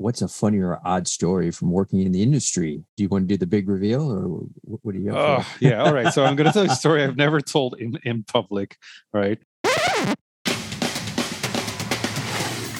[0.00, 2.84] What's a funny or odd story from working in the industry?
[2.96, 5.16] Do you want to do the big reveal or what do you have?
[5.16, 5.82] Oh, yeah.
[5.82, 6.14] All right.
[6.14, 8.76] So I'm going to tell you a story I've never told in, in public.
[9.12, 9.40] Right.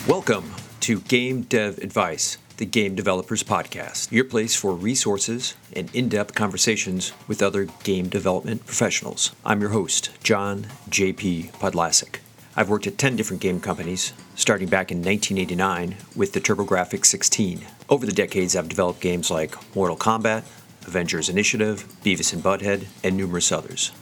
[0.07, 0.49] Welcome
[0.79, 6.35] to Game Dev Advice, the Game Developers Podcast, your place for resources and in depth
[6.35, 9.35] conversations with other game development professionals.
[9.43, 11.49] I'm your host, John J.P.
[11.55, 12.19] Podlasek.
[12.59, 17.65] I've worked at 10 different game companies, starting back in 1989 with the TurboGrafx 16.
[17.87, 20.43] Over the decades, I've developed games like Mortal Kombat,
[20.85, 23.93] Avengers Initiative, Beavis and Butthead, and numerous others.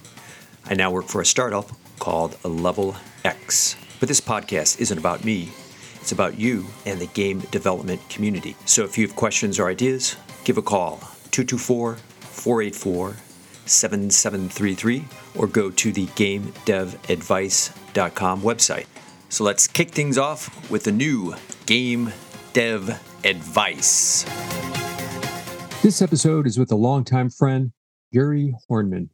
[0.66, 3.76] I now work for a startup called Level X.
[4.00, 5.52] But this podcast isn't about me,
[6.02, 8.56] it's about you and the game development community.
[8.66, 10.16] So if you have questions or ideas,
[10.46, 10.98] give a call
[11.30, 13.18] 224 484
[13.68, 16.08] 7733 or go to the
[17.98, 18.86] GameDevAdvice.com website.
[19.30, 22.14] So let's kick things off with the new Game
[22.54, 22.90] Dev
[23.24, 24.24] Advice.
[25.82, 27.72] This episode is with a longtime friend,
[28.14, 29.10] Jurie Horneman.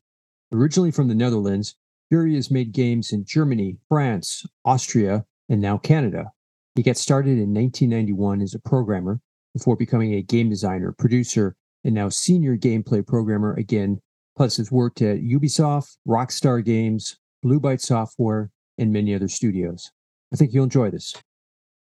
[0.52, 1.76] Originally from the Netherlands,
[2.12, 6.32] Yuri has made games in Germany, France, Austria, and now Canada.
[6.76, 9.20] He got started in 1991 as a programmer
[9.54, 14.00] before becoming a game designer, producer, and now senior gameplay programmer again
[14.36, 19.92] Plus, has worked at Ubisoft, Rockstar Games, Blue Byte Software, and many other studios.
[20.34, 21.16] I think you'll enjoy this.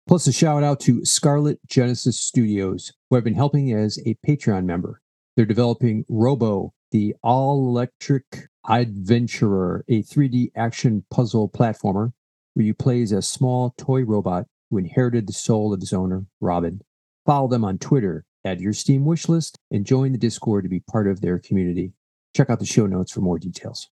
[0.07, 4.65] Plus, a shout out to Scarlet Genesis Studios, who I've been helping as a Patreon
[4.65, 5.01] member.
[5.35, 12.11] They're developing Robo, the all electric adventurer, a 3D action puzzle platformer
[12.53, 16.25] where you play as a small toy robot who inherited the soul of his owner,
[16.39, 16.81] Robin.
[17.25, 21.07] Follow them on Twitter, add your Steam wishlist, and join the Discord to be part
[21.07, 21.93] of their community.
[22.35, 23.89] Check out the show notes for more details.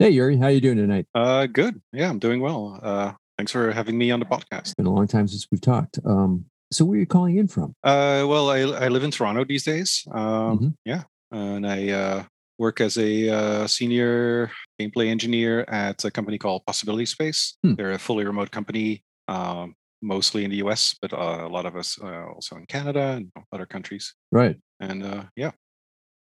[0.00, 1.06] Hey Jurie, how are you doing tonight?
[1.12, 1.82] Uh, good.
[1.92, 2.78] Yeah, I'm doing well.
[2.80, 4.60] Uh, thanks for having me on the podcast.
[4.60, 5.98] It's been a long time since we've talked.
[6.04, 7.74] Um, so where are you calling in from?
[7.82, 10.04] Uh, well, I, I live in Toronto these days.
[10.12, 10.68] Um, mm-hmm.
[10.84, 12.24] yeah, and I uh,
[12.60, 17.56] work as a uh, senior gameplay engineer at a company called Possibility Space.
[17.64, 17.74] Hmm.
[17.74, 21.74] They're a fully remote company, um, mostly in the U.S., but uh, a lot of
[21.74, 24.14] us uh, also in Canada and other countries.
[24.30, 24.58] Right.
[24.78, 25.50] And uh, yeah,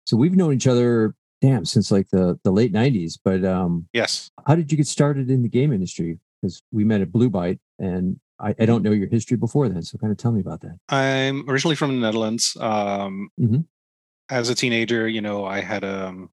[0.06, 1.14] so we've known each other,
[1.46, 3.18] damn, since like the the late '90s.
[3.24, 6.20] But um, yes, how did you get started in the game industry?
[6.42, 9.82] Because we met at Blue Byte, and I, I, don't know your history before then.
[9.82, 10.78] So kind of tell me about that.
[10.90, 12.58] I'm originally from the Netherlands.
[12.60, 13.62] Um, mm-hmm.
[14.30, 16.30] As a teenager, you know, I had a, um,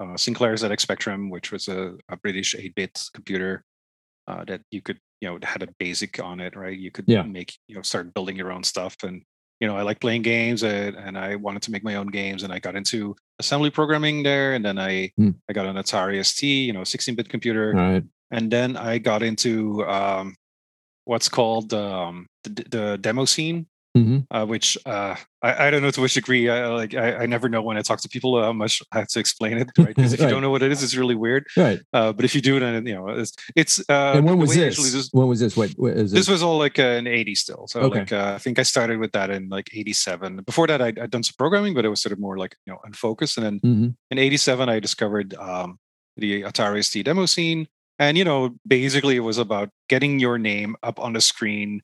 [0.00, 3.64] a Sinclair ZX Spectrum, which was a, a British 8-bit computer
[4.26, 6.78] uh, that you could, you know, had a BASIC on it, right?
[6.78, 7.22] You could yeah.
[7.22, 9.22] make, you know, start building your own stuff and
[9.60, 12.42] you know, I like playing games and, and I wanted to make my own games
[12.42, 14.54] and I got into assembly programming there.
[14.54, 15.34] And then I, mm.
[15.48, 17.72] I got an Atari ST, you know, 16 bit computer.
[17.72, 18.04] Right.
[18.30, 20.36] And then I got into um,
[21.04, 23.66] what's called um, the, the demo scene
[23.96, 24.18] mm-hmm.
[24.30, 26.48] uh, which uh, I, I, don't know to which degree.
[26.48, 29.08] I like I, I, never know when I talk to people how much I have
[29.08, 29.94] to explain it, right?
[29.94, 30.26] Because if right.
[30.26, 31.46] you don't know what it is, it's really weird.
[31.56, 31.80] Right.
[31.92, 33.80] Uh, but if you do it, you know, it's it's.
[33.88, 34.76] Uh, and when was this?
[34.92, 35.08] this?
[35.12, 35.56] When was this?
[35.56, 36.28] What, what is this?
[36.28, 37.66] was all like uh, in '80 still.
[37.68, 38.00] So okay.
[38.00, 40.42] like uh, I think I started with that in like '87.
[40.44, 42.72] Before that, I'd, I'd, done some programming, but it was sort of more like you
[42.72, 43.38] know unfocused.
[43.38, 43.88] And then mm-hmm.
[44.10, 45.78] in '87, I discovered um,
[46.16, 47.68] the Atari ST demo scene.
[47.98, 51.82] And you know, basically, it was about getting your name up on the screen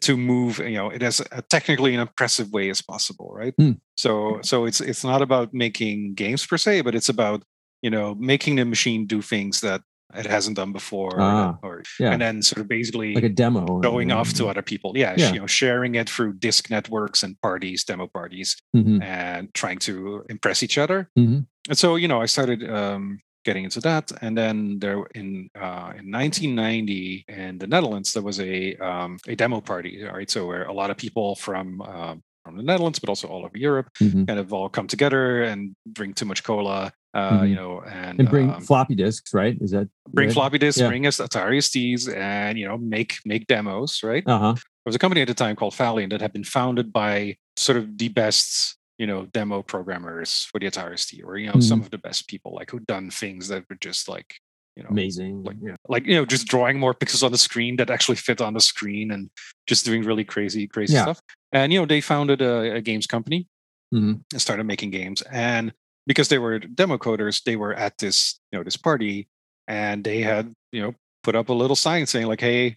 [0.00, 3.78] to move you know it as a technically an impressive way as possible right mm.
[3.96, 7.42] so so it's it's not about making games per se but it's about
[7.82, 9.82] you know making the machine do things that
[10.14, 12.12] it hasn't done before ah, or, yeah.
[12.12, 15.32] and then sort of basically like a demo going off to other people yeah, yeah,
[15.32, 19.02] you know sharing it through disc networks and parties demo parties mm-hmm.
[19.02, 21.40] and trying to impress each other mm-hmm.
[21.68, 24.12] and so you know i started um, getting into that.
[24.20, 29.34] And then there in uh, in 1990 in the Netherlands, there was a um, a
[29.34, 30.30] demo party, right?
[30.30, 33.56] So where a lot of people from uh, from the Netherlands, but also all over
[33.56, 34.24] Europe, mm-hmm.
[34.24, 36.92] kind of all come together and drink too much cola.
[37.14, 37.46] Uh, mm-hmm.
[37.46, 39.56] You know, and, and bring um, floppy disks, right?
[39.62, 40.34] Is that bring right?
[40.34, 40.88] floppy disks, yeah.
[40.88, 44.22] bring us Atari STs, and you know, make make demos, right?
[44.26, 44.52] Uh-huh.
[44.52, 47.78] There was a company at the time called Thalion that had been founded by sort
[47.78, 51.60] of the best you know demo programmers for the Atari ST, or you know mm-hmm.
[51.60, 54.34] some of the best people like who done things that were just like
[54.76, 55.42] you know, amazing.
[55.42, 55.76] Like, yeah.
[55.88, 58.60] like you know, just drawing more pixels on the screen that actually fit on the
[58.60, 59.30] screen, and
[59.66, 61.02] just doing really crazy, crazy Yeah.
[61.04, 61.20] stuff.
[61.52, 63.46] And you know, they founded a, a games company
[63.94, 64.20] Mhm.
[64.32, 65.22] and started making games.
[65.22, 65.72] And
[66.06, 69.28] because they were demo coders, they were at this you know this party,
[69.66, 72.76] and they had you know put up a little sign saying like, "Hey,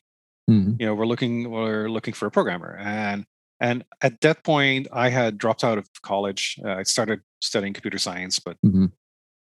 [0.49, 0.79] Mhm.
[0.79, 3.25] you know, we're looking we're looking for a programmer." And
[3.59, 6.59] and at that point, I had dropped out of college.
[6.63, 8.91] Uh, I started studying computer science, but Mhm.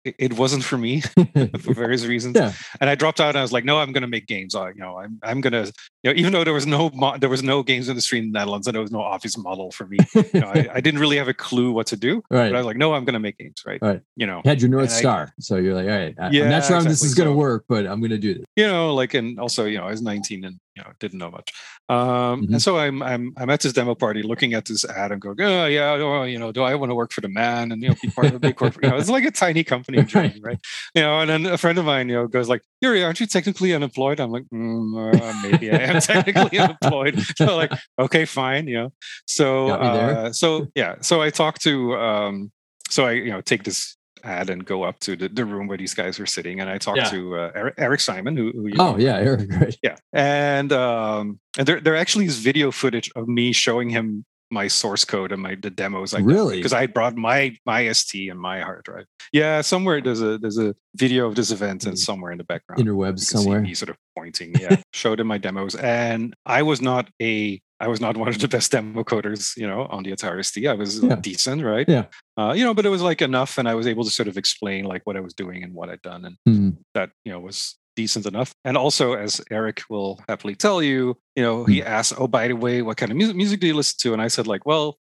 [0.04, 1.00] it, it wasn't for me
[1.60, 2.34] for various reasons.
[2.36, 2.52] Yeah.
[2.80, 3.28] And I dropped out.
[3.30, 4.54] and I was like, no, I'm going to make games.
[4.56, 5.72] I, you know, I'm I'm going to,
[6.02, 8.38] you know, even though there was no mo- there was no games industry in the
[8.38, 11.18] Netherlands and there was no office model for me, you know, I, I didn't really
[11.18, 12.16] have a clue what to do.
[12.30, 12.48] right.
[12.50, 13.80] But I was like, no, I'm going to make games, right?
[13.80, 14.00] Right.
[14.16, 15.32] You know, You had your North and I- Star.
[15.38, 17.34] so you're like, all right, I, I'm Yeah, not sure how this is going to
[17.34, 18.44] So- work, but I'm going to do this.
[18.56, 21.30] you know, like, and also, you know, I was 19 and you know didn't know
[21.30, 21.52] much.
[21.88, 22.52] Um, Mhm.
[22.52, 25.40] And so I'm I'm I'm at this demo party, looking at this ad and going,
[25.40, 27.88] oh yeah, oh, you know, do I want to work for the man and you
[27.90, 28.84] know be part of a big corporate?
[28.84, 30.58] You know, it's like a tiny company right?
[30.94, 33.26] You know, and then a friend of mine, you know, goes like, Jurie, aren't you
[33.26, 34.20] technically unemployed?
[34.20, 37.14] I'm like, mm, uh, maybe I am technically unemployed.
[37.36, 38.92] So like, okay, fine, you know.
[39.26, 40.16] So Got me there.
[40.16, 42.52] uh, so yeah, so I talked to um,
[42.90, 45.78] so I you know take this ad and go up to the, the room where
[45.78, 47.10] these guys were sitting, and I talked Yeah.
[47.10, 49.76] to uh, Erik, Erik Simon, who, who you Oh know, yeah, Erik, right.
[49.82, 54.68] yeah, and um, and there there actually is video footage of me showing him my
[54.68, 56.12] source code and my the demos.
[56.12, 56.56] I Really?
[56.58, 59.06] Because I brought my my ST and my hard drive.
[59.32, 61.98] Yeah, somewhere there's a there's a video of this event and Mm.
[61.98, 62.82] somewhere in the background.
[62.84, 63.60] Interwebs somewhere.
[63.62, 64.54] me sort of pointing.
[64.60, 68.38] Yeah, showed him my demos, and I was not a I was not one of
[68.38, 70.66] the best demo coders, you know, on the Atari ST.
[70.68, 71.16] I was Yeah.
[71.16, 71.88] decent, right?
[71.88, 72.04] Yeah.
[72.38, 74.36] Uh, you know, but it was like enough, and I was able to sort of
[74.38, 76.76] explain like what I was doing and what I'd done, and Mhm.
[76.94, 78.54] that you know was decent enough.
[78.64, 82.54] And also, as Erik will happily tell you, you know, he asked, "Oh, by the
[82.56, 84.96] way, what kind of music music do you listen to?" And I said, like, "Well,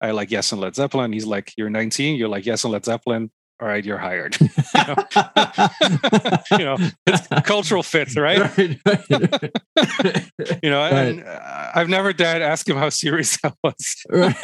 [0.00, 2.16] I like Yes and Led Zeppelin." He's like, "You're 19.
[2.16, 3.30] You're like Yes and Led Zeppelin.
[3.62, 4.48] All right, you're hired." you
[4.88, 4.96] know,
[6.58, 6.76] you know
[7.06, 8.40] it's cultural fits, right?
[8.58, 9.50] Right, right.
[10.62, 10.92] You know, Right.
[10.92, 14.02] and uh, I've never dared ask him how serious that was.
[14.10, 14.36] right.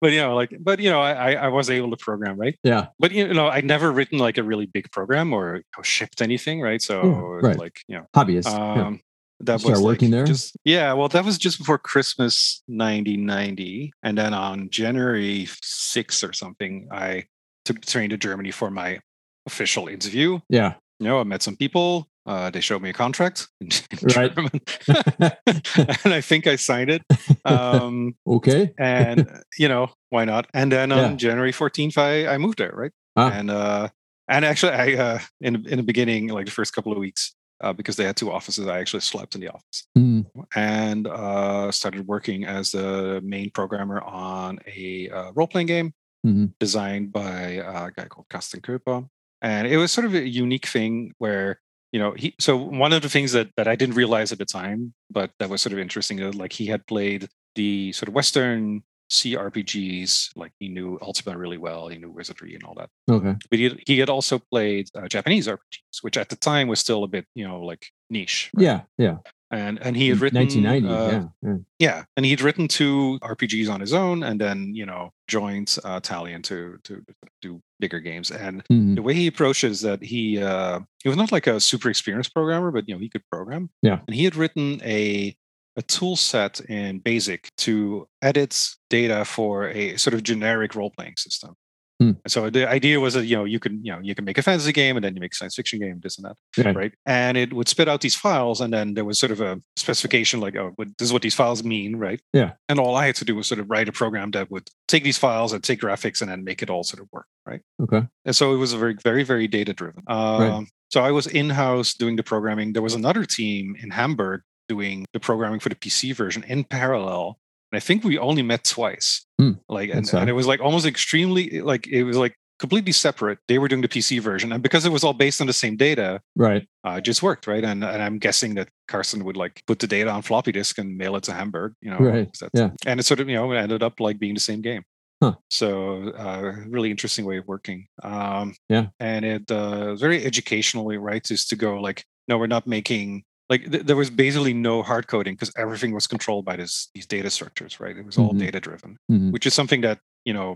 [0.00, 2.58] but you know, like, but you know, I I- was able to program, right?
[2.62, 2.88] Yeah.
[2.98, 6.20] But you know, I'd never written like a really big program or you know, shipped
[6.20, 6.82] anything, right?
[6.82, 7.58] So Yeah, right.
[7.58, 8.44] like, you know, Hobbyist.
[8.44, 8.86] yeah.
[8.86, 9.00] um,
[9.40, 10.24] that Start was like, working there?
[10.24, 16.32] Just yeah, well, that was just before Christmas 1990, and then on January 6th or
[16.32, 17.24] something, I
[17.64, 18.98] the train to Germany for my
[19.46, 20.40] official interview.
[20.48, 20.74] Yeah.
[21.00, 22.08] You know, I met some people.
[22.24, 24.32] Uh, they showed me a contract in, in Right.
[24.34, 24.60] German,
[26.04, 27.02] and I think I signed it.
[27.44, 28.72] Um, okay.
[28.78, 29.26] and
[29.58, 30.46] you know, why not?
[30.54, 31.16] And then on Yeah.
[31.16, 32.92] January 14th, I, I moved there, right?
[33.16, 33.30] Ah.
[33.32, 33.88] And uh,
[34.28, 37.72] and actually, I uh, in in the beginning, like the first couple of weeks, uh,
[37.72, 40.24] because they had two offices, I actually slept in the office Mm,
[40.54, 45.92] and uh, started working as the main programmer on a uh, role playing game
[46.24, 46.52] Mhm.
[46.60, 49.08] designed by uh, a guy called Karsten Köper.
[49.40, 51.60] And it was sort of a unique thing where,
[51.90, 54.44] you know, he, so one of the things that, that I didn't realize at the
[54.44, 58.14] time, but that was sort of interesting, uh, like he had played the sort of
[58.14, 63.34] Western CRPGs, like he knew Ultima really well, he knew Wizardry and all that Okay.
[63.50, 67.04] but he, he had also played uh, Japanese RPGs, which at the time was still
[67.04, 68.50] a bit, you know, like niche.
[68.54, 68.62] right?
[68.64, 68.80] Yeah.
[68.96, 69.16] Yeah.
[69.52, 70.88] And and he had written 1990.
[70.88, 71.50] uh, yeah.
[71.50, 71.56] yeah.
[71.78, 76.00] yeah, and he'd written two RPGs on his own, and then you know joined uh,
[76.00, 77.04] Thalion to to
[77.42, 78.30] do bigger games.
[78.30, 78.94] And Mhm.
[78.96, 81.90] the way he approached it is that he uh, he was not like a super
[81.90, 83.68] experienced programmer, but you know he could program.
[83.82, 83.98] Yeah.
[84.06, 85.36] and he had written a
[85.76, 88.58] a tool set in Basic to edit
[88.90, 91.54] data for a sort of generic role playing system.
[92.02, 92.12] Hmm.
[92.24, 94.38] And so the idea was that you know you can you know you can make
[94.38, 96.72] a fantasy game and then you make a science fiction game, this and that Yeah.
[96.72, 96.92] right?
[97.06, 100.40] And it would spit out these files, and then there was sort of a specification
[100.40, 102.20] like, oh, this is what these files mean, right?
[102.32, 102.52] Yeah.
[102.68, 105.04] And all I had to do was sort of write a program that would take
[105.04, 107.60] these files and take graphics and then make it all sort of work, right?
[107.82, 108.02] Okay.
[108.24, 110.02] And so it was very, very, very data driven.
[110.08, 112.74] Um, So I was in house doing the programming.
[112.74, 117.38] There was another team in Hamburg doing the programming for the PC version in parallel.
[117.72, 119.24] And I think we only met twice.
[119.40, 119.52] Hmm.
[119.68, 123.38] Like, and, and it was like almost extremely, like, it was like completely separate.
[123.48, 124.52] They were doing the PC version.
[124.52, 126.66] And because it was all based on the same data, Right.
[126.86, 127.64] uh, it just worked, right?
[127.64, 130.96] And and I'm guessing that Karsten would like put the data on floppy disk and
[130.96, 131.98] mail it to Hamburg, you know.
[131.98, 132.70] Right, yeah.
[132.86, 134.82] And it sort of, you know, it ended up like being the same game.
[135.22, 135.34] Huh.
[135.50, 137.86] So uh, really interesting way of working.
[138.02, 138.88] Um, Yeah.
[139.00, 141.28] And it uh, very educationally, right?
[141.30, 145.04] Is to go like, no, we're not making like th- there was basically no hard
[145.14, 147.96] coding because everything was controlled by this these data structures, right?
[148.00, 148.38] It was all Mhm.
[148.46, 149.30] data driven, Mhm.
[149.34, 150.48] which is something that you know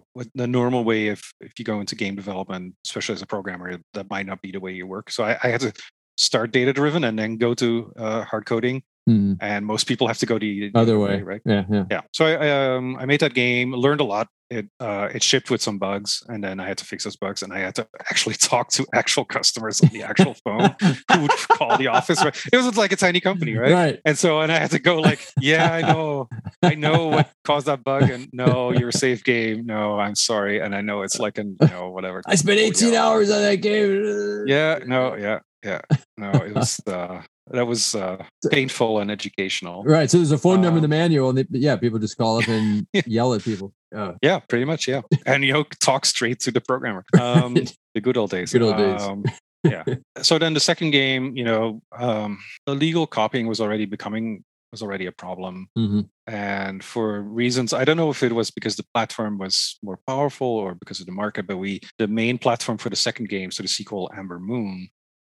[0.43, 4.07] the normal way if if you go into game development, especially as a programmer, that
[4.15, 5.07] might not be the way you work.
[5.17, 5.73] So I, I had to
[6.29, 7.69] start data driven and then go to
[8.05, 8.77] uh, hard coding.
[9.09, 9.37] Mhm.
[9.41, 11.23] And most people have to go the, the Other way.
[11.33, 11.43] right?
[11.55, 11.65] Yeah.
[11.75, 11.85] Yeah.
[11.95, 12.03] Yeah.
[12.17, 15.51] So I, I um I made that game, learned a lot, it uh, it shipped
[15.51, 17.89] with some bugs, and then I had to fix those bugs, and I had to
[18.11, 22.23] actually talk to actual customers on the actual phone who would call the office.
[22.53, 23.73] It was like a tiny company, right?
[23.73, 24.01] Right.
[24.05, 26.29] And so, and I had to go like, yeah, I know,
[26.63, 29.67] I know what caused that bug, and no, you're a safe game.
[29.67, 32.23] No, I'm sorry, and I know it's like an you know whatever.
[32.27, 34.45] I spent 18 hours on that game.
[34.47, 34.81] Yeah.
[34.87, 35.17] No.
[35.17, 35.41] Yeah.
[35.65, 35.81] Yeah.
[36.17, 36.31] No.
[36.31, 36.81] It was.
[36.87, 39.85] uh that was uh, painful and educational.
[39.85, 40.11] Right.
[40.11, 42.39] So there's a phone number in the um, manual, and they, yeah, people just call
[42.39, 43.73] up and yell at people.
[43.95, 44.89] Uh, yeah, pretty much.
[44.89, 47.05] Yeah, and you know, talk straight to the programmer.
[47.21, 47.55] Um,
[47.95, 48.53] the good old days.
[48.53, 49.03] Good old days.
[49.03, 49.25] Um,
[49.65, 49.85] yeah.
[50.23, 55.07] So then the second game, you know, um, illegal copying was already becoming was already
[55.07, 56.01] a problem, mm-hmm.
[56.27, 60.47] and for reasons I don't know if it was because the platform was more powerful
[60.47, 63.63] or because of the market, but we the main platform for the second game, so
[63.63, 64.89] the sequel Ambermoon,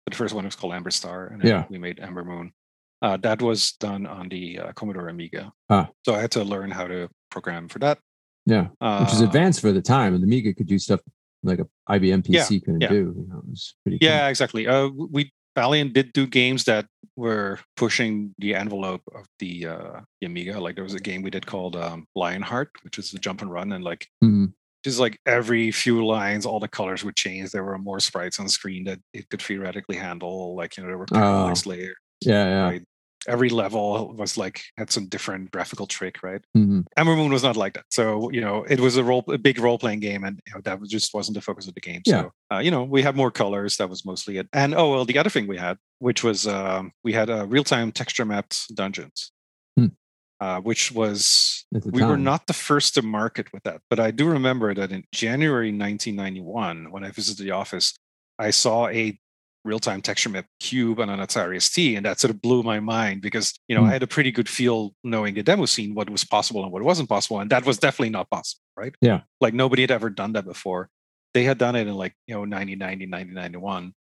[0.10, 1.66] the first one was called Amberstar, and yeah.
[1.70, 2.52] we made Ambermoon.
[3.02, 5.52] Uh, that was done on the uh, Commodore Amiga.
[5.70, 5.90] Ah.
[6.04, 8.00] So I had to learn how to program for that.
[8.46, 11.02] Yeah, uh, which is advanced for the time, and the Amiga could do stuff
[11.44, 12.90] like a IBM PC yeah, couldn't yeah.
[12.90, 12.96] do.
[12.96, 14.00] You know, it was pretty.
[14.02, 14.30] Yeah, cool.
[14.30, 14.68] exactly.
[14.68, 20.28] Uh, we Thalion did do games that were pushing the envelope of the uh, the
[20.28, 20.60] Amiga.
[20.60, 23.52] Like there was a game we did called um, Lionheart, which is a jump and
[23.52, 24.46] run, and like mm-hmm
[24.84, 27.52] just like every few lines, all the colors would change.
[27.52, 30.56] There were more sprites on screen that it could theoretically handle.
[30.56, 31.70] Like you know, there were parallax oh.
[31.72, 31.96] layers.
[32.22, 32.64] Yeah, yeah.
[32.64, 32.84] Right?
[33.28, 36.42] Every level was like had some different graphical trick, right?
[36.56, 36.82] Mm-hmm.
[36.96, 37.84] Amber Moon was not like that.
[37.90, 40.62] So you know, it was a role, a big role playing game, and you know,
[40.64, 42.02] that just wasn't the focus of the game.
[42.06, 42.22] Yeah.
[42.22, 43.76] So uh, you know, we had more colors.
[43.78, 44.48] That was mostly it.
[44.54, 47.66] And oh well, the other thing we had, which was um, we had a real
[47.66, 49.34] time texture mapped dungeons.
[50.42, 53.82] Uh, which was we were not the first to market with that.
[53.90, 57.94] But I do remember that in January 1991, when I visited the office,
[58.40, 59.20] I saw a
[59.66, 63.22] real-time texture map cube on an Atari ST, and that sort of blew my mind
[63.22, 63.90] because you know mm.
[63.90, 66.84] I had a pretty good feel knowing the demo scene what was possible and what
[66.84, 68.96] wasn't possible, and that was definitely not possible, right?
[69.02, 70.90] Yeah, like nobody had ever done that before.
[71.34, 73.94] They had done it in like you know 1990, 1991.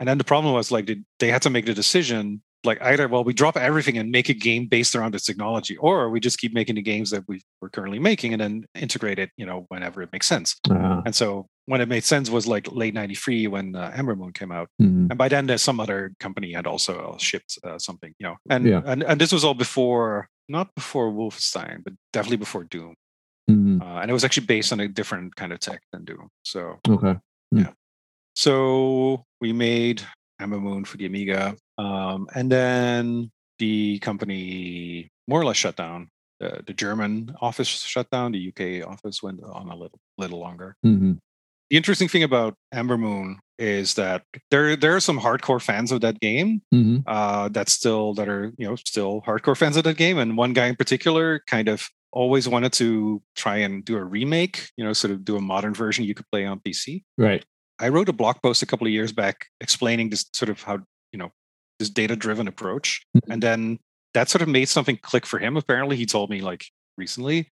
[0.00, 3.06] And then the problem was like they, they had to make the decision like either
[3.08, 6.38] well we drop everything and make a game based around this technology or we just
[6.38, 9.64] keep making the games that we are currently making and then integrate it you know
[9.68, 11.02] whenever it makes sense uh-huh.
[11.06, 14.68] and so when it made sense was like late 93 when uh, Ambermoon came out
[14.80, 15.06] mm-hmm.
[15.10, 18.36] and by then there's some other company had also uh, shipped uh, something you know
[18.50, 18.82] and, yeah.
[18.86, 22.94] and and this was all before not before wolfenstein but definitely before doom
[23.48, 23.80] mm-hmm.
[23.80, 26.78] Uh, and it was actually based on a different kind of tech than doom so
[26.88, 27.14] okay
[27.54, 27.64] mm.
[27.64, 27.70] yeah
[28.34, 30.02] so we made
[30.40, 31.56] Ambermoon for the Amiga.
[31.78, 36.10] Um, and then the company more or less shut down.
[36.40, 38.32] Uh, the German office shut down.
[38.32, 40.76] The UK office went on a little little longer.
[40.86, 41.14] Mm-hmm.
[41.70, 46.20] The interesting thing about Ambermoon is that there there are some hardcore fans of that
[46.20, 46.62] game.
[46.72, 46.98] Mm-hmm.
[47.06, 50.52] Uh, that still that are you know still hardcore fans of that game, and one
[50.52, 54.70] guy in particular kind of always wanted to try and do a remake.
[54.76, 57.02] You know, sort of do a modern version you could play on PC.
[57.16, 57.44] Right.
[57.80, 60.80] I wrote a blog post a couple of years back explaining this sort of how,
[61.12, 61.30] you know,
[61.78, 63.02] this data driven approach.
[63.16, 63.32] Mm-hmm.
[63.32, 63.78] And then
[64.14, 65.56] that sort of made something click for him.
[65.56, 66.66] Apparently, he told me like
[66.96, 67.50] recently.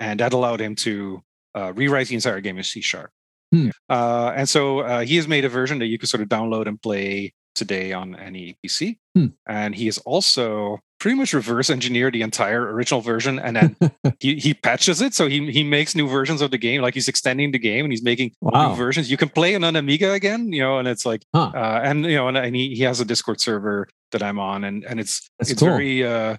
[0.00, 1.22] And that allowed him to
[1.54, 3.10] uh, rewrite the entire game in C sharp.
[3.52, 3.70] Hmm.
[3.88, 6.66] Uh, and so uh, he has made a version that you can sort of download
[6.66, 8.98] and play today on any PC.
[9.16, 9.26] Hmm.
[9.48, 13.76] And he has also pretty much reverse engineered the entire original version and then
[14.20, 15.14] he, he patches it.
[15.14, 16.82] So he, he makes new versions of the game.
[16.82, 18.70] Like he's extending the game and he's making wow.
[18.70, 19.10] new versions.
[19.10, 21.52] You can play it on Amiga again, you know, and it's like, huh.
[21.54, 24.64] uh, and, you know, and, and he, he has a Discord server that I'm on
[24.64, 25.68] and, and it's, That's it's cool.
[25.68, 26.36] very, uh,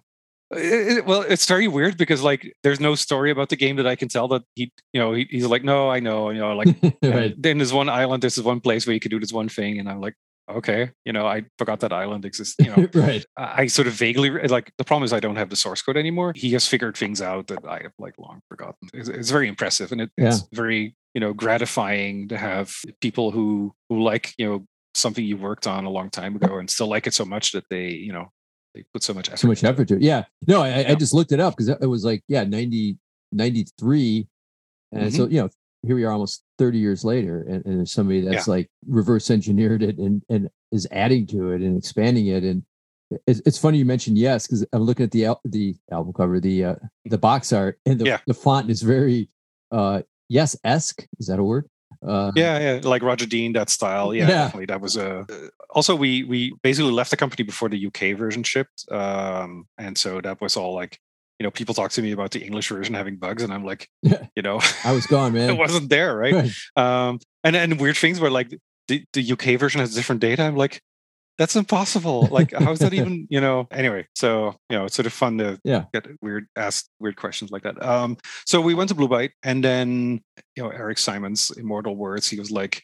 [0.51, 3.85] it, it, well, it's very weird because like there's no story about the game that
[3.85, 6.55] I can tell that he, you know, he, he's like, no, I know, you know,
[6.55, 7.35] like right.
[7.37, 9.79] then there's one island, there's this one place where you can do this one thing,
[9.79, 10.15] and I'm like,
[10.49, 12.55] okay, you know, I forgot that island exists.
[12.59, 13.25] You know, right.
[13.37, 15.97] I, I sort of vaguely like the problem is I don't have the source code
[15.97, 16.33] anymore.
[16.35, 18.89] He has figured things out that I have like long forgotten.
[18.93, 20.29] It's, it's very impressive, and it, Yeah.
[20.29, 24.65] it's very you know gratifying to have people who who like you know
[24.95, 27.63] something you worked on a long time ago and still like it so much that
[27.69, 28.31] they you know
[28.75, 29.39] they put so much effort.
[29.39, 30.01] so much effort to it.
[30.01, 30.25] Yeah.
[30.47, 32.97] No, I, I just looked it up because it was like, yeah, 90,
[33.31, 34.27] 93.
[34.91, 35.33] And so, Mm-hmm.
[35.33, 35.49] you know,
[35.85, 37.41] here we are almost 30 years later.
[37.43, 41.61] And, and there's somebody that's like reverse engineered it and, and is adding to it
[41.61, 42.43] and expanding it.
[42.43, 42.63] And
[43.25, 46.39] it's, it's funny you mentioned yes, because I'm looking at the al- the album cover,
[46.39, 48.19] the uh, the box art, and the, Yeah.
[48.27, 49.29] the font is very
[49.71, 51.07] uh, yes esque.
[51.19, 51.67] Is that a word?
[52.07, 54.13] Uh, Yeah, yeah, like Roger Dean, that style.
[54.13, 54.27] Yeah, Yeah.
[54.43, 54.65] definitely.
[54.67, 55.25] That was a.
[55.71, 60.21] also, we we basically left the company before the UK version shipped, um, and so
[60.21, 60.99] that was all like,
[61.39, 63.89] you know, people talk to me about the English version having bugs, and I'm like,
[64.03, 65.49] you know, I was gone, man.
[65.49, 66.33] it wasn't there, right?
[66.33, 66.51] Right.
[66.75, 68.53] Um, and and weird things were like
[68.87, 70.43] the, the UK version has different data.
[70.43, 70.81] I'm like,
[71.37, 72.27] that's impossible.
[72.31, 73.67] Like, how is that even, you know?
[73.71, 75.85] Anyway, so you know, it's sort of fun to yeah.
[75.93, 77.81] get weird, ask weird questions like that.
[77.83, 80.21] Um, so we went to Blue Byte, and then
[80.55, 82.29] you know, Erik Simon's immortal words.
[82.29, 82.83] He was like,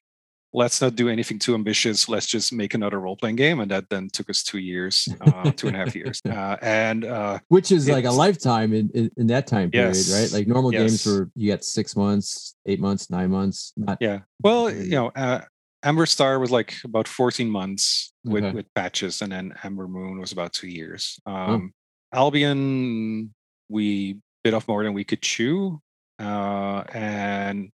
[0.55, 2.07] "Let's not do anything too ambitious.
[2.07, 5.51] Let's just make another role playing game." And that then took us two years, uh,
[5.51, 9.11] two and a half years, uh, and uh, which is like a lifetime in, in,
[9.17, 10.31] in that time period, yes, right?
[10.31, 10.81] Like normal yes.
[10.81, 13.73] games were you get six months, eight months, nine months.
[13.75, 14.19] Not yeah.
[14.41, 15.41] Well, you know, uh,
[15.85, 18.55] Amberstar was like about 14 months with, Okay.
[18.55, 21.19] with patches, and then Ambermoon was about two years.
[21.25, 21.33] Oh.
[21.33, 21.73] Um,
[22.11, 23.33] Albion,
[23.69, 25.79] we bit off more than we could chew,
[26.19, 27.69] uh, and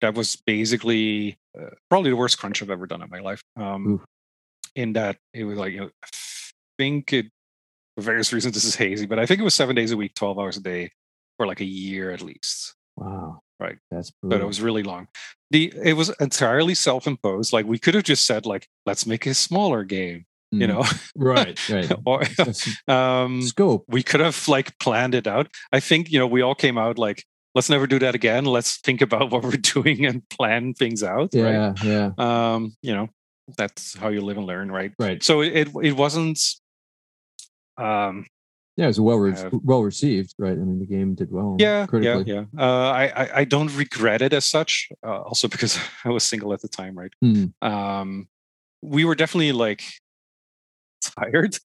[0.00, 3.42] that was basically uh, probably the worst crunch I've ever done in my life.
[3.56, 4.02] Um,
[4.74, 6.08] in that it was like, you know, I
[6.78, 7.26] think it
[7.96, 10.14] for various reasons this is hazy, but I think it was seven days a week,
[10.14, 10.90] 12 hours a day
[11.36, 13.78] for like a year at least wow, Right.
[13.90, 15.08] That's but it was really long.
[15.50, 17.52] The it was entirely self-imposed.
[17.52, 20.68] Like we could have just said, like, let's make a smaller game, you Mm.
[20.68, 20.84] know,
[21.16, 21.90] right, right.
[22.06, 22.22] or
[22.94, 23.84] um, scope.
[23.88, 25.48] we could have like planned it out.
[25.72, 28.44] I think you know we all came out like, let's never do that again.
[28.44, 31.30] Let's think about what we're doing and plan things out.
[31.32, 33.08] Yeah, yeah, Um, you know,
[33.56, 34.92] that's how you live and learn, right?
[34.98, 35.22] right.
[35.22, 36.38] So it it, wasn't.
[37.78, 38.26] Um,
[38.76, 40.52] Yeah, it was well re- have- well received, right?
[40.52, 41.56] I mean, the game did well.
[41.58, 42.32] yeah yeah critically.
[42.32, 46.24] yeah uh, I, I i don't regret it as such uh, also because i was
[46.24, 48.28] single at the time right Mm, um
[48.80, 49.82] we were definitely like
[51.02, 51.58] tired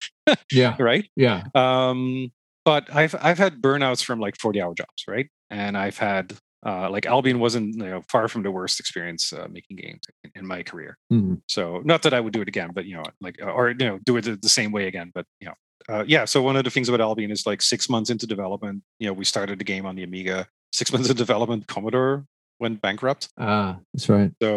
[0.52, 1.44] yeah, right yeah.
[1.54, 2.32] um
[2.66, 5.28] but i've i've had burnouts from like 40 hour jobs right?
[5.50, 6.34] And i've had
[6.66, 10.32] uh like albion wasn't you know far from the worst experience uh, making games in,
[10.36, 10.98] in my career.
[11.14, 11.42] Mhm.
[11.48, 13.76] so not that i would do it again but you know like uh, or you
[13.90, 15.54] know do it the the same way again but you know
[15.92, 18.82] uh, yeah so one of the things about albion is like six months into development
[19.00, 20.48] you know we started the game on the amiga.
[20.74, 22.26] Six months of development commodore
[22.60, 23.30] went bankrupt.
[23.38, 24.32] Ah, that's right.
[24.42, 24.52] so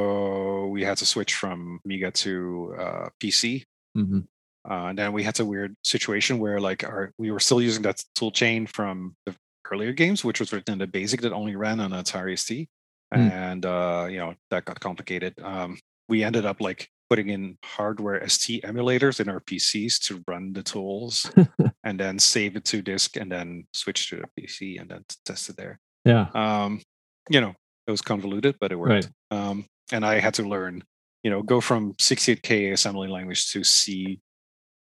[0.74, 4.20] we had to switch from amiga to uh, pc hmm
[4.68, 7.82] uh, and then we had a weird situation where like our we were still using
[7.82, 9.34] that tool chain from the
[9.70, 12.68] earlier games which was written in the basic that only ran on atari st
[13.14, 13.20] Hmm.
[13.20, 15.32] and uh, you know that got complicated.
[15.42, 15.78] Um,
[16.10, 20.62] we ended up like putting in hardware st emulators in our pcs to run the
[20.62, 21.30] tools
[21.84, 25.48] and then save it to disk and then switch to the pc and then test
[25.48, 25.78] it there.
[26.04, 26.82] Yeah, um,
[27.30, 27.54] you know
[27.86, 28.92] it was convoluted but it worked.
[28.92, 29.08] Right.
[29.30, 30.84] um, and I had to learn,
[31.22, 34.20] you know, go from 68k assembly language to C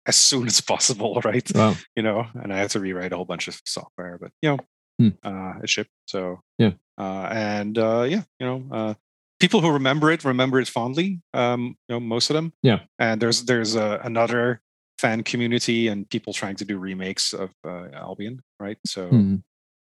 [0.06, 1.50] as soon as possible, right?
[1.56, 1.76] Wow.
[1.96, 4.58] You know, and I had to rewrite a whole bunch of software, but you know,
[5.00, 5.10] Hmm.
[5.24, 5.92] uh, it shipped.
[6.08, 6.74] So Yeah.
[6.98, 8.94] uh, and uh, yeah, you know, uh,
[9.40, 11.22] people who remember it remember it fondly.
[11.34, 12.54] Um, you know, most of them.
[12.62, 12.80] Yeah.
[13.00, 14.62] And there's there's uh, another
[15.00, 18.78] fan community and people trying to do remakes of uh, Albion, right?
[18.86, 19.44] So Mhm.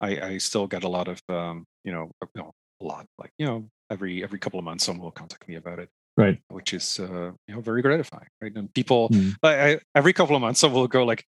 [0.00, 3.06] I, I still get a lot of um, you know, a- you know, a lot
[3.18, 6.38] like you know every every couple of months someone will contact me about it, Right.
[6.48, 8.52] which is uh, you know very gratifying, right?
[8.54, 9.34] And people Mhm.
[9.42, 11.24] I, I, every couple of months someone will go like,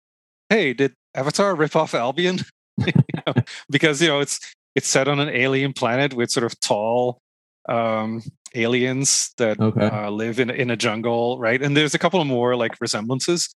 [0.51, 2.38] "Hey, did Avatar rip off Albion?"
[2.87, 2.93] You
[3.27, 3.35] know,
[3.69, 4.38] because you know it's
[4.77, 7.19] it's set on an alien planet with sort of tall
[7.69, 8.23] um,
[8.55, 9.88] aliens that Okay.
[9.88, 11.61] uh, live in in a jungle, right?
[11.61, 13.51] And there's a couple of more like resemblances.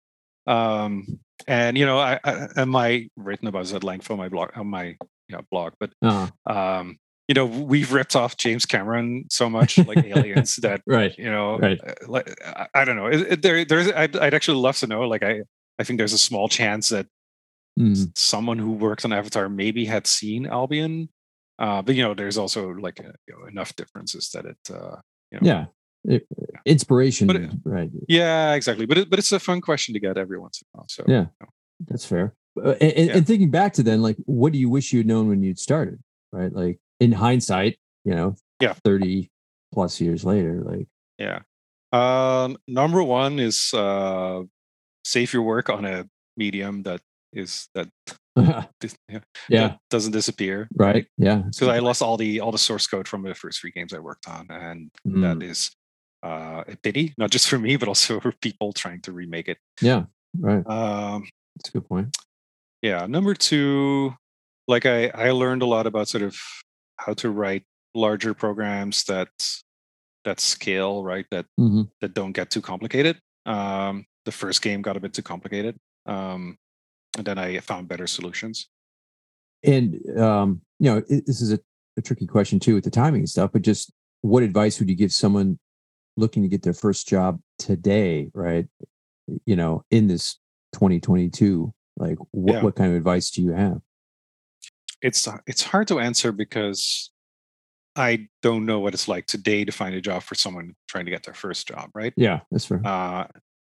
[0.47, 4.29] Um, and you know, I, I am I written about this at length on my
[4.31, 4.97] blog on my
[5.29, 6.97] you know, blog, but Uh, um,
[7.31, 11.15] you know, we've ripped off James Cameron so much like aliens that right.
[11.17, 11.79] you know, Right.
[11.87, 12.27] uh, like
[12.75, 13.07] I, don't know.
[13.07, 15.03] It, it- there, there's I'd, I'd actually love to know.
[15.03, 15.43] Like I,
[15.79, 17.07] I think there's a small chance that
[17.79, 18.11] Mhm.
[18.19, 21.09] someone who worked on Avatar maybe had seen Albion.
[21.61, 24.97] Uh, but you know, there's also like uh, you know, enough differences that it, uh,
[25.31, 25.65] you know, Yeah.
[26.05, 26.27] It-
[26.67, 27.27] inspiration.
[27.29, 27.91] But it- right.
[28.09, 28.87] yeah, exactly.
[28.87, 30.87] But it, but it's a fun question to get every once in a while.
[30.89, 31.27] So Yeah.
[31.89, 32.35] That's fair.
[32.59, 33.17] Uh, and, and- Yeah.
[33.19, 36.01] and thinking back to then, like, what do you wish you'd known when you'd started?
[36.33, 36.53] Right.
[36.53, 38.75] Like in hindsight, you know, Yeah.
[38.85, 39.31] 30
[39.73, 40.87] plus years later, like,
[41.19, 41.41] yeah.
[41.93, 44.43] Um, number one is uh,
[45.05, 47.01] save your work on a medium that
[47.33, 47.89] is that
[48.37, 48.65] yeah,
[49.49, 49.69] yeah.
[49.69, 50.69] that doesn't disappear.
[50.77, 51.07] Right.
[51.19, 51.43] Yeah.
[51.51, 53.99] because I lost all the all the source code from the first three games I
[53.99, 55.23] worked on, and Mm.
[55.23, 55.71] that is
[56.23, 59.59] uh, a pity, not just for me, but also for people trying to remake it.
[59.81, 60.05] Yeah.
[60.39, 60.65] Right.
[60.67, 62.17] Um, That's a good point.
[62.83, 64.15] yeah, number two,
[64.69, 66.37] like I I learned a lot about sort of
[67.01, 69.29] how to write larger programs that
[70.25, 71.27] that scale, right?
[71.31, 73.19] That hmm that don't get too complicated.
[73.47, 76.57] Um, the first game got a bit too complicated, um,
[77.17, 78.69] and then I found better solutions.
[79.63, 81.61] And, um, you know, it, this is a,
[81.99, 84.97] a tricky question too with the timing and stuff, but just what advice would you
[84.97, 85.59] give someone
[86.17, 88.67] looking to get their first job today, right?
[89.45, 90.39] You know, in this
[90.73, 92.63] 2022, like what, Yeah.
[92.63, 93.81] what kind of advice do you have?
[95.03, 97.11] It's it's hard to answer because
[97.97, 101.11] I don't know what it's like today to find a job for someone trying to
[101.11, 102.13] get their first job, right?
[102.17, 102.81] Yeah, that's fair.
[102.85, 103.27] Uh,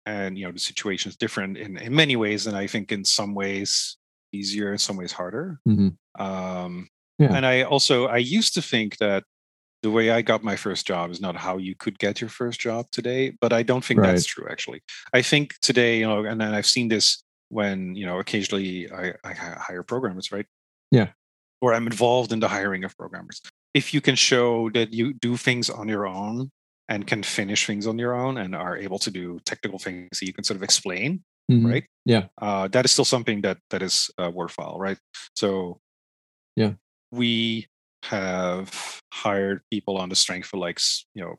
[0.06, 3.06] and you know the situation is different in, in many ways and i think in
[3.06, 3.98] some ways
[4.32, 5.90] easier in some ways harder mm-hmm.
[6.22, 6.88] um,
[7.20, 7.34] yeah.
[7.34, 9.24] and i also i used to think that
[9.84, 12.60] the way i got my first job is not how you could get your first
[12.60, 14.08] job today but i don't think right.
[14.08, 14.82] that's true actually
[15.14, 19.14] i think today you know and then i've seen this when you know occasionally I,
[19.24, 20.46] I hire programmers right
[20.92, 21.08] yeah.
[21.62, 23.42] or i'm involved in the hiring of programmers.
[23.74, 26.52] If you can show that you do things on your own
[26.90, 30.26] and can finish things on your own and are able to do technical things that
[30.26, 31.66] you can sort of explain mm-hmm.
[31.66, 32.26] right yeah.
[32.42, 34.98] uh, that is still something that that is uh, worthwhile right?
[35.36, 35.80] So
[36.56, 36.74] yeah.
[37.12, 37.68] we
[38.04, 40.80] have hired people on the strength for like
[41.16, 41.36] you know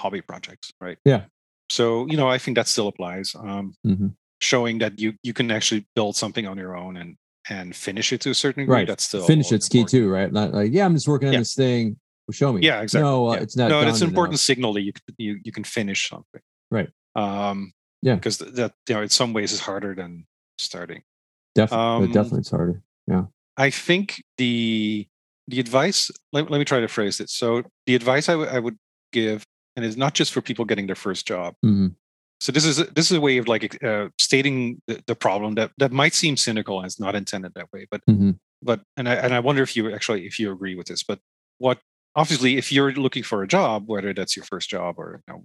[0.00, 0.98] hobby projects right?
[1.04, 1.24] Yeah.
[1.70, 4.08] So you know i think that still applies um, mm-hmm.
[4.40, 7.16] showing that you you can actually build something on your own and
[7.48, 10.32] and finish it to a certain degree right that's still finish it's key too right
[10.32, 11.40] not like yeah i'm just working on yeah.
[11.40, 11.96] this thing
[12.28, 12.60] well, show me.
[12.60, 13.08] Yeah, exactly.
[13.08, 13.70] No, uh, it's not.
[13.70, 14.40] No, it's an important enough.
[14.40, 16.42] signal that you you you can finish something.
[16.70, 16.90] Right.
[17.16, 17.72] Um.
[18.02, 18.16] Yeah.
[18.16, 20.26] Because that you know, in some ways, is harder than
[20.58, 21.02] starting.
[21.54, 22.82] Definitely, um, definitely, it's harder.
[23.06, 23.24] Yeah.
[23.56, 25.08] I think the
[25.48, 26.10] the advice.
[26.34, 27.30] Let, let me try to phrase it.
[27.30, 28.76] So the advice I, w- I would
[29.12, 31.54] give, and it's not just for people getting their first job.
[31.64, 31.88] Mm-hmm.
[32.40, 35.72] So this is this is a way of like uh, stating the, the, problem that
[35.78, 38.32] that might seem cynical and it's not intended that way, but mm-hmm.
[38.62, 41.02] but and I and I wonder if you actually if you agree with this.
[41.02, 41.18] But
[41.58, 41.78] what
[42.14, 45.44] obviously if you're looking for a job whether that's your first job or you know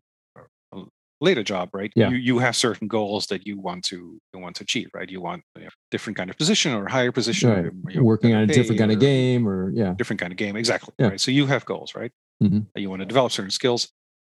[0.73, 0.85] a
[1.21, 2.09] later job right yeah.
[2.09, 5.21] you you have certain goals that you want to you want to achieve right you
[5.21, 7.65] want a different kind of position or higher position right.
[7.65, 10.37] or, you know, working on a different kind of game or yeah different kind of
[10.37, 11.07] game exactly yeah.
[11.07, 12.59] right so you have goals right mm-hmm.
[12.75, 13.89] you want to develop certain skills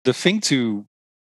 [0.05, 0.85] the thing to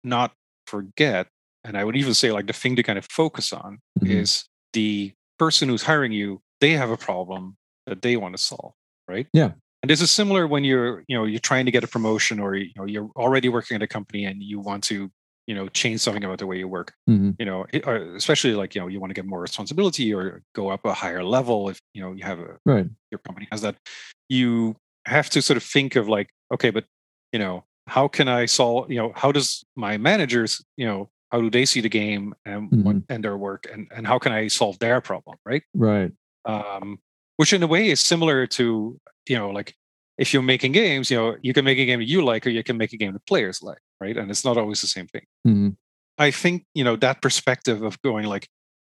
[0.05, 0.33] not
[0.69, 1.27] forget
[1.65, 4.13] and i would even say like the thing to kind of focus on mm-hmm.
[4.21, 8.73] is the person who's hiring you they have a problem that they want to solve
[9.09, 9.53] right yeah
[9.83, 12.55] and this is similar when you're, you know, you're trying to get a promotion or
[12.57, 15.11] you know you're already working at a company and you want to,
[15.47, 16.93] you know, change something about the way you work.
[17.09, 17.31] Mm-hmm.
[17.39, 17.67] You know,
[18.17, 21.23] especially like you know you want to get more responsibility or go up a higher
[21.23, 22.87] level if you know you have a right.
[23.11, 23.77] your company has that.
[24.29, 24.77] You
[25.07, 26.85] have to sort of think of like, okay, but
[27.33, 28.91] you know, how can I solve?
[28.91, 32.71] You know, how does my managers, you know, how do they see the game and
[32.71, 32.99] mm-hmm.
[33.09, 35.63] and their work and and how can I solve their problem, right?
[35.75, 36.13] Right.
[36.45, 36.99] Um,
[37.39, 39.75] which in a way is similar to you know like
[40.19, 42.51] if you're making games you know you can make a game that you like or
[42.51, 45.07] you can make a game that players like right and it's not always the same
[45.07, 45.71] thing mm-hmm.
[46.19, 48.49] i think you know that perspective of going like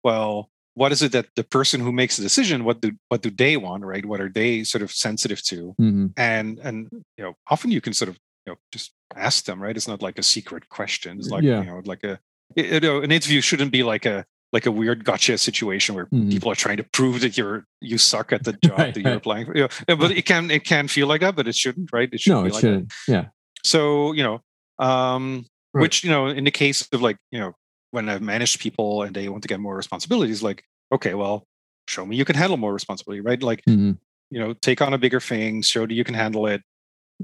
[0.03, 3.29] well what is it that the person who makes the decision what do what do
[3.29, 6.07] they want right what are they sort of sensitive to mm-hmm.
[6.17, 9.75] and and you know often you can sort of you know just ask them right
[9.75, 11.61] it's not like a secret question it's like yeah.
[11.61, 12.19] you know like a
[12.55, 16.29] you know an interview shouldn't be like a like a weird gotcha situation where mm-hmm.
[16.29, 19.11] people are trying to prove that you're you suck at the job right, that you're
[19.11, 19.17] right.
[19.17, 19.57] applying for.
[19.57, 22.07] You know, but it can it can feel like that, but it shouldn't, right?
[22.13, 22.93] It shouldn't no, it like shouldn't.
[23.07, 23.13] That.
[23.13, 23.25] Yeah.
[23.63, 24.41] So you know,
[24.85, 25.81] um, right.
[25.81, 27.53] which you know, in the case of like you know,
[27.91, 31.45] when I've managed people and they want to get more responsibilities, like okay, well,
[31.87, 33.41] show me you can handle more responsibility, right?
[33.41, 33.93] Like mm-hmm.
[34.29, 36.61] you know, take on a bigger thing, show that you can handle it,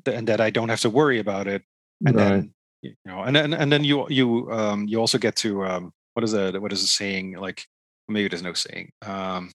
[0.06, 1.64] and that I don't have to worry about it,
[2.06, 5.66] and then you know, and then and then you you um you also get to
[5.66, 7.66] um what is a what is a saying like
[8.08, 9.52] maybe there's no saying um,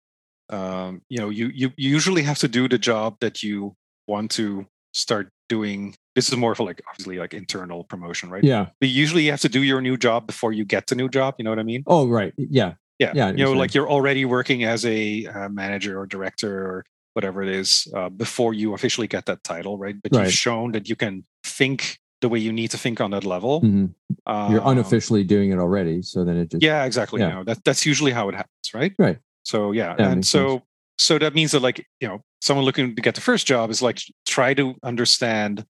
[0.50, 3.74] um, you know you, you you usually have to do the job that you
[4.06, 5.94] want to start doing.
[6.14, 8.44] This is more for like obviously like internal promotion right?
[8.44, 8.68] Yeah.
[8.80, 11.34] But usually you have to do your new job before you get the new job
[11.38, 11.82] you know what i mean?
[11.86, 12.74] Oh right yeah.
[13.00, 16.84] Yeah yeah you know like you're already working as a uh, manager or director or
[17.14, 20.24] whatever it is uh, before you officially get that title right but right.
[20.24, 23.60] you've shown that you can think the way you need to think on that level.
[23.60, 23.86] Mm-hmm.
[24.26, 27.20] Um, You're unofficially doing it already, so then it just yeah, exactly.
[27.20, 27.28] Yeah.
[27.28, 28.94] You know, that that's usually how it happens, right?
[28.98, 29.18] Right.
[29.44, 30.62] So yeah, yeah and so sense.
[30.98, 33.82] so that means that like you know someone looking to get the first job is
[33.82, 35.66] like try to understand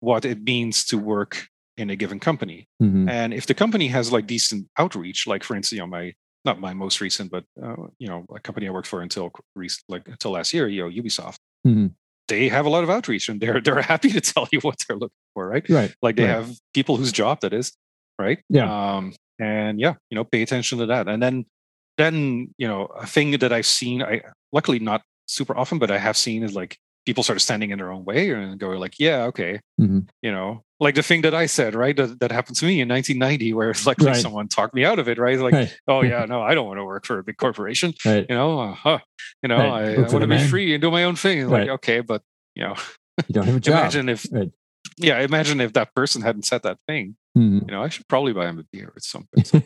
[0.00, 3.06] what it means to work in a given company, mm-hmm.
[3.08, 6.60] and if the company has like decent outreach, like for instance, you know my not
[6.60, 9.32] my most recent, but uh, you know a company I worked for until
[9.88, 11.36] like until last year, you know Ubisoft.
[11.66, 11.86] Mm-hmm
[12.28, 14.96] they have a lot of outreach and they're they're happy to tell you what they're
[14.96, 15.68] looking for, right?
[15.68, 15.94] Right.
[16.02, 16.30] Like they right.
[16.30, 17.72] have people whose job that is,
[18.18, 18.38] right?
[18.48, 18.96] Yeah.
[18.96, 21.08] Um, and yeah, you know, pay attention to that.
[21.08, 21.46] And then
[21.96, 25.98] then, you know, a thing that I've seen, I luckily not super often, but I
[25.98, 29.24] have seen is like people start standing in their own way and go like, yeah,
[29.24, 30.00] okay, mm-hmm.
[30.22, 32.88] you know, like the thing that I said, right, that, that happened to me in
[32.88, 34.16] 1990, where it's like, right.
[34.16, 35.38] someone talked me out of it, right?
[35.38, 35.78] Like, right.
[35.88, 38.26] oh yeah, no, I don't want to work for a big corporation, right.
[38.28, 38.98] you know, uh, huh,
[39.42, 41.48] you know, I, I want to be free and do my own thing.
[41.48, 42.22] Like, okay, but
[42.54, 42.74] you know,
[43.28, 43.80] you don't have a job.
[43.80, 44.26] imagine if,
[44.98, 47.16] yeah, imagine if that person hadn't said that thing.
[47.36, 47.68] Mm-hmm.
[47.68, 49.62] You know, I should probably buy him a beer or something.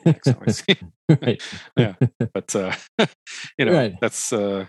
[1.23, 1.43] right.
[1.77, 1.95] yeah,
[2.33, 2.73] but uh,
[3.59, 4.33] you know, that's.
[4.33, 4.67] Uh,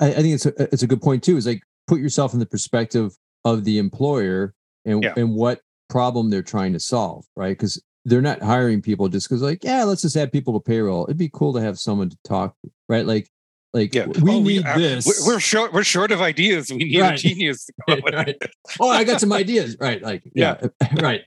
[0.00, 1.36] I, I think it's a, it's a good point too.
[1.36, 5.14] Is like put yourself in the perspective of the employer and yeah.
[5.16, 7.50] and what problem they're trying to solve, right?
[7.50, 11.04] Because they're not hiring people just because like yeah let's just add people to payroll
[11.04, 12.56] it'd be cool to have someone to talk
[12.88, 13.28] right like
[13.74, 14.06] like yeah.
[14.06, 17.12] we oh, need we, this we're short we're short of ideas we need right.
[17.12, 18.36] a genius right.
[18.80, 21.00] oh i got some ideas right like yeah, yeah.
[21.02, 21.22] right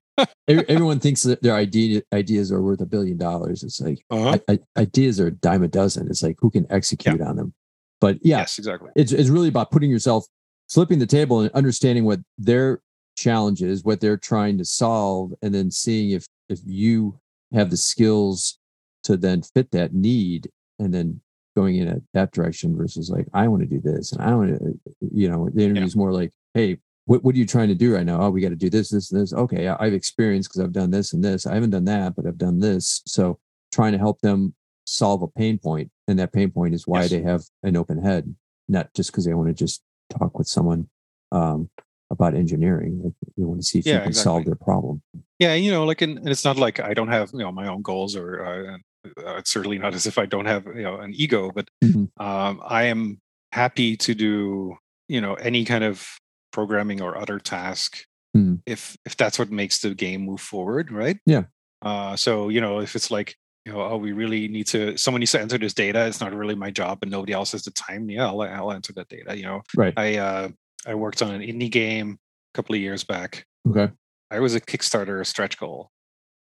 [0.47, 4.38] everyone thinks that their idea ideas are worth a billion dollars it's like uh-huh.
[4.49, 7.28] I, I, ideas are a dime a dozen it's like who can execute yeah.
[7.28, 7.54] on them
[8.02, 10.26] but yeah, yes exactly it's, it's really about putting yourself
[10.69, 12.82] flipping the table and understanding what their
[13.15, 17.19] challenges what they're trying to solve and then seeing if if you
[17.54, 18.58] have the skills
[19.04, 20.49] to then fit that need
[20.80, 21.21] and then
[21.56, 24.58] going in at that direction versus like I want to do this and I want
[24.58, 24.80] to
[25.13, 25.99] you know the interview is yeah.
[25.99, 28.49] more like hey what, what are you trying to do right now oh we got
[28.49, 31.45] to do this this and this okay I've experienced because I've done this and this
[31.45, 33.39] I haven't done that but I've done this so
[33.71, 37.12] trying to help them solve a pain point and that pain point is why yes.
[37.12, 38.34] they have an open head
[38.67, 39.84] not just because they want to just
[40.17, 40.88] talk with someone
[41.32, 41.69] um,
[42.10, 43.02] about engineering.
[43.04, 44.23] Like you want to see if yeah, you can exactly.
[44.23, 45.02] solve their problem.
[45.39, 47.67] Yeah, you know, like, and, and, it's not like I don't have you know my
[47.67, 48.78] own goals, or uh,
[49.26, 52.06] uh, it's certainly not as if I don't have you know an ego, but mm-hmm.
[52.23, 53.19] um, I am
[53.52, 54.76] happy to do
[55.08, 56.08] you know any kind of
[56.52, 58.56] programming or other task mm-hmm.
[58.65, 61.17] if if that's what makes the game move forward, right?
[61.26, 61.43] Yeah.
[61.82, 65.21] Uh, so you know, if it's like you know, oh, we really need to, someone
[65.21, 66.06] needs to enter this data.
[66.06, 68.10] It's not really my job, and nobody else has the time.
[68.10, 69.38] Yeah, I'll, I'll enter that data.
[69.38, 69.93] You know, right?
[69.95, 70.49] I uh,
[70.86, 72.19] I worked on an indie game
[72.54, 73.45] a couple of years back.
[73.69, 73.89] Okay.
[74.32, 75.91] I was a Kickstarter stretch goal.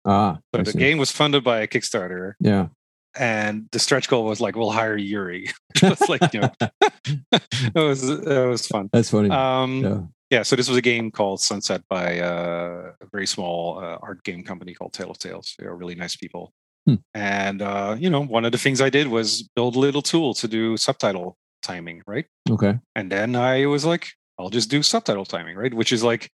[0.05, 0.39] Ah.
[0.55, 2.35] So the game was funded by a Kickstarter.
[2.41, 2.69] Yeah.
[3.17, 5.51] And the stretch goal was like, we'll hire Jurie.
[5.75, 6.53] it was like, you know,
[7.33, 8.91] it was it was fun.
[8.93, 9.31] That's funny.
[9.31, 10.01] Um, yeah.
[10.31, 10.43] yeah.
[10.43, 14.45] So this was a game called Sunset by uh, a very small uh, art game
[14.45, 15.55] company called Tale of Tales.
[15.59, 16.53] They are really nice people.
[16.89, 16.95] Hmm.
[17.15, 20.33] And uh, you know, one of the things I did was build a little tool
[20.35, 22.25] to do subtitle timing, right?
[22.49, 22.79] Okay.
[22.95, 25.75] And then I was like, I'll just do subtitle timing, right?
[25.75, 26.31] Which is like,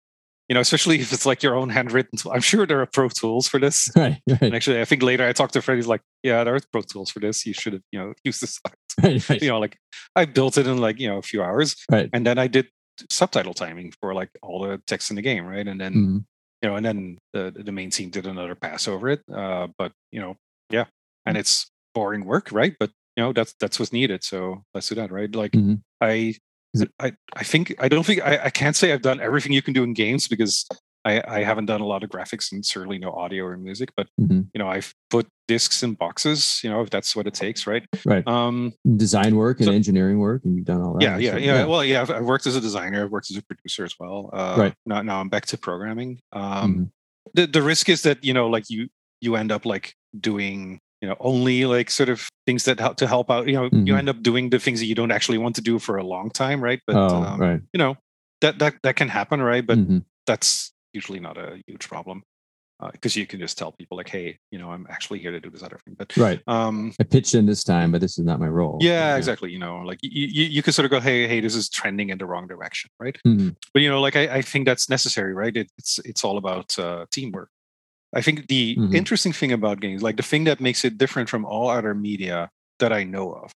[0.47, 2.31] you know, especially if it's like your own handwritten tool.
[2.31, 3.89] I'm sure there are pro tools for this.
[3.95, 4.41] Right, right.
[4.41, 5.79] And actually, I think later I talked to Freddie.
[5.79, 7.45] He's like, yeah, there are pro tools for this.
[7.45, 8.59] You should have, you know, used this.
[9.01, 9.41] Right, right.
[9.41, 9.77] You know, like
[10.15, 11.75] I built it in like, you know, a few hours.
[11.91, 12.09] Right.
[12.13, 12.67] And then I did
[13.09, 15.67] subtitle timing for like all the text in the game, right?
[15.67, 16.17] And then, mm-hmm.
[16.61, 19.21] you know, and then the, the main team did another pass over it.
[19.33, 20.37] Uh, but, you know,
[20.73, 20.85] yeah.
[21.25, 21.41] And mm-hmm.
[21.41, 22.75] it's boring work, right?
[22.79, 24.23] But, you know, that's that's what's needed.
[24.23, 25.33] So let's do that, right?
[25.33, 25.75] Like mm-hmm.
[26.01, 26.35] I
[26.99, 29.73] I, I think I don't think I, I can't say I've done everything you can
[29.73, 30.67] do in games because
[31.05, 34.07] I, I haven't done a lot of graphics and certainly no audio or music, but
[34.19, 34.41] mm-hmm.
[34.53, 37.85] you know, I've put discs in boxes, you know, if that's what it takes, right?
[38.05, 38.25] Right.
[38.27, 41.03] Um, design work and so, engineering work, and you've done all that.
[41.03, 43.29] Yeah, yeah, so, yeah, yeah, Well, yeah, I've, I've, worked as a designer, I've worked
[43.29, 44.29] as a producer as well.
[44.31, 44.73] Uh, right.
[44.85, 46.19] Now, now I'm back to programming.
[46.31, 46.83] Um, mm-hmm.
[47.33, 48.87] the the risk is that you know, like you
[49.19, 53.05] you end up like doing you know only like sort of things that help to
[53.05, 53.85] help out you know mm-hmm.
[53.85, 56.03] you end up doing the things that you don't actually want to do for a
[56.03, 57.61] long time right but oh, um, right.
[57.73, 57.97] you know
[58.41, 59.99] that that that can happen right but mm-hmm.
[60.25, 62.23] that's usually not a huge problem
[62.91, 65.39] because uh, you can just tell people like hey you know i'm actually here to
[65.39, 68.25] do this other thing but right um i pitched in this time but this is
[68.25, 70.99] not my role yeah, exactly you know like you, you, you could sort of go
[70.99, 73.49] hey hey this is trending in the wrong direction right mm-hmm.
[73.73, 76.77] but you know like I, I think that's necessary right it, it's it's all about
[76.79, 77.49] uh, teamwork
[78.15, 78.95] I think the mm-hmm.
[78.95, 82.49] interesting thing about games, like the thing that makes it different from all other media
[82.79, 83.51] that I know of,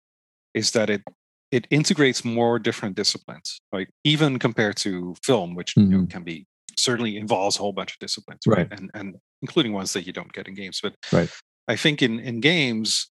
[0.53, 1.03] is that it
[1.51, 5.91] it integrates more different disciplines, Like Even compared to film, which mm-hmm.
[5.91, 6.11] you know, mm-hmm.
[6.11, 6.45] can be
[6.77, 8.69] certainly involves a whole bunch of disciplines, right?
[8.69, 8.79] right?
[8.79, 10.79] And and including ones that you don't get in games.
[10.81, 11.29] But right.
[11.67, 13.09] I think in in games,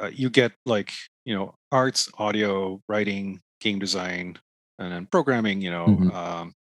[0.00, 0.92] uh, you get like
[1.24, 4.38] you know arts, audio, writing, game design,
[4.78, 5.60] and then programming.
[5.60, 6.10] You know, mm-hmm.
[6.10, 6.54] um,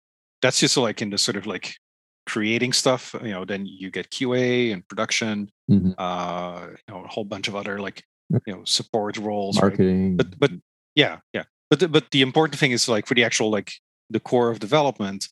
[0.42, 1.74] that's just like in the sort of like
[2.26, 5.90] creating stuff you know then you get qa and production mm-hmm.
[5.98, 8.04] uh you know a whole bunch of other like
[8.46, 10.16] you know support roles marketing right?
[10.16, 10.50] but but
[10.94, 13.72] yeah yeah but the, but the important thing is like for the actual like
[14.10, 15.28] the core of development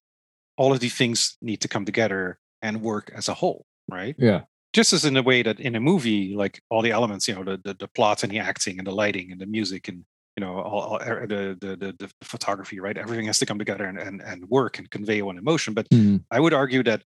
[0.56, 4.42] all of these things need to come together and work as a whole right yeah
[4.72, 7.44] just as in a way that in a movie like all the elements you know
[7.44, 10.04] the the, the plot and the acting and the lighting and the music and
[10.38, 12.96] you know all, all, er, the, the, the the photography right?
[12.96, 15.74] Everything has to come together and and, and work and convey one emotion.
[15.74, 16.22] But mm.
[16.30, 17.02] i would argue that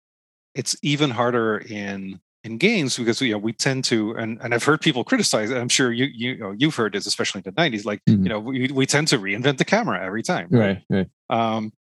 [0.56, 4.63] it's even harder in in games because you know we tend to and, and I've
[4.63, 7.86] heard people criticize I'm sure you you know you've heard this especially in the 90s
[7.86, 8.24] like mm-hmm.
[8.24, 10.82] you know we, we tend to reinvent the camera every time right?
[10.89, 11.72] Right, um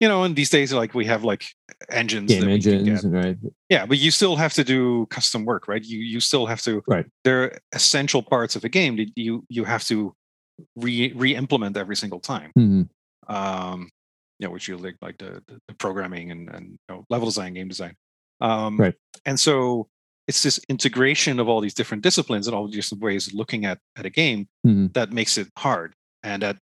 [0.00, 1.46] you know and these days like we have like
[1.88, 3.38] engines game engines right?
[3.70, 5.82] Yeah but you still have to do custom work right?
[5.82, 7.06] You you still have to right.
[7.24, 10.14] there are essential parts of a game that you you have to
[10.76, 12.52] re re-implement every single time.
[12.58, 12.82] Mm-hmm.
[13.34, 13.90] Um,
[14.38, 17.54] you know, which you like like the, the programming and and you know, level design,
[17.54, 17.94] game design.
[18.40, 18.94] Um, right.
[19.24, 19.88] And so
[20.28, 23.64] it's this integration of all these different disciplines and all these different ways of looking
[23.64, 24.86] at at a game mm-hmm.
[24.92, 26.58] that makes it hard and that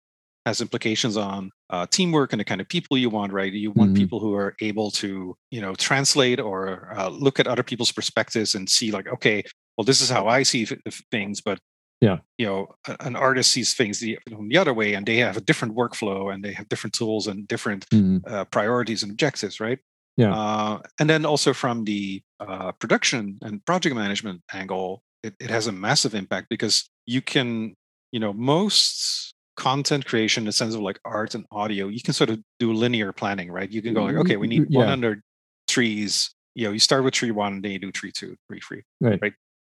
[0.47, 3.53] has implications on uh, teamwork and the kind of people you want, right?
[3.53, 4.03] You want mm-hmm.
[4.03, 8.55] people who are able to, you know, translate or uh, look at other people's perspectives
[8.55, 9.45] and see, like, okay,
[9.77, 11.59] well, this is how I see f- things, but
[12.03, 12.67] yeah, you know,
[12.99, 16.45] an artist sees things the, the other way, and they have a different workflow, and
[16.45, 18.19] they have different tools and different mm-hmm.
[18.27, 19.79] uh, priorities and objectives, right?
[20.17, 25.49] Yeah, uh, and then also from the uh, production and project management angle, it, it
[25.49, 27.77] has a massive impact because you can,
[28.11, 32.15] you know, most content creation in the sense of like art and audio, you can
[32.15, 33.71] sort of do linear planning, right?
[33.71, 34.81] You can go like, okay, we need yeah.
[34.81, 35.23] 100
[35.69, 36.35] trees.
[36.57, 38.83] You know, you start with tree one, and then you do tree two, tree three,
[39.01, 39.21] right?
[39.23, 39.33] right?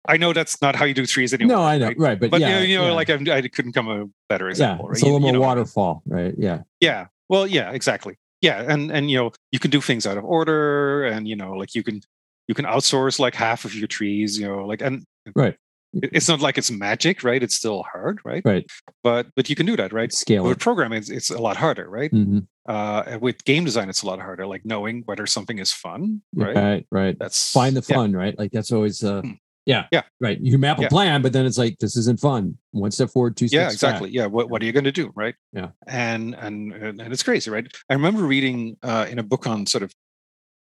[0.06, 1.56] I know that's not how you do trees anymore.
[1.56, 1.98] No, I know, right?
[1.98, 2.92] right but, but yeah, you know, you know yeah.
[2.92, 4.86] like I, I, couldn't come a better example.
[4.86, 5.02] Yeah, right?
[5.02, 6.34] a little you, more you know, waterfall, right?
[6.36, 7.06] Yeah, yeah.
[7.28, 8.16] Well, yeah, exactly.
[8.40, 11.52] Yeah, and and you know, you can do things out of order, and you know,
[11.52, 12.02] like you can
[12.48, 15.56] you can outsource like half of your trees, you know, like and right
[16.02, 18.66] it's not like it's magic right it's still hard right right
[19.02, 21.88] but but you can do that right scale with programming it's, it's a lot harder
[21.88, 22.40] right mm-hmm.
[22.66, 26.56] uh with game design it's a lot harder like knowing whether something is fun right
[26.56, 28.18] right right that's find the fun yeah.
[28.18, 29.32] right like that's always uh hmm.
[29.66, 30.88] Yeah yeah right you map a yeah.
[30.88, 34.08] plan but then it's like this isn't fun one step forward two steps yeah exactly
[34.08, 34.14] back.
[34.14, 37.50] yeah what, what are you going to do right yeah and and and it's crazy
[37.50, 39.92] right i remember reading uh in a book on sort of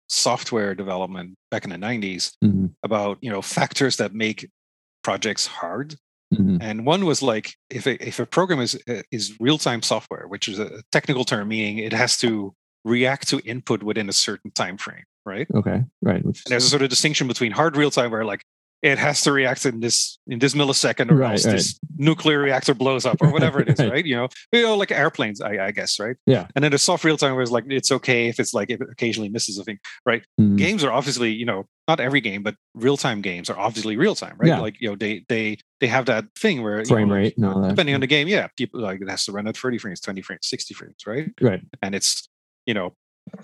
[0.10, 2.68] software development back in the 90s mm-hmm.
[2.84, 4.48] about you know factors that make
[5.04, 5.96] projects hard.
[6.34, 6.58] Mm-hmm.
[6.62, 10.28] And one was like if a, if a program is uh, is real time software,
[10.28, 14.52] which is a technical term meaning it has to react to input within a certain
[14.52, 15.48] time frame, right?
[15.54, 16.26] Okay, right.
[16.26, 18.44] Which there's a sort of distinction between hard real time where like
[18.84, 21.54] it has to react in this in this millisecond or right, else right.
[21.54, 23.92] this nuclear reactor blows up or whatever it is right.
[23.92, 24.06] right.
[24.06, 27.04] you know you know like airplanes I, I, guess right yeah and then the soft
[27.04, 29.64] real time where it's like it's okay if it's like if it occasionally misses a
[29.64, 30.58] thing right mm.
[30.58, 34.16] games are obviously you know not every game but real time games are obviously real
[34.16, 34.60] time right yeah.
[34.60, 38.02] like you know they they they have that thing where frame know, rate depending on
[38.02, 40.74] the game yeah people like it has to run at 30 frames 20 frames 60
[40.74, 42.28] frames right right and it's
[42.66, 42.94] you know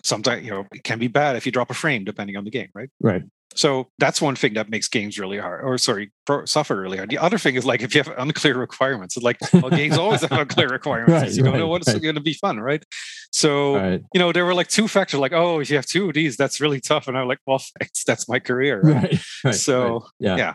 [0.04, 2.52] sometimes you know it can be bad if you drop a frame depending on the
[2.52, 3.24] game right right
[3.56, 7.10] so that's one thing that makes games really hard, or sorry, pro, software really hard.
[7.10, 10.22] The other thing is like if you have unclear requirements, it's like well, games always
[10.22, 11.12] have unclear requirements.
[11.24, 12.02] right, you don't right, know what's right.
[12.02, 12.86] going to be fun, right?
[13.32, 16.13] So you know there were like two factors, like oh, if you have two of
[16.13, 17.08] these, that's really tough.
[17.08, 19.20] And I'm like, well, thanks, that's my career, right?
[19.52, 20.54] so yeah, yeah,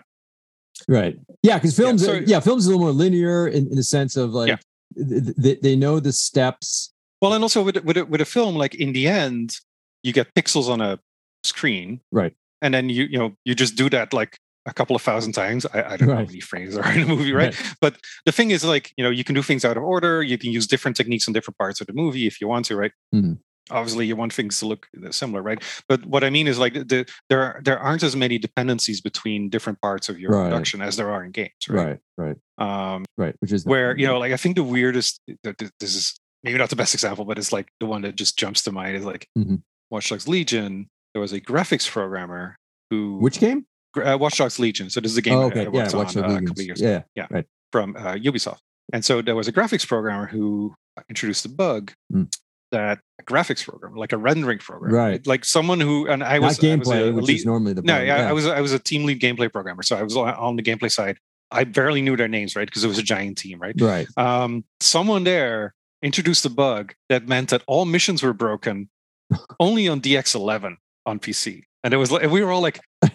[0.89, 3.67] right, yeah, because films, Yeah, yeah, so- yeah, films is a little more linear in,
[3.67, 4.57] in the sense of like Yeah.
[4.97, 6.94] th- th- they know the steps.
[7.21, 9.57] Well, and also with with a, with a film, like in the end,
[10.03, 10.99] you get pixels on a
[11.43, 12.35] screen, Right.
[12.63, 15.67] And then you you know you just do that like a couple of thousand times.
[15.75, 17.55] I, I don't know how many frames are in a movie, right?
[17.83, 20.23] But the thing is, like you know, you can do things out of order.
[20.23, 22.77] You can use different techniques in different parts of the movie if you want to,
[22.77, 22.93] right?
[23.15, 23.39] Mhm.
[23.71, 25.63] Obviously, you want things to look similar, right?
[25.89, 29.49] But what I mean is, like, the, there are, there aren't as many dependencies between
[29.49, 30.45] different parts of your Right.
[30.45, 31.99] production as there are in games, right?
[32.19, 33.35] Right, right, Um, right.
[33.41, 36.59] Which is where you know like i think the weirdest th- th- this is maybe
[36.59, 39.05] not the best example but it's like the one that just jumps to mind is
[39.05, 39.63] like Mhm.
[39.91, 42.57] watch dogs legion there was a graphics programmer
[42.91, 43.67] who which game?
[43.97, 46.17] uh, watch dogs legion so this is a game Oh, okay, I, yeah, worked Watch
[46.17, 47.47] on uh, a couple of years Yeah, ago yeah right.
[47.73, 48.59] from uh, ubisoft
[48.93, 50.75] and so there was a graphics programmer who
[51.09, 52.33] introduced a bug Mm.
[52.73, 55.27] that a graphics program like a rendering program Right.
[55.27, 57.73] like someone who and i was Not I was gameplay, a which lead- is normally
[57.73, 60.03] the no, bug, yeah, I was I was a team lead gameplay programmer, so I
[60.03, 61.17] was on- on the gameplay side.
[61.51, 62.67] I barely knew their names, right?
[62.67, 63.77] Because it was a giant team, right?
[63.81, 64.09] right.
[64.17, 65.73] Um, someone there
[66.05, 68.89] introduced a bug that meant that all missions were broken
[69.59, 72.79] only on DX11 on PC, and it was like we were all like,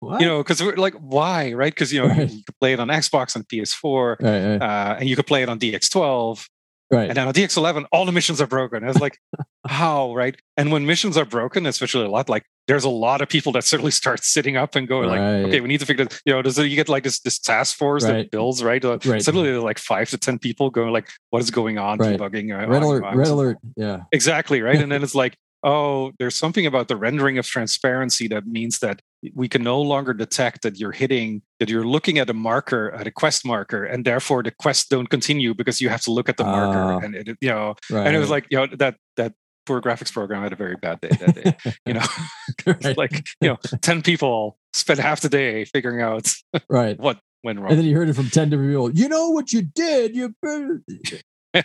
[0.00, 0.20] What?
[0.20, 1.72] you know, because we're like, why, right?
[1.72, 2.30] Because you know Right.
[2.30, 5.42] you could play it on Xbox and PS4, right, right, uh, and you could play
[5.42, 6.46] it on DX12,
[6.92, 7.08] right.
[7.08, 8.84] and then on DX11, all the missions are broken.
[8.84, 9.18] I was like,
[9.66, 10.36] how, right?
[10.56, 13.64] And when missions are broken, especially a lot, like there's a lot of people that
[13.64, 16.20] certainly start sitting up and going like, okay, we need to figure this.
[16.24, 18.12] You know, does it, you get like this this task force Right.
[18.12, 18.84] that builds, right?
[18.84, 19.22] Uh, Right.
[19.22, 21.98] Suddenly, there like five to ten people going like, what is going on?
[21.98, 22.18] Right.
[22.18, 22.56] Debugging.
[22.56, 23.58] red on- alert, on- red alert.
[23.76, 24.02] Yeah.
[24.12, 24.76] Exactly right.
[24.80, 29.00] and then it's like, oh, there's something about the rendering of transparency that means that
[29.34, 33.06] we can no longer detect that you're hitting that you're looking at a marker at
[33.06, 36.36] a quest marker and therefore the quests don't continue because you have to look at
[36.36, 36.50] the Ah.
[36.56, 38.06] marker and it, you know Right.
[38.06, 39.32] and it was like you know that that
[39.64, 41.56] poor graphics program had a very bad day that day
[41.86, 42.06] you know
[42.66, 42.96] Right.
[42.98, 46.32] like you know 10 people spent half the day figuring out
[46.68, 46.98] right.
[46.98, 48.90] what went wrong And then you heard it from 10 different people.
[48.90, 50.16] You know what you did?
[50.16, 50.34] You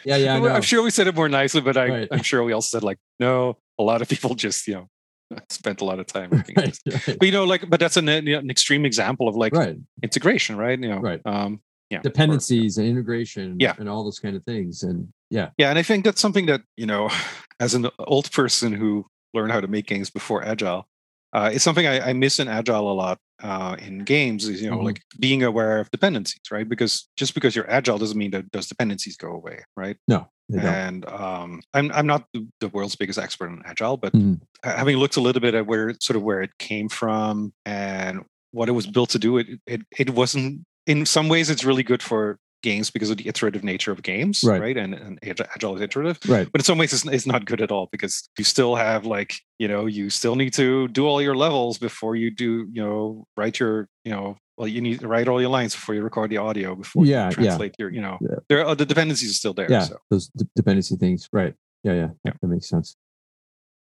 [0.03, 2.07] Yeah, yeah, i'm sure we said it more nicely but I, Right.
[2.11, 4.87] i'm sure we also said like no a lot of people just you know
[5.49, 6.79] spent a lot of time right, this.
[7.07, 7.17] right.
[7.19, 9.77] but you know like but that's an, an extreme example of like right.
[10.03, 11.21] integration right you know Right.
[11.25, 13.73] um yeah or- Dependencies and integration Yeah.
[13.79, 14.83] and all those kind of things.
[14.83, 15.49] And yeah.
[15.57, 17.09] Yeah, and I think that's something that you know,
[17.59, 20.87] as an old person who learned how to make games before Agile,
[21.33, 23.19] uh, it's something I, I miss in Agile a lot.
[23.43, 24.85] Uh, in games is you know mm-hmm.
[24.85, 26.67] like being aware of dependencies, right?
[26.67, 29.97] Because just because you're agile doesn't mean that those dependencies go away, right?
[30.07, 30.29] No.
[30.61, 34.35] And um, I'm I'm not the world's biggest expert on agile, but mm-hmm.
[34.63, 38.69] having looked a little bit at where sort of where it came from and what
[38.69, 42.01] it was built to do, it it it wasn't in some ways it's really good
[42.01, 44.61] for games because of the iterative nature of games, right?
[44.61, 44.77] right?
[44.77, 45.19] And, and
[45.55, 46.47] agile is iterative, right?
[46.51, 49.31] But in some ways, it's, it's not good at all because you still have like
[49.57, 53.25] you know you still need to do all your levels before you do you know
[53.37, 56.29] write your you know well you need to write all your lines before you record
[56.29, 57.83] the audio before yeah, you translate yeah.
[57.83, 58.37] your you know yeah.
[58.49, 59.71] there are the dependencies are still there.
[59.71, 59.97] Yeah, so.
[60.11, 61.53] those d- dependency things, right?
[61.83, 62.95] Yeah, yeah, yeah, that makes sense.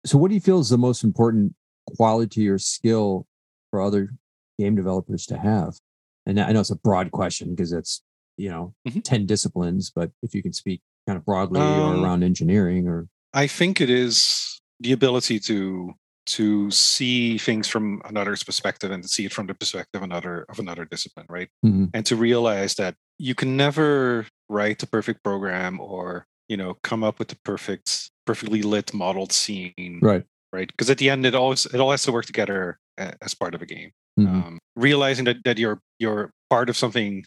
[0.07, 1.55] So, what do you feel is the most important
[1.97, 3.27] quality or skill
[3.71, 4.11] for other
[4.59, 5.79] game developers to have?
[6.27, 8.03] And I know it's a broad question because it's
[8.41, 9.01] you know mm-hmm.
[9.01, 13.07] 10 disciplines but if you can speak kind of broadly um, or around engineering or
[13.35, 15.93] i think it is the ability to
[16.27, 20.47] to see things from another's perspective and to see it from the perspective of another
[20.49, 21.87] of another discipline right mm-hmm.
[21.93, 27.05] and to realize that you can never write a perfect program or you know come
[27.05, 31.35] up with the perfect perfectly lit modeled scene right right because at the end it
[31.35, 34.35] always it all has to work together as part of a game mm-hmm.
[34.35, 37.25] um, realizing that that you're you're part of something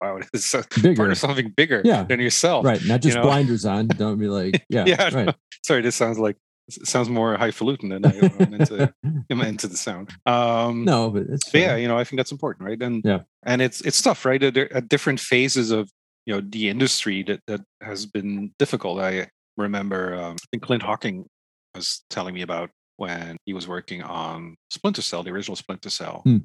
[0.00, 0.96] wow, it's bigger.
[0.96, 2.04] part of something bigger yeah.
[2.04, 2.64] than yourself.
[2.64, 2.82] Right.
[2.84, 3.26] Not just you know?
[3.26, 3.88] blinders on.
[3.88, 4.84] Don't be like, yeah.
[4.86, 5.14] yeah.
[5.14, 5.26] Right.
[5.26, 5.32] No.
[5.64, 6.36] Sorry, this sounds like
[6.68, 8.92] sounds more highfalutin than I am into,
[9.30, 10.10] into the sound.
[10.26, 12.80] Um, no, but it's but yeah, you know, I think that's important, right?
[12.80, 14.42] And yeah, and it's it's tough, right?
[14.42, 15.90] At, at different phases of
[16.24, 19.00] you know the industry that that has been difficult.
[19.00, 21.26] I remember um, I think Clint Hocking
[21.74, 26.22] was telling me about when he was working on Splinter Cell, the original Splinter Cell,
[26.24, 26.38] hmm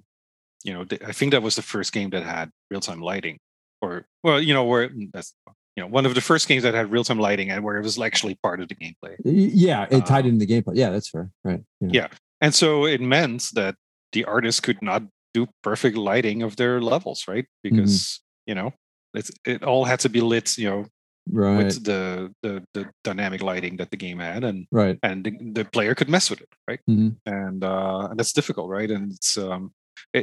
[0.64, 3.40] you know, I think that was the first game that had real time lighting,
[3.82, 5.34] or well, you know, where mm, that's
[5.76, 7.84] you know one of the first games that had real time lighting and where it
[7.84, 9.16] was actually part of the gameplay.
[9.24, 10.76] Yeah, it tied um, into the gameplay.
[10.76, 11.30] Yeah, that's fair.
[11.44, 11.64] Right.
[11.80, 11.90] Yeah.
[11.92, 12.08] yeah,
[12.42, 13.76] and so it meant that
[14.12, 15.04] the artist could not
[15.34, 17.46] do perfect lighting of their levels, right?
[17.66, 17.76] Mm-hmm.
[17.76, 18.50] Because mm-hmm.
[18.50, 18.74] you know,
[19.14, 20.86] it's it all had to be lit, you know,
[21.30, 25.32] right with the, the the dynamic lighting that the game had and right and the,
[25.54, 27.10] the player could mess with it right mm-hmm.
[27.26, 29.72] and uh and that's difficult right and it's um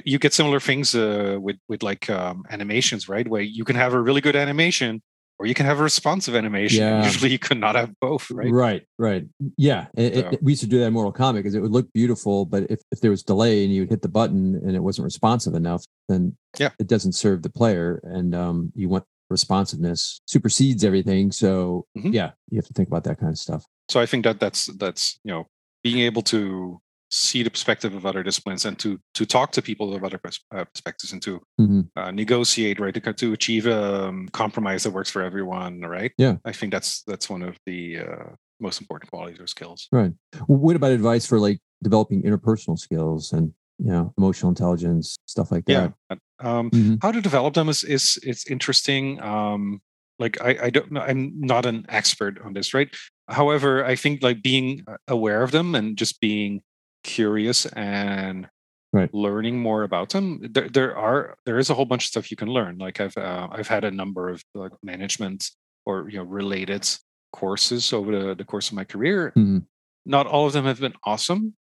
[0.04, 3.26] you get similar things uh, with with like um, animations, right?
[3.26, 5.02] Where you can have a really good animation,
[5.38, 6.78] or you can have a responsive animation.
[6.88, 7.04] Yeah.
[7.04, 8.50] Usually, you could not have both, right?
[8.50, 9.24] Right, right.
[9.56, 10.30] Yeah, it, so.
[10.30, 12.70] it, we used to do that in Mortal Kombat because it would look beautiful, but
[12.70, 15.54] if, if there was delay and you would hit the button and it wasn't responsive
[15.54, 21.32] enough, then yeah, it doesn't serve the player, and um, you want responsiveness supersedes everything.
[21.32, 22.12] So mm-hmm.
[22.12, 23.64] yeah, you have to think about that kind of stuff.
[23.88, 25.46] So I think that that's that's you know
[25.82, 26.80] being able to
[27.10, 30.44] see the perspective of other disciplines and to to talk to people of other pers-
[30.54, 31.80] uh, perspectives and to mm-hmm.
[31.96, 36.12] uh, negotiate right to, to achieve a um, compromise that works for everyone right?
[36.18, 36.36] Yeah.
[36.44, 39.88] I think that's that's one of the uh, most important qualities or skills.
[39.92, 40.12] Right.
[40.46, 45.64] What about advice for like developing interpersonal skills and you know emotional intelligence stuff like
[45.66, 45.92] that?
[46.10, 46.94] yeah um, mm-hmm.
[47.00, 49.80] how to develop them is is it's interesting um
[50.18, 52.88] like I, I don't know i'm not an expert on this right?
[53.28, 56.62] However i think like being uh, aware of them and just being
[57.04, 58.48] curious and
[58.92, 59.12] right.
[59.14, 62.36] learning more about them there, there are there is a whole bunch of stuff you
[62.36, 65.50] can learn like i've uh, i've had a number of like management
[65.86, 66.88] or you know related
[67.32, 69.58] courses over the, the course of my career mm-hmm.
[70.06, 71.54] not all of them have been awesome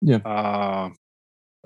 [0.00, 0.88] yeah uh,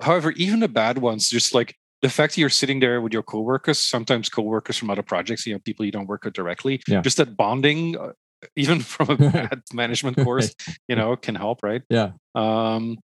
[0.01, 3.23] however even the bad ones just like the fact that you're sitting there with your
[3.23, 7.01] coworkers sometimes coworkers from other projects you know people you don't work with directly yeah.
[7.01, 8.11] just that bonding uh,
[8.55, 10.53] even from a bad management course
[10.87, 11.83] you know can help right?
[11.89, 12.11] Yeah.
[12.35, 12.97] Um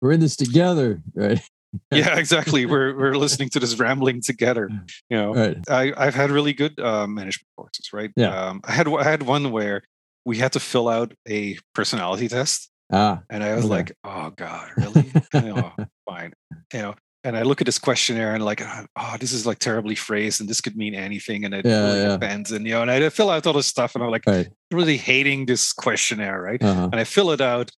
[0.00, 1.40] we're in this together right?
[1.92, 2.64] Yeah exactly.
[2.64, 4.70] We're we're listening to this rambling together
[5.10, 5.34] you know.
[5.34, 5.58] Right.
[5.68, 8.10] i i've had really good uh, management courses right?
[8.16, 8.34] Yeah.
[8.34, 9.82] Um i had i had one where
[10.24, 13.74] we had to fill out a personality test ah and i was okay.
[13.74, 15.12] like oh god really?
[15.34, 15.72] Oh,
[16.08, 16.32] fine.
[16.72, 16.94] You know
[17.26, 20.48] and I look at this questionnaire and like, oh, this is like terribly phrased and
[20.48, 22.08] this could mean anything and it yeah, really yeah.
[22.12, 22.52] depends.
[22.52, 24.48] And you know, and I fill out all this stuff and I'm like right.
[24.70, 26.62] really hating this questionnaire, right?
[26.62, 26.88] Uh-huh.
[26.92, 27.72] And I fill it out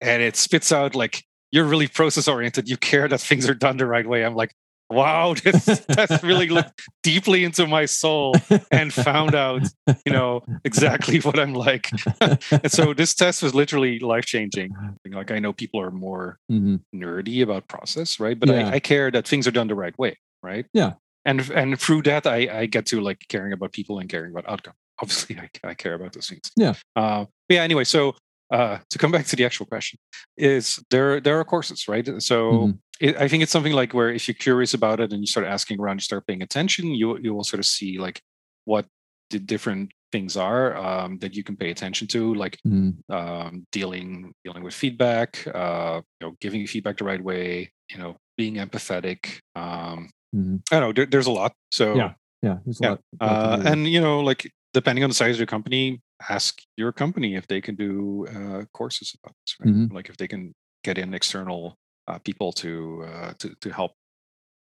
[0.00, 1.22] and it spits out like
[1.52, 2.68] you're really process oriented.
[2.68, 4.24] You care that things are done the right way.
[4.24, 4.52] I'm like,
[4.90, 8.34] wow, this test really looked deeply into my soul
[8.70, 9.62] and found out,
[10.06, 11.90] you know, exactly what I'm like.
[12.20, 14.74] and so this test was literally life changing.
[15.06, 16.76] Like I know people are more mm-hmm.
[16.94, 18.38] nerdy about process, right?
[18.38, 18.68] But yeah.
[18.68, 20.66] I, I, care that things are done the right way, right?
[20.72, 20.94] Yeah.
[21.24, 24.48] And and through that, I, I get to like caring about people and caring about
[24.48, 24.74] outcome.
[25.02, 26.50] Obviously, I, I care about those things.
[26.56, 26.74] Yeah.
[26.96, 27.62] Uh, yeah.
[27.62, 28.14] Anyway, so
[28.50, 29.98] uh, to come back to the actual question,
[30.36, 32.06] is there there are courses, right?
[32.22, 32.70] So mm-hmm.
[33.00, 35.46] it, I think it's something like where if you're curious about it and you start
[35.46, 38.20] asking around, you start paying attention, you you will sort of see like
[38.64, 38.86] what
[39.30, 43.12] the different things are um, that you can pay attention to, like mm-hmm.
[43.12, 48.16] um, dealing dealing with feedback, uh, you know, giving feedback the right way, you know,
[48.36, 49.40] being empathetic.
[49.54, 50.56] Um, mm-hmm.
[50.72, 50.92] I don't know.
[50.92, 51.52] There, there's a lot.
[51.70, 52.90] So yeah, yeah, yeah.
[52.90, 56.60] Lot, lot uh, and you know, like depending on the size of your company, ask
[56.76, 59.56] your company if they can do uh, courses about this.
[59.60, 59.74] Right?
[59.74, 59.94] Mm-hmm.
[59.94, 60.54] Like if they can
[60.84, 63.92] get in external uh, people to uh, to to help.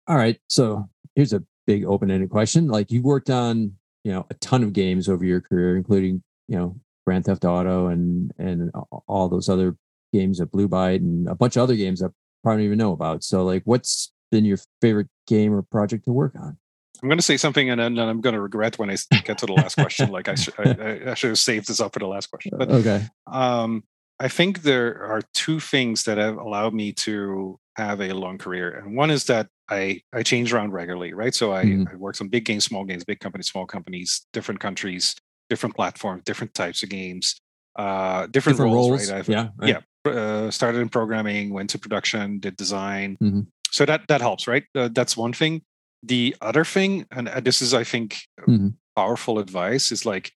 [0.07, 0.39] All right.
[0.49, 2.69] So here's a big open-ended question.
[2.69, 3.73] Like you worked on,
[4.05, 6.77] you know, a ton of games over your career, including, you know,
[7.07, 8.71] Grand Theft Auto and and
[9.09, 9.77] all those other
[10.13, 12.09] games at Blue Byte and a bunch of other games I
[12.43, 13.25] probably don't even know about.
[13.25, 16.59] So like what's been your favorite game or project to work on?
[17.05, 19.47] I'm going to say something and then I'm going to regret when I get to
[19.47, 20.11] the last question.
[20.11, 22.53] Like I, sh- I, I, should have saved this up for the last question.
[22.57, 23.07] But okay.
[23.27, 23.85] Um,
[24.19, 28.71] I think there are two things that have allowed me to have a long career,
[28.71, 31.35] and one is that I I change around regularly, right?
[31.35, 31.93] So I, mm-hmm.
[31.93, 35.15] I worked on big games, small games, big companies, small companies, different countries,
[35.51, 37.39] different platforms, different types of games,
[37.77, 39.19] uh, different, different roles, roles, right?
[39.19, 39.77] I've, yeah, right.
[40.07, 40.11] yeah.
[40.11, 43.19] Uh, started in programming, went to production, did design.
[43.23, 43.41] Mm-hmm.
[43.73, 44.65] So that that helps, right?
[44.75, 45.63] Uh, that's one thing.
[46.07, 48.69] The other thing, and uh, this is, I think, mm-hmm.
[48.95, 50.33] powerful advice, is like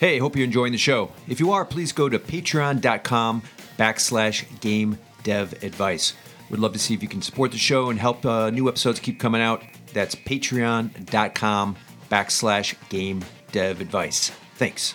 [0.00, 1.10] Hey, hope you're enjoying the show.
[1.28, 3.42] If you are, please go to patreon.com
[3.78, 6.12] backslash game dev advice.
[6.50, 9.00] We'd love to see if you can support the show and help uh, new episodes
[9.00, 9.62] keep coming out.
[9.94, 11.76] That's patreon.com
[12.10, 14.30] backslash game dev advice.
[14.56, 14.94] Thanks.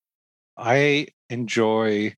[0.57, 2.15] I enjoy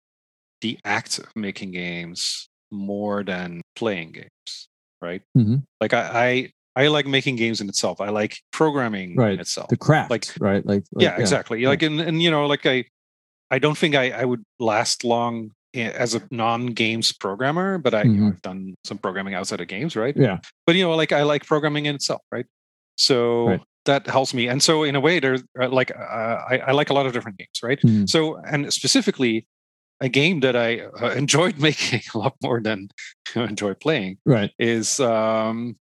[0.61, 4.69] the act of making games more than playing games,
[5.01, 5.21] right?
[5.37, 5.57] Mm-hmm.
[5.79, 8.01] Like I, I, I like making games in itself.
[8.01, 9.33] I like programming right.
[9.33, 9.69] in itself.
[9.69, 10.65] The craft, like right?
[10.65, 11.61] Like, like yeah, yeah, exactly.
[11.61, 11.69] Yeah.
[11.69, 12.85] Like and, and you know, like I,
[13.51, 18.09] I don't think I, I would last long as a non-games programmer, but I, mm-hmm.
[18.09, 18.35] you know, mm-hmm.
[18.35, 20.15] I've done some programming outside of games, right?
[20.17, 20.39] Yeah.
[20.65, 22.45] But you know, like I like programming in itself, right?
[22.97, 24.47] So right that helps me.
[24.47, 27.13] And so, in a way, there's uh, like uh, I, I, like a lot of
[27.13, 27.79] different games, right?
[27.81, 28.09] Mm.
[28.09, 29.47] So, and specifically,
[30.01, 32.89] a game that I uh, enjoyed making a lot more than
[33.35, 35.77] I enjoy playing, right, is um,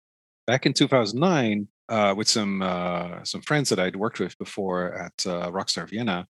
[0.47, 5.27] back in 2009 uh, with some uh, some friends that I'd worked with before at
[5.27, 6.27] uh, Rockstar Vienna.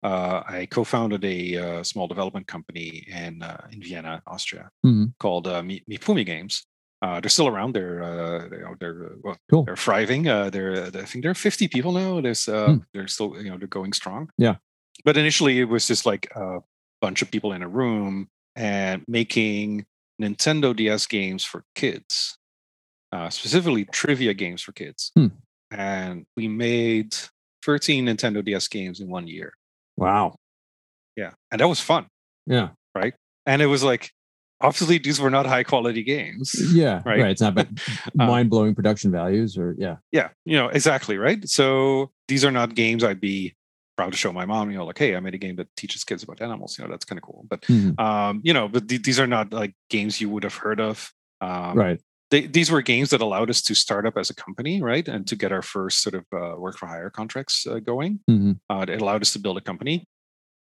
[0.00, 3.42] I co-founded a small development company in
[3.72, 5.12] in Vienna, Austria, mm.
[5.18, 6.66] called Mi'pu'mi Games,
[7.00, 7.74] uh, they're still around.
[7.74, 9.64] They're uh, they're, they're well, cool.
[9.64, 10.28] they're thriving.
[10.28, 12.20] Uh, they're I think there are 50 people now.
[12.20, 12.76] There's uh, hmm.
[12.92, 14.30] they're still you know they're going strong.
[14.38, 14.56] Yeah.
[15.04, 16.58] But initially, it was just like a
[17.00, 19.86] bunch of people in a room and making
[20.20, 22.36] Nintendo DS games for kids,
[23.12, 25.12] uh, specifically trivia games for kids.
[25.14, 25.28] Hmm.
[25.70, 27.14] And we made
[27.64, 29.52] 13 Nintendo DS games in one year.
[29.96, 30.34] Wow.
[31.16, 32.06] Yeah, and that was fun.
[32.46, 32.70] Yeah.
[32.94, 33.14] Right.
[33.46, 34.10] And it was like
[34.60, 36.54] obviously these were not high quality games.
[36.72, 37.30] Yeah right, right.
[37.30, 37.68] it's not but
[38.14, 39.96] mind-blowing um, production values or yeah.
[40.12, 41.46] Yeah you know exactly right?
[41.48, 43.54] So these are not games i'd be
[43.96, 46.04] proud to show my mom you know like hey i made a game that teaches
[46.04, 47.44] kids about animals you know that's kind of cool.
[47.48, 48.00] But mm-hmm.
[48.00, 51.12] um you know but th- these are not like games you would have heard of.
[51.40, 52.00] Um, right.
[52.32, 55.26] they, these were games that allowed us to start up as a company right and
[55.28, 58.20] to get our first sort of uh, work for hire contracts uh, going.
[58.28, 58.52] Mm-hmm.
[58.68, 60.04] uh, it allowed us to build a company.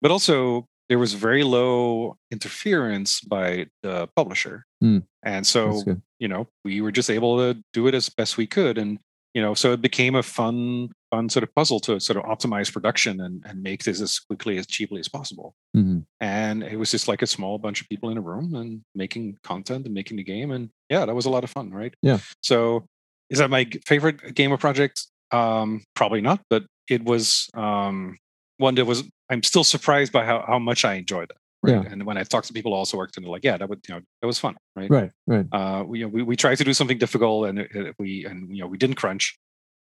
[0.02, 4.66] But also there was very low interference by the publisher.
[4.84, 5.04] Mm.
[5.24, 5.82] And so,
[6.20, 8.78] you know, we were just able to do it as best we could.
[8.78, 9.00] And,
[9.34, 12.72] you know, so it became a fun, fun sort of puzzle to sort of optimize
[12.72, 15.56] production and, and make this as quickly, as cheaply as possible.
[15.76, 16.00] Mm-hmm.
[16.20, 19.38] And it was just like a small bunch of people in a room and making
[19.44, 20.52] content and making the game.
[20.52, 21.94] And yeah, that was a lot of fun, right?
[22.02, 22.20] Yeah.
[22.42, 22.86] So
[23.30, 25.08] is that my favorite game or project?
[25.32, 28.18] Um, probably not, but it was um,
[28.58, 31.38] one that was I'm still surprised by how, how much I enjoyed it.
[31.62, 31.82] Right?
[31.82, 31.92] Yeah.
[31.92, 33.80] And when I talk to people who also worked in it, like, yeah, that would
[33.88, 34.90] you know that was fun, right?
[34.90, 35.46] Right, right.
[35.52, 38.54] Uh, we, you know, we we tried to do something difficult, and it, we and
[38.54, 39.40] you know we didn't crunch.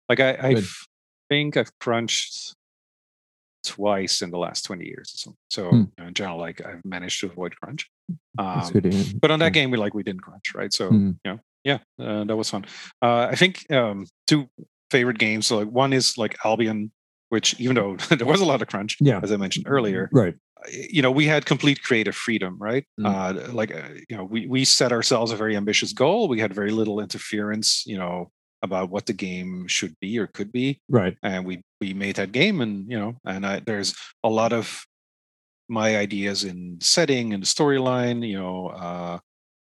[0.08, 0.62] Like I, I
[1.30, 2.56] think I've crunched
[3.64, 5.38] twice in the last 20 years or something.
[5.50, 5.76] So hmm.
[5.76, 7.90] you know, in general, like I've managed to avoid crunch.
[8.38, 8.70] Um,
[9.22, 9.50] but on that yeah.
[9.50, 10.74] game, we like we didn't crunch, right?
[10.74, 11.16] So mm.
[11.24, 12.66] you know, yeah, uh, that was fun.
[13.02, 14.48] Uh, I think um, two
[14.90, 15.48] favorite games.
[15.48, 16.92] So like one is like Albion
[17.32, 19.22] which even though there was a lot of crunch, yeah.
[19.24, 20.36] as I mentioned earlier, right?
[20.70, 22.86] You know, we had complete creative freedom, right?
[23.00, 23.06] Mm.
[23.08, 26.28] Uh, like, uh, you know, we we set ourselves a very ambitious goal.
[26.28, 28.30] We had very little interference, you know,
[28.62, 31.18] about what the game should be or could be, right?
[31.24, 34.86] And we we made that game, and you know, and I, there's a lot of
[35.70, 39.20] my ideas in setting and the storyline, you know, uh,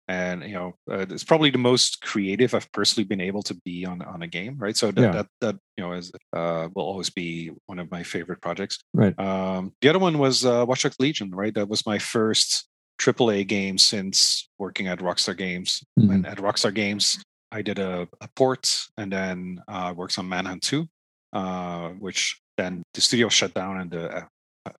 [0.07, 3.85] and you know, uh, it's probably the most creative I've personally been able to be
[3.85, 4.77] on on a game, right?
[4.77, 5.11] So that yeah.
[5.11, 8.79] that, that you know is uh, will always be one of my favorite projects.
[8.93, 9.17] Right.
[9.19, 11.53] Um, the other one was uh, Watch Dogs Legion, right?
[11.53, 12.67] That was my first
[12.99, 15.83] AAA game since working at Rockstar Games.
[15.99, 16.11] Mm-hmm.
[16.11, 20.63] And at Rockstar Games, I did a, a port and then uh, worked on Manhunt
[20.63, 20.87] 2,
[21.33, 24.23] uh, which then the studio shut down and the uh,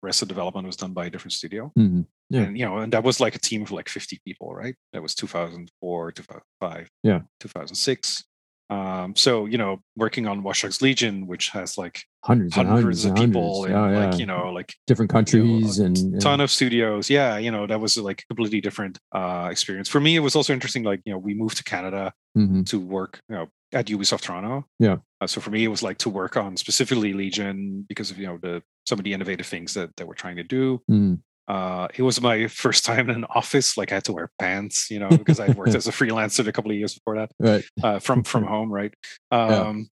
[0.03, 1.73] rest of development was done by a different studio.
[1.79, 2.03] Mm-hmm.
[2.31, 2.43] Yeah.
[2.43, 4.75] And, you know, and that was like a team of like 50 people, right?
[4.93, 8.25] That was 2004, 2005, yeah, 2006.
[8.69, 13.15] Um, so you know, working on Watch Dogs Legion, which has like hundreds, hundreds, of
[13.15, 14.07] people in oh, yeah.
[14.07, 17.09] like you know like different countries you know, and ton of studios.
[17.09, 20.17] Yeah, you know that was like a completely different uh, experience for me.
[20.17, 20.83] It was also interesting.
[20.83, 22.63] Like you know, we moved to Canada mm-hmm.
[22.65, 23.21] to work.
[23.29, 24.67] You know, at Ubisoft Toronto.
[24.79, 24.97] Yeah.
[25.21, 28.27] Uh, so for me, it was like to work on specifically Legion because of you
[28.27, 30.83] know the some of the innovative things that that we're trying to do.
[30.91, 33.77] Mm uh, it was my first time in an office.
[33.77, 36.53] Like I had to wear pants, you know, because I worked as a freelancer a
[36.53, 37.65] couple of years before that, right?
[37.83, 38.95] Uh, from from home, right?
[39.31, 39.89] Um,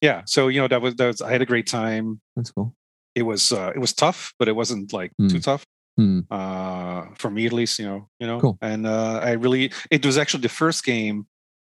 [0.00, 0.10] yeah.
[0.10, 0.22] yeah.
[0.26, 2.20] So you know that was that was I had a great time.
[2.36, 2.74] That's cool.
[3.14, 5.30] It was uh, it was tough, but it wasn't like mm.
[5.30, 5.64] too tough.
[5.98, 6.26] Mm.
[6.30, 8.58] Uh, for me at least, you know, you know, cool.
[8.62, 11.26] and uh, I really it was actually the first game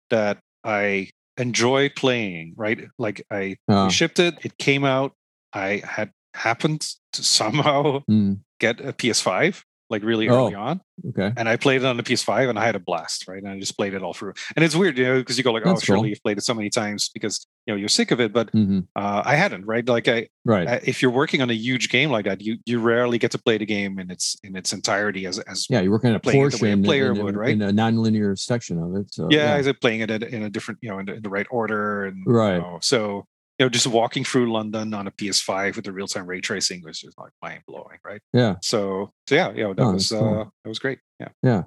[0.09, 2.53] that I enjoyed playing.
[2.55, 3.89] Right, like I uh.
[3.89, 5.13] shipped it, it came out.
[5.53, 6.81] I had happened
[7.13, 9.61] to somehow mm get a PS5
[9.93, 10.81] like really early oh, on.
[11.09, 11.31] Okay.
[11.37, 13.41] And I played it on the PS5 and I had a blast, right?
[13.41, 14.33] And I just played it all through.
[14.55, 16.09] And it's weird, you know, because you go like, That's oh, surely cool.
[16.09, 18.79] you've played it so many times because you know you're sick of it, but mm-hmm.
[18.95, 19.87] uh, I hadn't, right?
[19.87, 20.67] Like I, right.
[20.67, 23.37] I, if you're working on a huge game like that, you you rarely get to
[23.37, 26.19] play the game in its in its entirety as as yeah, you're working on a
[26.19, 27.51] portion a player in, would, right?
[27.51, 29.13] In a non-linear section of it.
[29.13, 29.57] So yeah, yeah.
[29.57, 32.05] is it playing it in a different, you know, in the, in the right order
[32.05, 32.55] and right.
[32.55, 33.25] You know, so
[33.59, 36.81] you know, just walking through London on a PS5 with the real time ray tracing
[36.83, 38.21] was just like mind blowing, right?
[38.33, 38.55] Yeah.
[38.61, 40.41] So, so yeah, you know, that oh, was cool.
[40.41, 40.99] uh, that was great.
[41.19, 41.29] Yeah.
[41.43, 41.63] Yeah.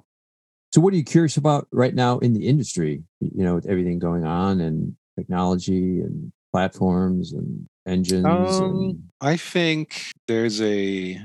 [0.73, 3.03] So, what are you curious about right now in the industry?
[3.21, 8.25] You know, with everything going on and technology and platforms and engines.
[8.25, 9.03] Um, and...
[9.21, 11.21] I think there's a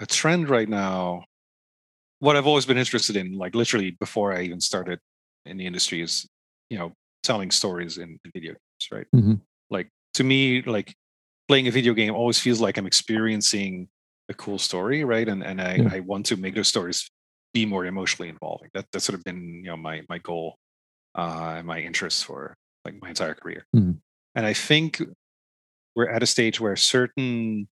[0.00, 1.24] a trend right now.
[2.18, 4.98] What I've always been interested in, like literally before I even started
[5.46, 6.28] in the industry, is
[6.70, 6.92] you know
[7.24, 9.06] telling stories in, video games, right?
[9.14, 9.34] Mm-hmm.
[9.70, 10.94] Like to me, like
[11.48, 13.88] playing a video game always feels like I'm experiencing
[14.28, 15.28] a cool story, right?
[15.28, 15.88] And and I, yeah.
[15.92, 17.10] I want to make those stories
[17.52, 18.70] be more emotionally involving.
[18.74, 20.56] That that's sort of been you know my my goal
[21.14, 23.66] uh, and my interest for like my entire career.
[23.74, 23.92] Mm-hmm.
[24.34, 25.00] And I think
[25.94, 27.68] we're at a stage where certain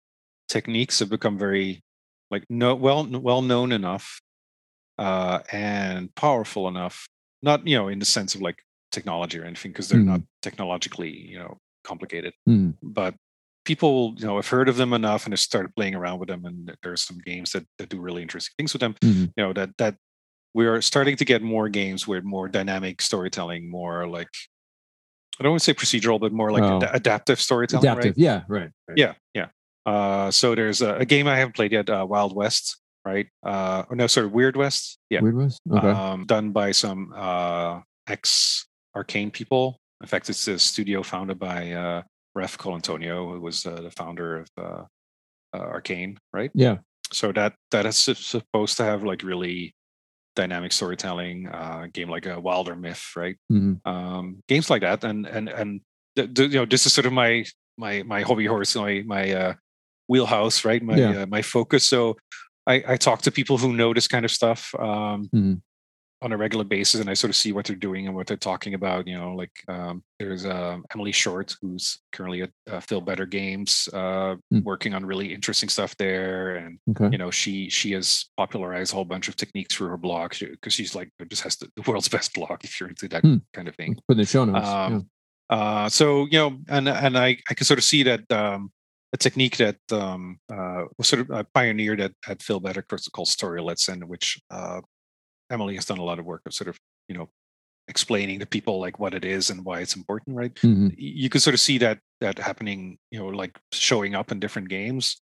[0.48, 1.82] techniques have become very
[2.30, 4.20] like no well well known enough
[4.98, 7.06] uh, and powerful enough.
[7.42, 8.62] Not you know in the sense of like
[8.92, 10.06] technology or anything because they're mm.
[10.06, 12.74] not technologically you know complicated mm.
[12.82, 13.14] but
[13.64, 16.44] people you know have heard of them enough and have started playing around with them
[16.44, 19.32] and there's some games that, that do really interesting things with them mm.
[19.36, 19.96] you know that that
[20.54, 24.28] we're starting to get more games with more dynamic storytelling more like
[25.38, 26.82] i don't want to say procedural but more like oh.
[26.82, 28.18] ad- adaptive storytelling adaptive right?
[28.18, 29.46] yeah right, right, yeah yeah
[29.84, 33.82] uh, so there's a, a, game i haven't played yet uh, wild west right uh
[33.90, 35.88] or no sorry weird west yeah weird west okay.
[35.88, 38.66] um done by some uh ex
[38.96, 39.78] Arkane people.
[40.00, 42.02] In fact, it's a studio founded by uh,
[42.34, 44.82] Raf Colantonio, who was uh, the founder of uh,
[45.52, 46.50] uh, Arkane, right?
[46.54, 46.78] Yeah.
[47.12, 49.74] So that that is supposed to have like really
[50.34, 53.36] dynamic storytelling, uh, game like a Wildermyth, right?
[53.52, 53.88] Mm-hmm.
[53.88, 55.80] Um, games like that, and and and
[56.16, 57.44] the, the, you know this is sort of my
[57.76, 59.54] my my hobby horse, my my uh,
[60.08, 60.82] wheelhouse, right?
[60.82, 61.22] My yeah.
[61.22, 61.86] uh, my focus.
[61.86, 62.16] So
[62.66, 64.74] I, I talk to people who know this kind of stuff.
[64.78, 65.54] Um, mm-hmm
[66.22, 68.36] on a regular basis and I sort of see what they're doing and what they're
[68.36, 69.06] talking about.
[69.06, 74.36] You know, like um, there's uh, Emily Short, who's currently at uh, Failbetter Games, uh,
[74.52, 74.62] mm.
[74.62, 76.56] working on really interesting stuff there.
[76.56, 77.08] And okay.
[77.10, 80.72] you know, she she has popularized a whole bunch of techniques through her blog because
[80.72, 83.42] she's like just has the, the, world's best blog if you're into that mm.
[83.52, 83.96] kind of thing.
[84.08, 84.66] Put the show notes.
[84.66, 85.08] Um,
[85.50, 85.56] yeah.
[85.56, 88.30] uh, so you know, and and I I can sort of see that.
[88.30, 88.70] Um,
[89.14, 93.88] a technique that um, uh, was sort of pioneered at, at Feel Better called storylets,
[93.88, 94.80] and which uh,
[95.52, 96.78] Emily has done a lot of work of sort of,
[97.08, 97.28] you know,
[97.88, 100.54] explaining to people like what it is and why it's important, right?
[100.56, 100.88] Mm-hmm.
[100.96, 104.68] You could sort of see that that happening, you know, like showing up in different
[104.68, 105.20] games.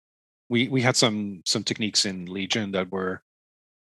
[0.49, 3.21] We we had some some techniques in Legion that were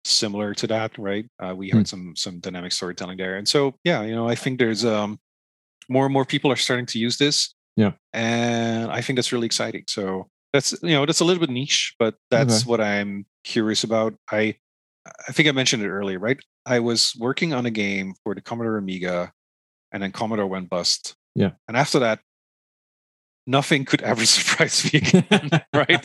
[0.05, 1.27] similar to that, right?
[1.39, 1.85] Uh, we had mm-hmm.
[1.85, 5.19] some some dynamic storytelling there, and so yeah, you know, I think there's um
[5.89, 7.55] more and more people are starting to use this.
[7.77, 9.85] Yeah, and I think that's really exciting.
[9.89, 12.71] So that's you know that's a little bit niche, but that's okay.
[12.71, 14.15] what I'm curious about.
[14.31, 14.57] I
[15.07, 16.39] I think I mentioned it earlier, right?
[16.67, 19.33] I was working on a game for the Commodore Amiga,
[19.93, 21.15] and then Commodore went bust.
[21.35, 21.53] Yeah.
[21.69, 22.21] And after that,
[23.47, 26.05] nothing could ever surprise me again, right?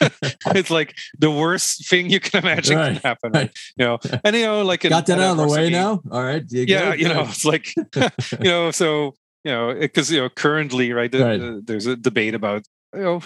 [0.54, 2.92] it's like the worst thing you can imagine right.
[2.94, 3.50] can happen, right?
[3.76, 6.00] You know, and you know, like got that out of the way now.
[6.10, 8.10] All right, you yeah, you know, it's like you
[8.40, 9.14] know, so
[9.44, 11.40] you know, because you know, currently, right, the, right.
[11.40, 12.64] The, there's a debate about
[12.94, 13.20] you know,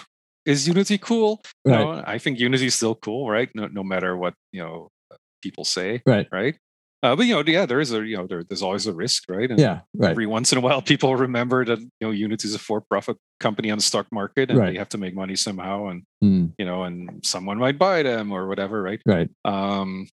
[0.48, 1.42] is Unity cool?
[1.64, 1.78] Right.
[1.78, 3.48] Know, I think Unity is still cool, right?
[3.54, 4.88] No, no matter what you know
[5.42, 6.26] people say, right?
[6.32, 6.56] Right.
[7.00, 9.24] Uh, but you know, yeah, there is a you know there, there's always a risk,
[9.28, 9.50] right?
[9.50, 10.10] And yeah, right.
[10.10, 13.70] Every once in a while, people remember that you know Unity is a for-profit company
[13.70, 14.72] on the stock market, and right.
[14.72, 16.52] they have to make money somehow, and mm.
[16.58, 19.00] you know, and someone might buy them or whatever, right?
[19.06, 19.28] Right.
[19.44, 20.08] Um,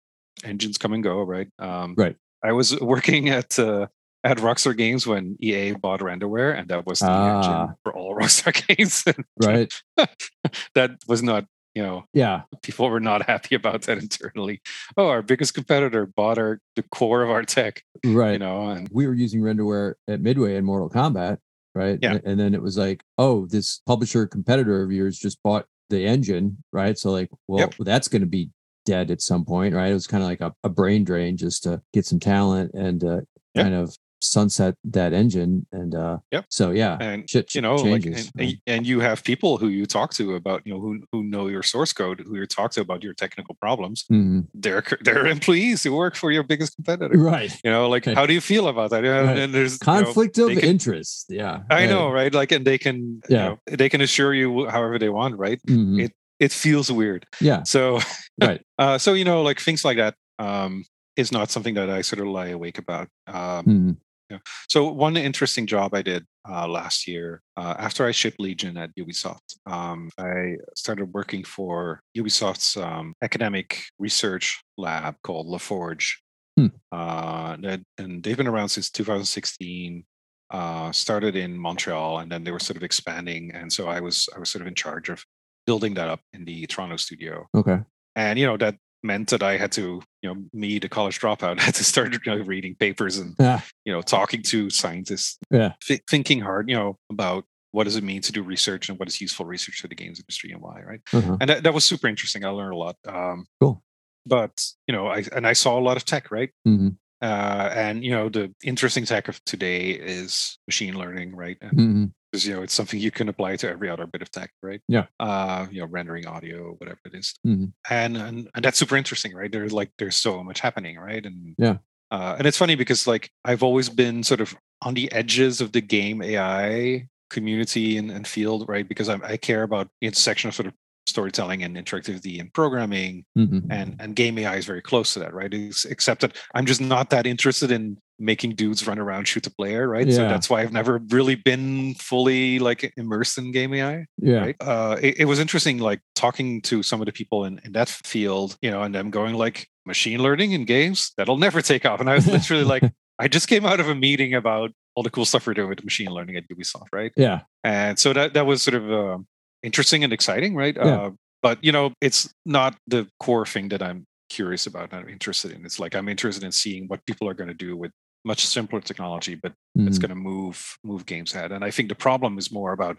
[0.43, 1.47] engines come and go, right?
[1.59, 2.15] Um, right.
[2.43, 3.87] I was working at uh,
[4.23, 7.37] at Rockstar Games when EA bought Renderware, and that was the ah.
[7.37, 9.03] engine for all Rockstar games.
[9.41, 9.73] right.
[10.75, 11.45] that was not
[11.75, 14.61] you know yeah people were not happy about that internally
[14.97, 18.89] oh our biggest competitor bought our the core of our tech right you know and
[18.91, 21.37] we were using renderware at midway in mortal kombat
[21.73, 25.41] right yeah and, and then it was like oh this publisher competitor of yours just
[25.43, 27.73] bought the engine right so like well yep.
[27.79, 28.49] that's going to be
[28.85, 31.63] dead at some point right it was kind of like a, a brain drain just
[31.63, 33.21] to get some talent and uh,
[33.55, 33.65] yep.
[33.65, 36.45] kind of sunset that engine and uh yep.
[36.49, 38.31] so yeah and shit you know changes.
[38.35, 41.23] like and, and, you have people who you talk to about you know who who
[41.23, 44.41] know your source code who you talk to about your technical problems mm-hmm.
[44.53, 48.15] they're they're employees who work for your biggest competitor right you know like okay.
[48.15, 49.37] how do you feel about that right.
[49.37, 52.77] and there's conflict you know, of can, interest yeah i know right like and they
[52.77, 55.99] can yeah you know, they can assure you however they want right mm-hmm.
[55.99, 57.99] it it feels weird yeah so
[58.41, 60.83] right uh so you know like things like that um
[61.15, 63.07] is not something that I sort of lie awake about.
[63.27, 63.91] Um, mm-hmm.
[64.29, 64.39] Yeah.
[64.69, 68.95] So one interesting job I did uh, last year uh, after I shipped Legion at
[68.97, 76.15] Ubisoft, um, I started working for Ubisoft's um, academic research lab called LaForge.
[76.57, 76.67] Hmm.
[76.91, 77.57] Uh,
[77.97, 80.05] and they've been around since 2016.
[80.51, 83.51] Uh, started in Montreal, and then they were sort of expanding.
[83.55, 85.25] And so I was I was sort of in charge of
[85.65, 87.47] building that up in the Toronto studio.
[87.55, 87.79] Okay.
[88.15, 91.59] And you know that meant that I had to, you know, me, the college dropout,
[91.59, 93.61] had to start you know, reading papers and, yeah.
[93.85, 95.73] you know, talking to scientists, yeah.
[95.87, 99.07] F- thinking hard, you know, about what does it mean to do research and what
[99.07, 101.01] is useful research for the games industry and why, right?
[101.11, 101.37] Uh-huh.
[101.41, 102.45] And that, that was super interesting.
[102.45, 102.95] I learned a lot.
[103.07, 103.83] Um, cool.
[104.25, 106.49] But you know, I and I saw a lot of tech, right?
[106.65, 106.89] Mm-hmm.
[107.21, 111.57] Uh, and you know, the interesting tech of today is machine learning, right?
[111.61, 114.31] And mm-hmm because you know it's something you can apply to every other bit of
[114.31, 114.81] tech right?
[114.87, 115.05] Yeah.
[115.19, 117.35] Uh you know rendering audio whatever it is.
[117.45, 117.65] Mm-hmm.
[117.91, 119.51] and, and and that's super interesting right?
[119.51, 121.23] There's like there's so much happening right?
[121.23, 121.77] And yeah.
[122.09, 125.71] uh, and it's funny because like i've always been sort of on the edges of
[125.71, 128.87] the game ai community and, and field right?
[128.87, 130.73] Because I'm, i care about the intersection of sort of
[131.05, 133.71] storytelling and interactivity and programming mm-hmm.
[133.71, 135.53] and and game ai is very close to that right?
[135.53, 139.51] It's, except that i'm just not that interested in making dudes run around shoot a
[139.51, 140.07] player right?
[140.07, 140.15] Yeah.
[140.15, 144.37] so that's why i've never really been fully like immersed in game ai yeah.
[144.37, 144.55] right?
[144.61, 147.89] uh, it, it, was interesting like talking to some of the people in, in that
[147.89, 151.11] field you know and them going like machine learning in games?
[151.17, 151.99] That'll never take off.
[151.99, 152.83] And i was literally like
[153.19, 155.83] i just came out of a meeting about all the cool stuff we're doing with
[155.83, 157.11] machine learning at ubisoft right?
[157.15, 157.41] Yeah.
[157.63, 159.17] And so that that was sort of uh,
[159.63, 160.75] interesting and exciting, right?
[160.75, 160.83] Yeah.
[160.83, 161.11] Uh,
[161.41, 165.51] but you know, it's not the core thing that I'm curious about and I'm interested
[165.51, 165.65] in.
[165.65, 167.91] It's like I'm interested in seeing what people are going to do with
[168.25, 169.87] much simpler technology, but mm-hmm.
[169.87, 171.51] it's going to move move games ahead.
[171.51, 172.97] And I think the problem is more about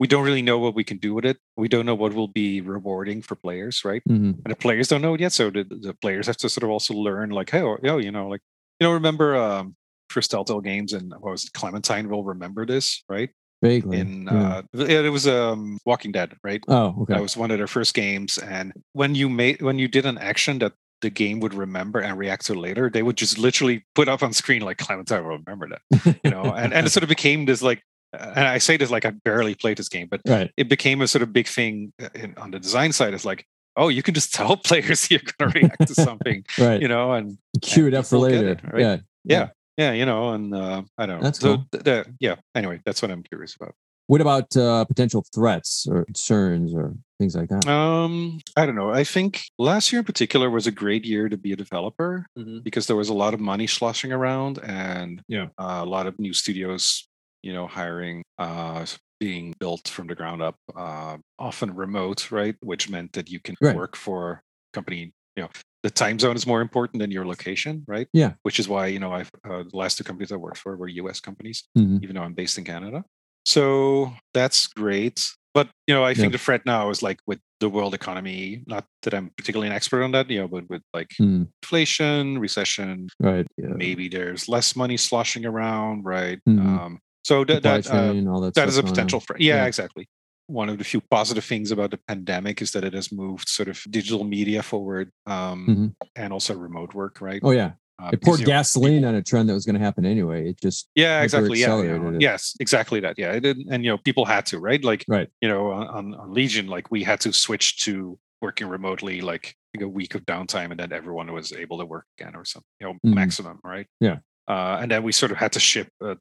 [0.00, 1.38] we don't really know what we can do with it.
[1.56, 4.02] We don't know what will be rewarding for players, right?
[4.08, 4.42] Mm-hmm.
[4.44, 5.32] And the players don't know it yet.
[5.32, 8.28] So the, the players have to sort of also learn, like, hey, oh, you know,
[8.28, 8.40] like,
[8.80, 9.76] you know, remember um,
[10.08, 13.30] for Telltale games and what was it, Clementine will remember this, right?
[13.64, 13.98] Vaguely.
[13.98, 14.60] In yeah.
[14.76, 16.62] uh, it was um, Walking Dead, right?
[16.68, 17.14] Oh, okay.
[17.14, 20.18] That was one of their first games, and when you made when you did an
[20.18, 24.06] action that the game would remember and react to later, they would just literally put
[24.06, 27.08] up on screen like Clementine will remember that, you know, and and it sort of
[27.08, 27.82] became this like.
[28.12, 30.52] And I say this like I barely played this game, but right.
[30.56, 33.12] it became a sort of big thing uh, in, on the design side.
[33.12, 33.44] It's like,
[33.76, 36.82] oh, you can just tell players you're going to react to something, right?
[36.82, 38.50] You know, and cue it up for later.
[38.50, 38.80] It, right?
[38.80, 38.96] yeah.
[39.24, 39.48] yeah, yeah,
[39.78, 41.22] you know, and uh, I don't know.
[41.22, 41.66] That's so cool.
[41.72, 42.36] th- th- yeah.
[42.54, 43.74] Anyway, that's what I'm curious about.
[44.06, 47.66] What about uh, potential threats or concerns or things like that?
[47.66, 48.90] Um, I don't know.
[48.90, 52.58] I think last year in particular was a great year to be a developer mm-hmm.
[52.58, 56.18] because there was a lot of money sloshing around and yeah, uh, a lot of
[56.18, 57.08] new studios,
[57.42, 58.84] you know, hiring, uh,
[59.20, 62.56] being built from the ground up, uh, often remote, right?
[62.60, 63.74] Which meant that you can right.
[63.74, 64.42] work for
[64.74, 65.14] company.
[65.34, 65.50] You know,
[65.84, 68.08] the time zone is more important than your location, right?
[68.12, 68.32] Yeah.
[68.42, 70.88] Which is why you know I've uh, the last two companies I worked for were
[70.88, 71.20] U.S.
[71.20, 71.98] companies, mm-hmm.
[72.02, 73.04] even though I'm based in Canada.
[73.44, 75.20] So that's great.
[75.52, 78.64] But you know, I think the threat now is like with the world economy.
[78.66, 81.46] Not that I'm particularly an expert on that, you know, but with like mm.
[81.62, 83.46] inflation, recession, right?
[83.56, 83.74] Yeah.
[83.76, 86.40] Maybe there's less money sloshing around, right?
[86.48, 86.58] Mm.
[86.58, 89.40] Um, So that that, uh, that, that is a potential threat.
[89.40, 90.08] yeah, yeah, exactly.
[90.46, 93.68] One of the few positive things about the pandemic is that it has moved sort
[93.68, 95.86] of digital media forward um, mm-hmm.
[96.16, 97.40] and also remote work, right?
[97.42, 97.72] Oh yeah,
[98.02, 100.50] uh, it poured gasoline on a trend that was going to happen anyway.
[100.50, 101.60] It just yeah, exactly.
[101.60, 102.10] Yeah, yeah.
[102.18, 103.18] yes, exactly that.
[103.18, 105.28] Yeah, it, and you know, people had to right, like right.
[105.40, 109.88] You know, on, on Legion, like we had to switch to working remotely, like a
[109.88, 112.66] week of downtime, and then everyone was able to work again or something.
[112.80, 113.14] You know, mm-hmm.
[113.14, 113.86] maximum, right?
[114.00, 114.18] Yeah.
[114.48, 116.16] Uh, and then we sort of had to ship a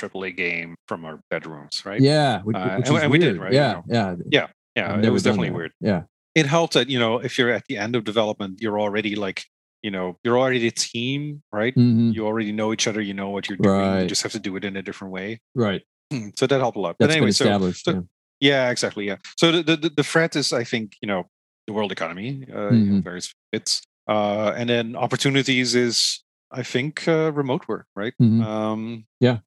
[0.00, 2.00] AAA game from our bedrooms, right?
[2.00, 3.52] Yeah, which, uh, which and, and we did, right?
[3.52, 3.84] Yeah, you know?
[3.88, 4.46] yeah, yeah,
[4.76, 5.00] yeah.
[5.00, 5.72] It was definitely weird.
[5.80, 6.02] Yeah,
[6.34, 9.44] it helped that you know if you're at the end of development, you're already like
[9.82, 12.10] you know you're already a team right mm-hmm.
[12.10, 14.02] you already know each other you know what you're doing right.
[14.02, 15.82] you just have to do it in a different way right
[16.36, 18.00] so that helped a lot That's but anyway so, so yeah.
[18.40, 18.70] yeah.
[18.70, 21.24] exactly yeah so the, the the threat is i think you know
[21.66, 22.96] the world economy uh, mm-hmm.
[22.96, 28.42] know, various bits uh, and then opportunities is i think uh, remote work right mm-hmm.
[28.42, 29.38] um, yeah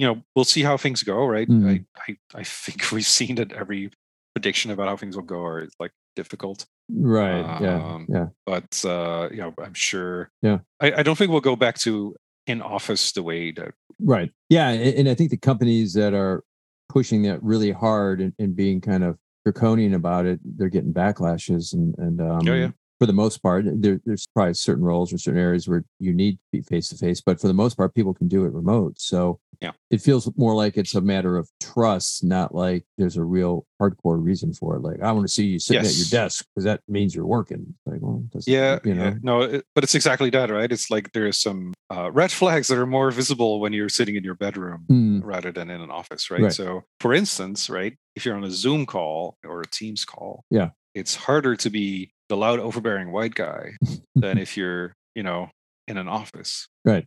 [0.00, 1.82] you know we'll see how things go right I, mm-hmm.
[2.08, 3.90] I i think we've seen that every
[4.34, 7.60] prediction about how things will go are like difficult Right.
[7.60, 7.84] Yeah.
[7.84, 8.26] Um, yeah.
[8.46, 10.30] But uh, you know, I'm sure.
[10.42, 10.58] Yeah.
[10.80, 12.14] I, I don't think we'll go back to
[12.46, 13.72] in office the way that.
[14.00, 14.30] Right.
[14.48, 16.42] Yeah, and, and I think the companies that are
[16.88, 21.72] pushing that really hard and, and, being kind of draconian about it, they're getting backlashes
[21.72, 22.70] and and um, oh, yeah
[23.00, 26.34] for the most part, there, there's probably certain roles or certain areas where you need
[26.34, 29.00] to be face to face, but for the most part, people can do it remote.
[29.00, 33.24] So yeah, it feels more like it's a matter of trust, not like there's a
[33.24, 34.82] real hardcore reason for it.
[34.82, 35.92] Like I want to see you sitting yes.
[35.92, 37.74] at your desk because that means you're working.
[37.84, 39.14] Like, well, yeah, you know, yeah.
[39.22, 40.72] no, it, but it's exactly that, right?
[40.72, 44.24] It's like there's some uh, red flags that are more visible when you're sitting in
[44.24, 45.20] your bedroom mm.
[45.22, 46.42] rather than in an office, right?
[46.42, 46.52] right?
[46.52, 50.70] So, for instance, right, if you're on a Zoom call or a Teams call, yeah,
[50.94, 53.72] it's harder to be the loud, overbearing white guy
[54.14, 55.50] than if you're, you know,
[55.86, 56.68] in an office.
[56.84, 57.06] Right.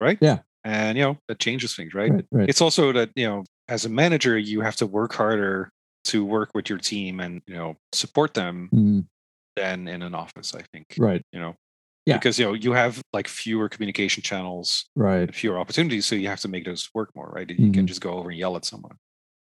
[0.00, 0.18] Right.
[0.20, 0.38] Yeah.
[0.64, 2.12] And you know that changes things, right?
[2.12, 2.48] right, right.
[2.48, 5.70] It's also that you know, as a manager, you have to work harder
[6.04, 9.00] to work with your team and you know support them mm-hmm.
[9.56, 10.54] than in an office.
[10.54, 10.94] I think.
[10.98, 11.22] Right.
[11.32, 11.56] You know.
[12.04, 12.16] Yeah.
[12.16, 15.32] Because you know you have like fewer communication channels, right?
[15.32, 17.48] Fewer opportunities, so you have to make those work more, right?
[17.48, 17.72] You mm-hmm.
[17.72, 18.96] can just go over and yell at someone,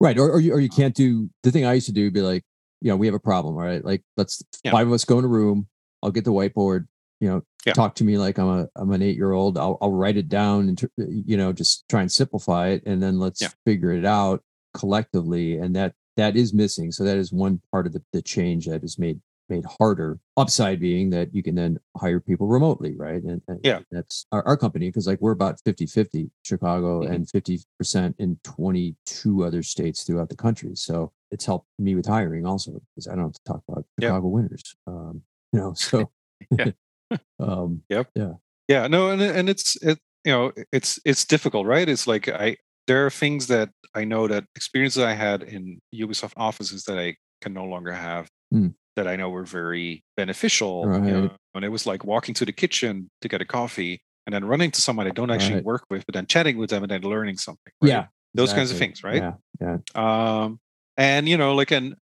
[0.00, 0.18] right?
[0.18, 2.10] Or or you, or you can't do the thing I used to do.
[2.10, 2.42] Be like,
[2.82, 3.82] you know, we have a problem, all right?
[3.82, 4.70] Like let's yeah.
[4.70, 5.66] five of us go in a room.
[6.02, 6.86] I'll get the whiteboard,
[7.22, 7.72] you know, yeah.
[7.72, 9.56] talk to me like I'm a I'm an eight year old.
[9.56, 13.20] I'll I'll write it down and you know just try and simplify it, and then
[13.20, 13.48] let's yeah.
[13.64, 14.42] figure it out
[14.74, 15.56] collectively.
[15.56, 16.90] And that that is missing.
[16.90, 20.18] So that is one part of the, the change that is made made harder.
[20.36, 23.22] Upside being that you can then hire people remotely, right?
[23.22, 27.12] And, and yeah, that's our, our company because like we're about 50 50 Chicago mm-hmm.
[27.12, 30.74] and 50% in 22 other states throughout the country.
[30.74, 34.26] So it's helped me with hiring also because I don't have to talk about Chicago
[34.26, 34.32] yeah.
[34.32, 34.74] winners.
[34.88, 36.10] Um, you know, so
[36.58, 36.72] yeah.
[37.40, 38.08] um, yep.
[38.14, 38.32] yeah,
[38.68, 41.88] yeah, no, and and it's it, you know, it's it's difficult, right?
[41.88, 42.56] It's like I
[42.86, 47.16] there are things that I know that experiences I had in Ubisoft offices that I
[47.40, 48.28] can no longer have.
[48.52, 50.86] Mm that I know were very beneficial.
[50.86, 51.04] Right.
[51.04, 54.34] You know, and it was like walking to the kitchen to get a coffee and
[54.34, 55.64] then running to someone I don't actually right.
[55.64, 57.72] work with, but then chatting with them and then learning something.
[57.80, 57.88] Right?
[57.88, 58.06] Yeah.
[58.34, 58.60] Those exactly.
[58.60, 59.22] kinds of things, right?
[59.60, 59.78] Yeah.
[59.94, 60.44] Yeah.
[60.44, 60.60] Um,
[60.96, 61.96] and you know, like, and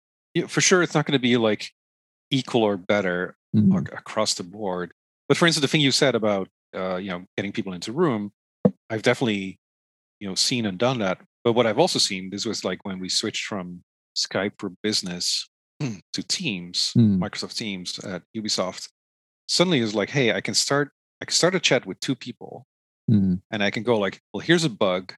[0.48, 1.70] for sure, it's not going to be like
[2.30, 3.76] equal or better mm-hmm.
[3.76, 4.92] across the board.
[5.30, 8.32] But for instance, the thing you said about uh, you know getting people into room,
[8.90, 9.60] I've definitely
[10.18, 11.18] you know seen and done that.
[11.44, 13.84] But what I've also seen, this was like when we switched from
[14.16, 15.48] Skype for Business
[15.80, 17.18] to Teams, mm.
[17.18, 18.88] Microsoft Teams at Ubisoft,
[19.46, 20.90] suddenly is like, hey, I can start
[21.22, 22.66] I can start a chat with two people
[23.08, 23.40] mm.
[23.52, 25.14] and I can go like, well, here's a bug,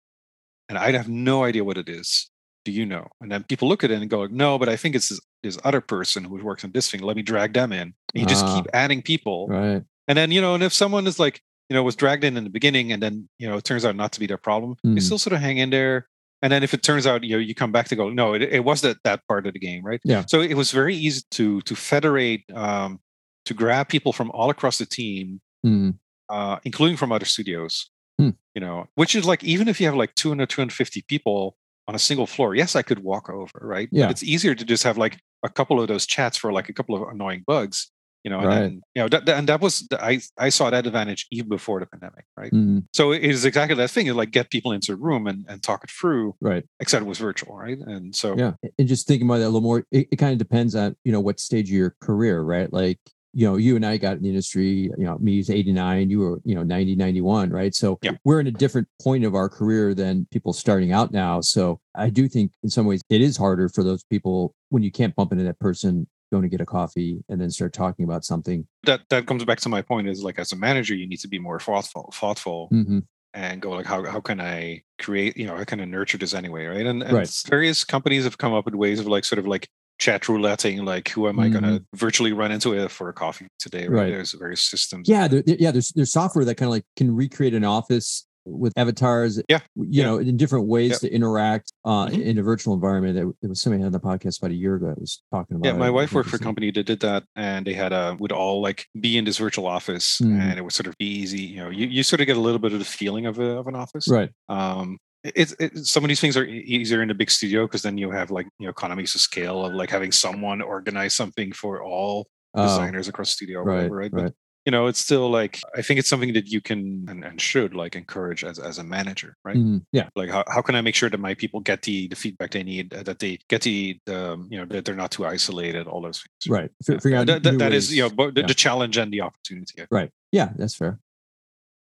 [0.68, 2.30] and I have no idea what it is.
[2.66, 3.08] Do you know?
[3.22, 5.20] And then people look at it and go, like, no, but I think it's this,
[5.42, 7.00] this other person who works on this thing.
[7.00, 7.80] Let me drag them in.
[7.80, 8.76] And you just keep ah.
[8.76, 9.48] adding people.
[9.48, 9.82] Right.
[10.12, 11.40] And then, you know, and if someone is like,
[11.70, 13.96] you know, was dragged in in the beginning and then, you know, it turns out
[13.96, 14.94] not to be their problem, mm.
[14.94, 16.06] you still sort of hang in there
[16.42, 18.42] and then if it turns out you know you come back to go no it,
[18.42, 21.22] it was that that part of the game right yeah so it was very easy
[21.30, 22.98] to to federate um
[23.44, 25.94] to grab people from all across the team mm.
[26.28, 27.90] uh including from other studios
[28.20, 28.34] mm.
[28.56, 31.56] you know which is like even if you have like 200 250 people
[31.86, 34.64] on a single floor yes i could walk over right yeah but it's easier to
[34.64, 37.92] just have like a couple of those chats for like a couple of annoying bugs
[38.24, 38.62] you know, right.
[38.62, 41.86] and you know, that, and that was I I saw that advantage even before the
[41.86, 42.52] pandemic, right?
[42.52, 42.80] Mm-hmm.
[42.92, 45.84] So it is exactly that thing, like get people into a room and, and talk
[45.84, 46.64] it through, right?
[46.80, 47.78] Except it was virtual, right?
[47.78, 50.38] And so yeah, and just thinking about that a little more, it, it kind of
[50.38, 52.72] depends on you know what stage of your career, right?
[52.72, 52.98] Like
[53.34, 56.20] you know, you and I got in the industry, you know, me is 89, you
[56.20, 57.74] were, you know, 90, 91, right?
[57.74, 58.12] So yeah.
[58.24, 61.40] we're in a different point of our career than people starting out now.
[61.40, 64.92] So I do think in some ways it is harder for those people when you
[64.92, 68.24] can't bump into that person going to get a coffee and then start talking about
[68.24, 71.20] something that that comes back to my point is like as a manager you need
[71.20, 73.00] to be more thoughtful thoughtful mm-hmm.
[73.34, 76.34] and go like how how can I create you know how can I nurture this
[76.34, 76.86] anyway, right?
[76.86, 77.42] And, and right.
[77.46, 79.68] various companies have come up with ways of like sort of like
[79.98, 81.60] chat rouletting like who am i mm-hmm.
[81.60, 84.10] going to virtually run into for a coffee today right, right.
[84.10, 87.54] there's various systems yeah there, yeah there's there's software that kind of like can recreate
[87.54, 90.04] an office with avatars yeah you yeah.
[90.04, 90.98] know in different ways yeah.
[90.98, 92.20] to interact uh, mm-hmm.
[92.20, 95.00] in a virtual environment there was somebody on the podcast about a year ago that
[95.00, 97.72] was talking about yeah my wife worked for a company that did that and they
[97.72, 100.40] had a would all like be in this virtual office mm-hmm.
[100.40, 102.58] and it was sort of easy you know you, you sort of get a little
[102.58, 106.08] bit of the feeling of, a, of an office right um it's it, some of
[106.08, 108.70] these things are easier in a big studio because then you have like you know
[108.70, 113.60] economies of scale of like having someone organize something for all oh, designers across studio
[113.60, 114.12] or right, whatever, right?
[114.12, 114.24] right?
[114.24, 114.34] But
[114.64, 117.74] you know it's still like i think it's something that you can and, and should
[117.74, 119.56] like encourage as, as a manager right?
[119.56, 120.08] Mm, yeah.
[120.14, 122.62] Like how, how can i make sure that my people get the the feedback they
[122.62, 126.00] need uh, that they get the um, you know that they're not too isolated all
[126.00, 126.70] those things right?
[127.04, 127.24] Yeah.
[127.24, 128.46] that, that, that is you know the, yeah.
[128.46, 130.10] the, challenge and the opportunity right.
[130.30, 131.00] Yeah that's fair.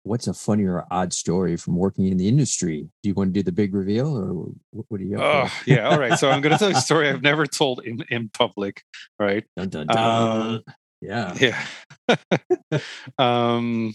[0.03, 2.89] What's a funny or odd story from working in the industry?
[3.03, 5.99] Do you want to do the big reveal or what do you oh yeah all
[5.99, 6.19] right.
[6.19, 8.83] So i'm going to tell you a story i've never told in in public
[9.19, 9.45] right?
[9.57, 9.99] Dun, dun, dun.
[9.99, 10.63] Um,
[11.01, 11.35] yeah.
[11.39, 12.79] Yeah.
[13.19, 13.95] um,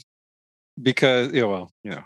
[0.81, 2.03] because yeah, well, you know.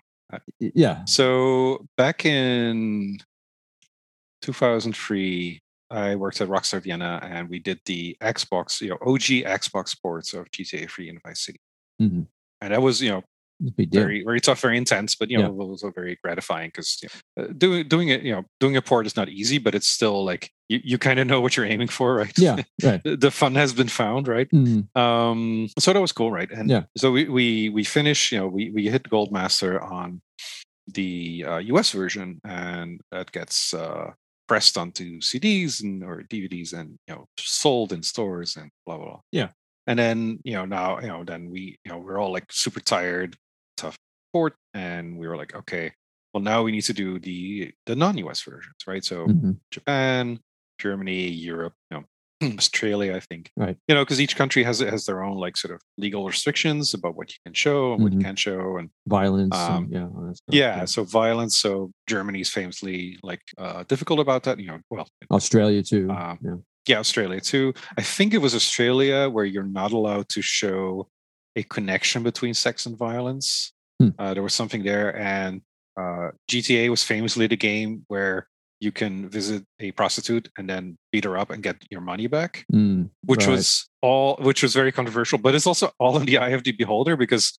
[0.59, 1.05] Yeah.
[1.05, 3.19] So back in
[4.41, 5.59] 2003,
[5.91, 10.33] I worked at Rockstar Vienna, and we did the Xbox, you know, OG Xbox ports
[10.33, 11.59] of GTA 3 and Vice City.
[12.01, 12.21] Mm-hmm.
[12.61, 13.23] And that was, you know,
[13.59, 15.63] very very tough, very intense, but you know, yeah.
[15.63, 19.05] also very gratifying because you know, uh, doing doing it, you know, doing a port
[19.05, 21.87] is not easy, but it's still like you, you kind of know what you're aiming
[21.87, 22.37] for, right?
[22.37, 23.01] Yeah, right.
[23.03, 24.49] the fun has been found, right?
[24.49, 24.99] Mm-hmm.
[24.99, 26.49] Um, so that was cool, right?
[26.51, 26.83] And yeah.
[26.97, 30.21] so we we we finished, you know, we we hit gold master on
[30.87, 34.11] the uh, US version, and that gets uh,
[34.47, 39.05] pressed onto CDs and or DVDs, and you know, sold in stores and blah blah
[39.05, 39.19] blah.
[39.31, 39.49] Yeah.
[39.87, 42.79] And then you know now you know then we you know we're all like super
[42.79, 43.37] tired
[44.35, 45.93] port and we were like okay
[46.33, 49.51] well now we need to do the the non-us versions right so mm-hmm.
[49.71, 50.37] japan
[50.77, 52.03] germany europe you know
[52.57, 55.73] australia i think right you know because each country has has their own like sort
[55.73, 58.03] of legal restrictions about what you can show and mm-hmm.
[58.03, 58.25] what you mm-hmm.
[58.25, 60.07] can't show and violence um, and, yeah,
[60.49, 65.07] yeah, yeah so violence so germany's famously like uh difficult about that you know well
[65.31, 66.55] australia too um, yeah.
[66.89, 71.07] yeah australia too i think it was australia where you're not allowed to show
[71.55, 73.73] a connection between sex and violence.
[73.99, 74.09] Hmm.
[74.17, 75.61] Uh, there was something there, and
[75.99, 78.47] uh, GTA was famously the game where
[78.79, 82.65] you can visit a prostitute and then beat her up and get your money back,
[82.73, 83.53] mm, which right.
[83.53, 85.37] was all, which was very controversial.
[85.37, 87.57] But it's also all in the eye of the beholder because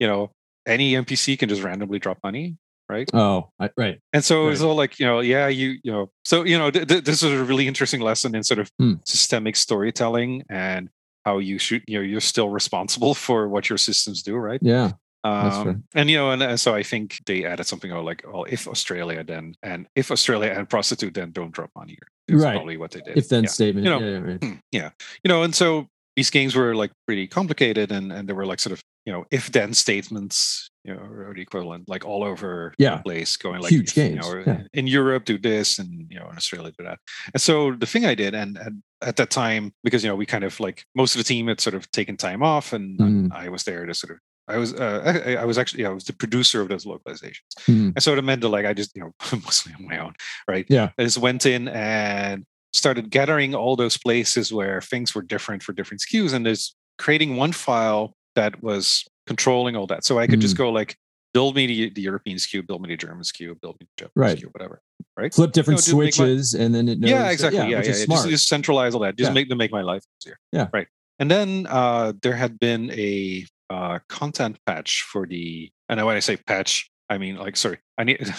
[0.00, 0.32] you know
[0.66, 2.56] any NPC can just randomly drop money,
[2.88, 3.08] right?
[3.14, 4.00] Oh, I, right.
[4.12, 4.46] And so right.
[4.46, 7.04] it was all like you know, yeah, you you know, so you know, th- th-
[7.04, 8.94] this is a really interesting lesson in sort of hmm.
[9.04, 10.90] systemic storytelling and
[11.26, 14.92] how you should you know you're still responsible for what your systems do right yeah
[15.26, 18.68] um, and you know and, and, so i think they added something like oh if
[18.68, 21.96] australia then and if australia and prostitute then don't drop money
[22.28, 23.50] That's right probably what they did if then yeah.
[23.50, 24.44] statement you know yeah, right.
[24.44, 24.90] Hmm, yeah
[25.24, 28.60] you know and so these games were like pretty complicated and and there were like
[28.60, 32.74] sort of you know if then statements you know or the equivalent like all over
[32.78, 32.96] yeah.
[32.96, 34.62] the place going like huge games you know, yeah.
[34.72, 36.98] in europe do this and you know in australia do that
[37.32, 40.26] and so the thing i did and, and at that time because you know we
[40.26, 43.32] kind of like most of the team had sort of taken time off and, mm.
[43.32, 44.18] I was there to sort of
[44.48, 47.92] I was uh, I, I, was actually I was the producer of those localizations, mm.
[47.94, 50.14] and so it meant that like I just you know mostly on my own,
[50.48, 50.66] right?
[50.68, 55.62] Yeah, I just went in and started gathering all those places where things were different
[55.62, 60.26] for different SKUs, and there's creating one file that was controlling all that, so I
[60.26, 60.42] could mm.
[60.42, 60.96] just go like
[61.36, 64.12] build me the, the European SKU, build me the German SKU, build me the Japanese
[64.16, 64.38] right.
[64.38, 64.80] SKU, whatever.
[65.18, 65.34] Right.
[65.34, 67.58] Flip different you know, switches my, and then it knows Yeah, exactly.
[67.58, 67.84] That, yeah, yeah.
[67.84, 68.06] yeah.
[68.06, 69.16] Just, just, centralize all that.
[69.16, 69.34] Just yeah.
[69.34, 70.38] make them make my life easier.
[70.50, 70.68] Yeah.
[70.72, 70.86] Right.
[71.18, 76.20] And then uh, there had been a uh, content patch for the, and when I
[76.20, 78.34] say patch, I mean like sorry, I need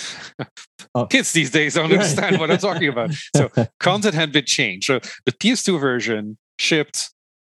[0.95, 1.05] oh.
[1.05, 3.11] kids these days don't understand what I'm talking about.
[3.35, 3.49] So
[3.79, 4.87] content had been changed.
[4.87, 7.09] So the PS2 version shipped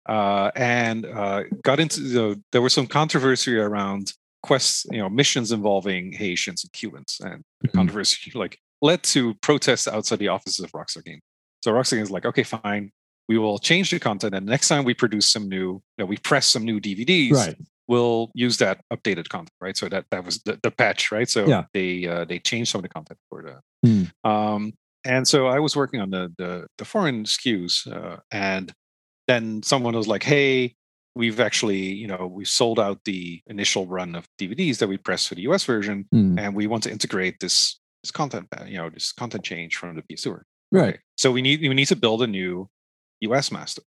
[0.08, 4.12] uh, and uh, got into the, there was some controversy around
[4.42, 7.76] quests, you know, missions involving Haitians and Cubans, and mm-hmm.
[7.76, 11.22] controversy like led to protests outside the offices of Rockstar Games.
[11.62, 12.90] So Rockstar Games is like, okay, fine,
[13.28, 16.16] we will change the content, and next time we produce some new, you know, we
[16.18, 17.56] press some new DVDs, right.
[17.88, 19.76] we'll use that updated content, right?
[19.76, 21.28] So that that was the, the patch, right?
[21.28, 21.64] So yeah.
[21.72, 23.88] they uh, they changed some of the content for the.
[23.88, 24.30] Mm.
[24.30, 24.72] Um,
[25.06, 28.72] and so I was working on the the, the foreign SKUs, uh, and
[29.26, 30.74] then someone was like, "Hey,
[31.14, 35.28] we've actually, you know, we sold out the initial run of DVDs that we pressed
[35.28, 36.38] for the US version, mm.
[36.38, 39.96] and we want to integrate this this content, uh, you know, this content change from
[39.96, 40.40] the PS2.
[40.70, 40.98] Right.
[41.16, 42.68] So we need we need to build a new
[43.30, 43.82] US master.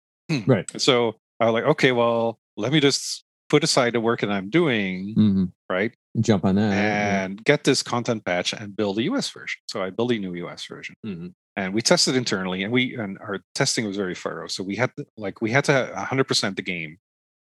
[0.47, 0.69] right.
[0.79, 4.49] So I was like, okay, well, let me just put aside the work that I'm
[4.49, 5.45] doing, mm-hmm.
[5.69, 5.93] right?
[6.19, 7.43] Jump on that and yeah.
[7.43, 9.59] get this content patch and build a US version.
[9.67, 10.95] So I built a new US version.
[11.05, 11.27] Mm-hmm.
[11.57, 14.47] And we tested internally, and we and our testing was very thorough.
[14.47, 16.97] So we had to, like we had to 100% the game,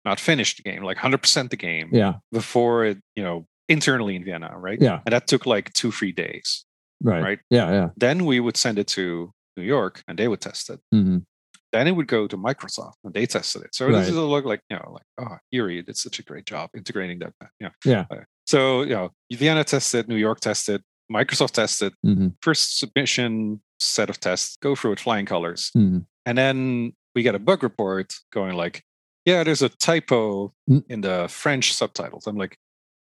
[0.06, 4.24] not finish the game, like 100% the game, yeah, before it, you know, internally in
[4.24, 4.80] Vienna, right?
[4.80, 6.64] Yeah, and that took like two, three days,
[7.02, 7.24] right?
[7.24, 7.40] Right?
[7.50, 7.90] Yeah, yeah.
[7.98, 10.80] Then we would send it to New York, and they would test it.
[10.94, 11.18] Mm-hmm.
[11.74, 13.74] Then it would go to Microsoft and they tested it.
[13.74, 13.94] So right.
[13.94, 16.70] this is a look like, you know, like, oh, Jurie did such a great job
[16.78, 17.34] integrating that.
[17.60, 18.06] You know, yeah.
[18.12, 22.28] Uh, so, you know, Vienna tested, New York tested, Microsoft tested, mm-hmm.
[22.42, 25.72] first submission set of tests, go through with flying colors.
[25.76, 26.00] Mm-hmm.
[26.28, 28.84] And then we get a bug report going like,
[29.26, 30.84] yeah, there's a typo mm.
[30.90, 32.28] in the French subtitles.
[32.28, 32.58] I'm like,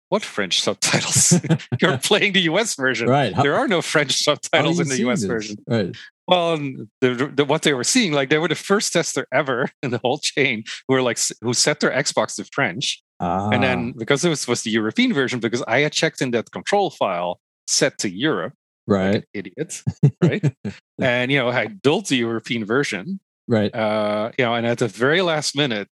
[0.10, 1.40] what French subtitles?
[1.82, 3.08] You're playing the US version.
[3.08, 3.34] Right.
[3.34, 5.28] How, there are no French subtitles in the US this?
[5.28, 5.58] version.
[5.68, 5.96] Right.
[6.32, 6.58] Well,
[7.02, 9.98] the, the, what they were seeing, like they were the first tester ever in the
[9.98, 13.50] whole chain who were like who set their Xbox to French, ah.
[13.50, 16.50] and then because it was, was the European version, because I had checked in that
[16.52, 18.54] control file set to Europe,
[18.88, 19.16] right?
[19.16, 19.84] Like idiot,
[20.24, 20.56] right?
[21.02, 23.20] and you know, I built the European version,
[23.50, 23.76] right?
[23.76, 25.90] Uh, you know, and at the very last minute,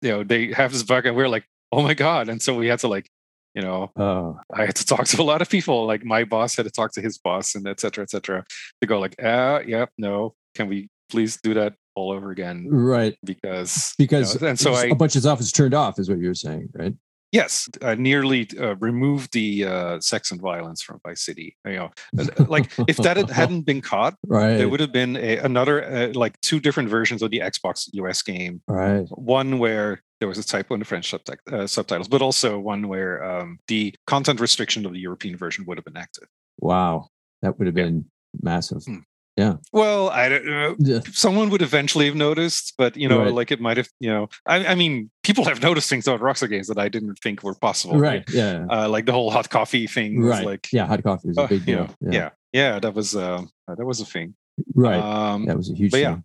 [0.00, 2.28] you know, they have this bug, and we we're like, oh my god!
[2.28, 3.10] And so we had to like
[3.54, 4.38] you know oh.
[4.54, 6.92] i had to talk to a lot of people like my boss had to talk
[6.92, 8.44] to his boss and etc etc
[8.80, 12.66] to go like ah yeah no can we please do that all over again?
[12.68, 13.16] Right.
[13.24, 16.08] Because because you know, and so I, a bunch of stuff is turned off is
[16.08, 16.94] what you're saying right?
[17.30, 21.90] Yes i nearly uh, removed the uh, sex and violence from vice city you know
[22.18, 24.58] uh, like if that had, hadn't been caught right.
[24.58, 28.22] there would have been a, another uh, like two different versions of the xbox us
[28.22, 28.60] game.
[28.68, 29.06] Right.
[29.08, 33.24] One where there was a typo in the French uh, subtitles, but also one where
[33.24, 36.28] um, the content restriction of the European version would have been active.
[36.60, 37.08] Wow,
[37.42, 38.04] that would have been
[38.40, 38.84] massive.
[38.84, 38.98] Hmm.
[39.36, 39.56] Yeah.
[39.72, 40.76] Well, I don't know.
[40.78, 41.00] Yeah.
[41.10, 43.32] Someone would eventually have noticed, but you know, right.
[43.32, 43.88] like it might have.
[43.98, 47.16] You know, I, I, mean, people have noticed things about Rockstar games that I didn't
[47.16, 47.98] think were possible.
[47.98, 48.22] Right.
[48.28, 48.30] right?
[48.30, 48.66] Yeah.
[48.70, 50.22] Uh, like the whole hot coffee thing.
[50.22, 50.46] right.
[50.46, 51.88] Like yeah, hot coffee was a uh, big deal.
[52.00, 52.30] You know, yeah.
[52.52, 52.74] yeah.
[52.74, 52.78] yeah.
[52.78, 54.36] That was uh, that was a thing.
[54.72, 55.00] Right.
[55.00, 55.90] Um, that was a huge.
[55.90, 56.04] But thing.
[56.04, 56.18] yeah,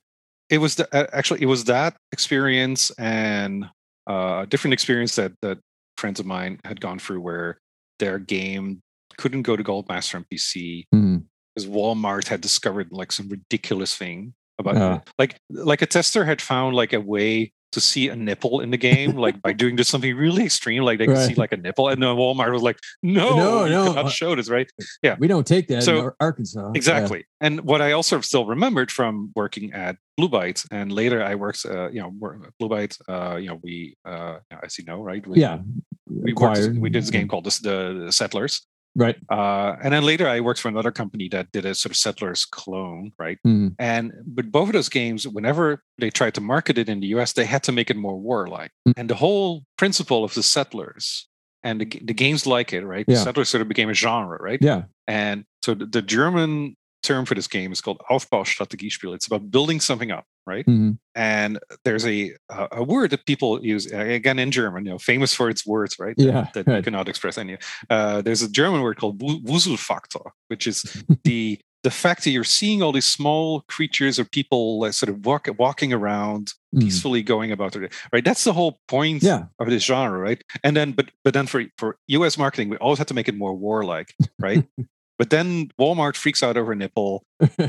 [0.49, 3.65] it was the, uh, actually it was that experience and
[4.07, 5.59] uh, a different experience that that
[5.97, 7.59] friends of mine had gone through where
[7.99, 8.81] their game
[9.17, 11.17] couldn't go to Goldmaster on PC mm-hmm.
[11.55, 14.99] because Walmart had discovered like some ridiculous thing about uh.
[15.17, 18.78] like like a tester had found like a way to see a nipple in the
[18.78, 21.89] game, like by doing just something really extreme, like they could see like a nipple,
[21.89, 24.72] and then Walmart was like, "No, no, no, cannot show this." Right?
[25.03, 26.72] Yeah, we don't take that so, in Arkansas.
[26.76, 27.20] Exactly.
[27.20, 27.47] Yeah.
[27.47, 31.65] And what I also still remembered from working at Blue Byte, and later I worked,
[31.65, 32.11] uh, you know,
[32.59, 32.97] Blue Byte.
[33.07, 35.26] Uh, you know, we, uh, as you know, right?
[35.28, 35.59] We, yeah,
[36.05, 36.78] we worked.
[36.78, 38.65] We did this game called the, the Settlers,
[38.97, 39.15] Right.
[39.29, 42.45] Uh, and then later I worked for another company that did a sort of settlers
[42.45, 43.37] clone, right?
[43.45, 43.75] Mm.
[43.77, 47.33] And but both of those games, whenever they tried to market it in the US,
[47.33, 48.71] they had to make it more warlike.
[48.89, 48.93] Mm.
[48.97, 51.27] And the whole principle of the settlers
[51.63, 53.05] and the, the games like it, right?
[53.07, 53.17] Yeah.
[53.17, 54.59] Settlers sort of became a genre, right?
[54.61, 54.83] Yeah.
[55.07, 59.13] And so the, the German term for this game is called Aufbaustrategiespiel.
[59.13, 60.65] It's about building something up, right?
[60.65, 60.91] Mm-hmm.
[61.15, 65.49] And there's a a word that people use again in German, you know, famous for
[65.49, 66.15] its words, right?
[66.17, 66.77] Yeah, that, that right.
[66.77, 67.57] you cannot express any.
[67.89, 72.81] Uh, there's a German word called Wuselfaktor, which is the the fact that you're seeing
[72.81, 76.81] all these small creatures or people uh, sort of walk, walking around mm.
[76.81, 78.25] peacefully going about their day, right?
[78.25, 79.45] That's the whole point yeah.
[79.59, 80.43] of this genre, right?
[80.63, 82.37] And then, but but then for for U.S.
[82.37, 84.65] marketing, we always have to make it more warlike, right?
[85.19, 87.23] But then Walmart freaks out over nipple.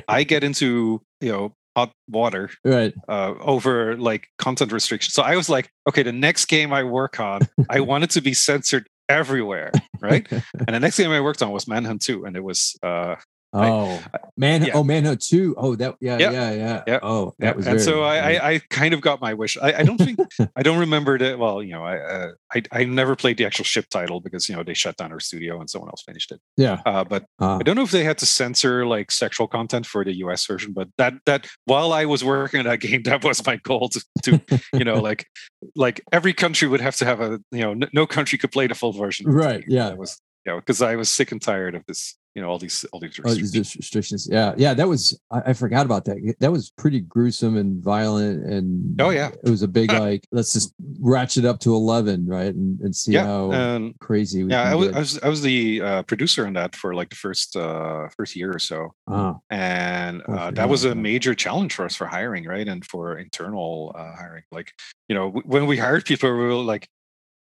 [0.06, 5.14] I get into you know hot water right uh, over like content restrictions.
[5.14, 8.20] So I was like, okay, the next game I work on, I want it to
[8.20, 9.70] be censored everywhere,
[10.00, 10.26] right?
[10.32, 13.16] and the next game I worked on was Manhunt 2, and it was uh,
[13.52, 14.62] Oh, I, man!
[14.62, 14.72] Yeah.
[14.74, 15.54] Oh, Manhunt Two.
[15.56, 15.96] Oh, that.
[16.00, 16.82] Yeah, yeah, yeah, yeah.
[16.86, 16.98] yeah.
[17.02, 17.52] Oh, that yeah.
[17.56, 17.66] was.
[17.66, 19.56] And so I, I, I, kind of got my wish.
[19.56, 20.18] I, I don't think
[20.56, 21.38] I don't remember that.
[21.38, 24.54] Well, you know, I, uh, I, I never played the actual ship title because you
[24.54, 26.40] know they shut down our studio and someone else finished it.
[26.58, 26.82] Yeah.
[26.84, 27.56] Uh, but uh.
[27.56, 30.44] I don't know if they had to censor like sexual content for the U.S.
[30.44, 30.74] version.
[30.74, 34.04] But that that while I was working on that game, that was my goal to,
[34.24, 34.40] to
[34.74, 35.26] you know, like
[35.74, 38.66] like every country would have to have a you know, n- no country could play
[38.66, 39.26] the full version.
[39.26, 39.64] Right.
[39.66, 39.88] Yeah.
[39.88, 42.58] That was you know because I was sick and tired of this you know all
[42.58, 43.50] these all these restrictions.
[43.50, 44.28] Oh, these restrictions.
[44.30, 46.36] Yeah, yeah, that was I, I, forgot about that.
[46.38, 50.52] That was pretty gruesome and violent, and oh yeah, it was a big like let's
[50.52, 54.44] just ratchet up to eleven, right, and, and see yeah, how crazy.
[54.44, 57.16] yeah, I was, I was, I was the uh, producer on that for like the
[57.16, 59.40] first uh, first year or so, oh.
[59.50, 63.92] and uh, that was a major challenge for us for hiring, right, and for internal
[63.98, 64.44] uh, hiring.
[64.52, 64.72] Like
[65.08, 66.86] you know, w- when we hired people, we were like,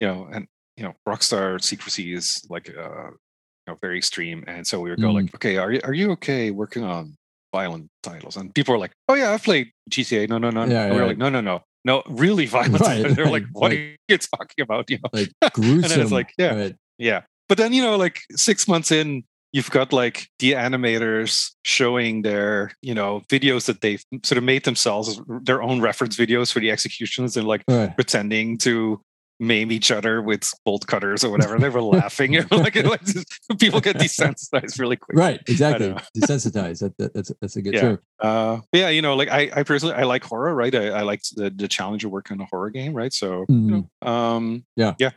[0.02, 3.12] you know, and you know, Rockstar secrecy is like uh,
[3.68, 4.44] know, very extreme.
[4.48, 5.16] And so we would go mm.
[5.16, 7.16] like, okay, are you are you okay working on
[7.54, 8.38] violent titles?
[8.38, 10.30] And people were like, oh yeah, I've played GTA.
[10.30, 10.66] No, no, no.
[10.66, 12.82] Yeah, and we are like, no, no, no, no, really violent.
[12.82, 14.90] Right, They're right, like, what like, are you talking about?
[14.90, 15.74] You know, like gruesome.
[15.84, 16.76] and then it's like, yeah, right.
[16.98, 17.22] yeah.
[17.50, 19.24] But then you know, like six months in,
[19.54, 24.66] you've got like the animators showing their you know videos that they've sort of made
[24.66, 27.96] themselves their own reference videos for the executions and like right.
[27.96, 29.02] pretending to
[29.40, 31.58] maim each other with bolt cutters or whatever.
[31.60, 32.34] They were laughing.
[32.52, 33.02] like, like
[33.60, 35.18] people get desensitized really quick.
[35.18, 35.42] Right.
[35.48, 35.90] Exactly.
[36.18, 36.80] Desensitized.
[36.80, 37.82] That, that, that's that's a good yeah.
[37.82, 38.00] term.
[38.20, 38.90] Uh, yeah.
[38.90, 40.54] You know, like I, I personally, I like horror.
[40.56, 40.74] Right.
[40.74, 42.94] I, I like the, the challenge of working on a horror game.
[42.94, 43.14] Right.
[43.14, 43.70] So, mm-hmm.
[43.70, 45.12] you know, um, yeah, yeah.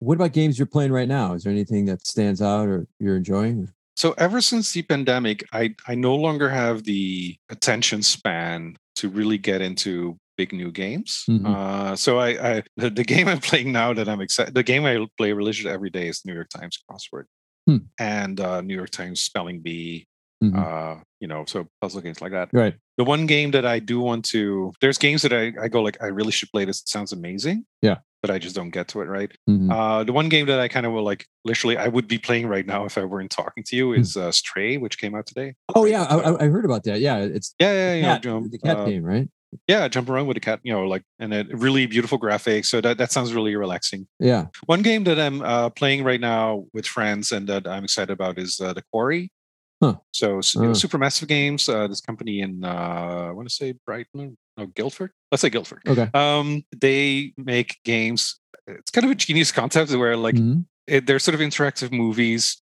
[0.00, 1.34] What about games you're playing right now?
[1.34, 3.68] Is there anything that stands out or you're enjoying?
[3.96, 9.38] So ever since the pandemic, I I no longer have the attention span to really
[9.38, 11.24] get into big new games.
[11.28, 11.44] Mm-hmm.
[11.44, 14.54] Uh, so I, I the, the, game I'm playing now that I'm excited.
[14.54, 17.24] The game I play religiously every day is New York Times crossword
[17.66, 17.78] hmm.
[17.98, 20.06] and uh, New York Times spelling bee.
[20.42, 20.56] Mm-hmm.
[20.56, 22.48] Uh, you know, so puzzle games like that.
[22.52, 22.76] Right.
[22.96, 26.00] The one game that I do want to, there's games that I, I go like,
[26.00, 26.80] I really should play this.
[26.80, 27.66] It sounds amazing.
[27.82, 27.96] Yeah.
[28.22, 29.06] But I just don't get to it.
[29.06, 29.32] Right.
[29.50, 29.72] Mm-hmm.
[29.72, 32.46] Uh, the one game that I kind of will like, literally, I would be playing
[32.46, 34.00] right now if I weren't talking to you hmm.
[34.00, 35.54] is uh, Stray, which came out today.
[35.74, 37.00] Oh yeah, I, I, heard about that.
[37.00, 39.28] Yeah, it's yeah, yeah, the cat, you know, the cat uh, game, right?
[39.66, 42.80] Yeah jump around with a cat you know like and a really beautiful graphics so
[42.80, 44.06] that, that sounds really relaxing.
[44.18, 44.46] Yeah.
[44.66, 48.38] One game that i'm uh, playing right now with friends and that i'm excited about
[48.38, 49.30] is uh, the quarry.
[49.82, 49.96] Huh.
[50.12, 50.74] so uh.
[50.74, 55.12] Supermassive games uh, this company in uh, i want to say brighton no guildford?
[55.30, 55.82] Let's say guildford.
[55.86, 56.10] Okay.
[56.14, 60.60] Um they make games it's kind of a genius concept where like mm-hmm.
[60.86, 62.60] it, they're sort of interactive movies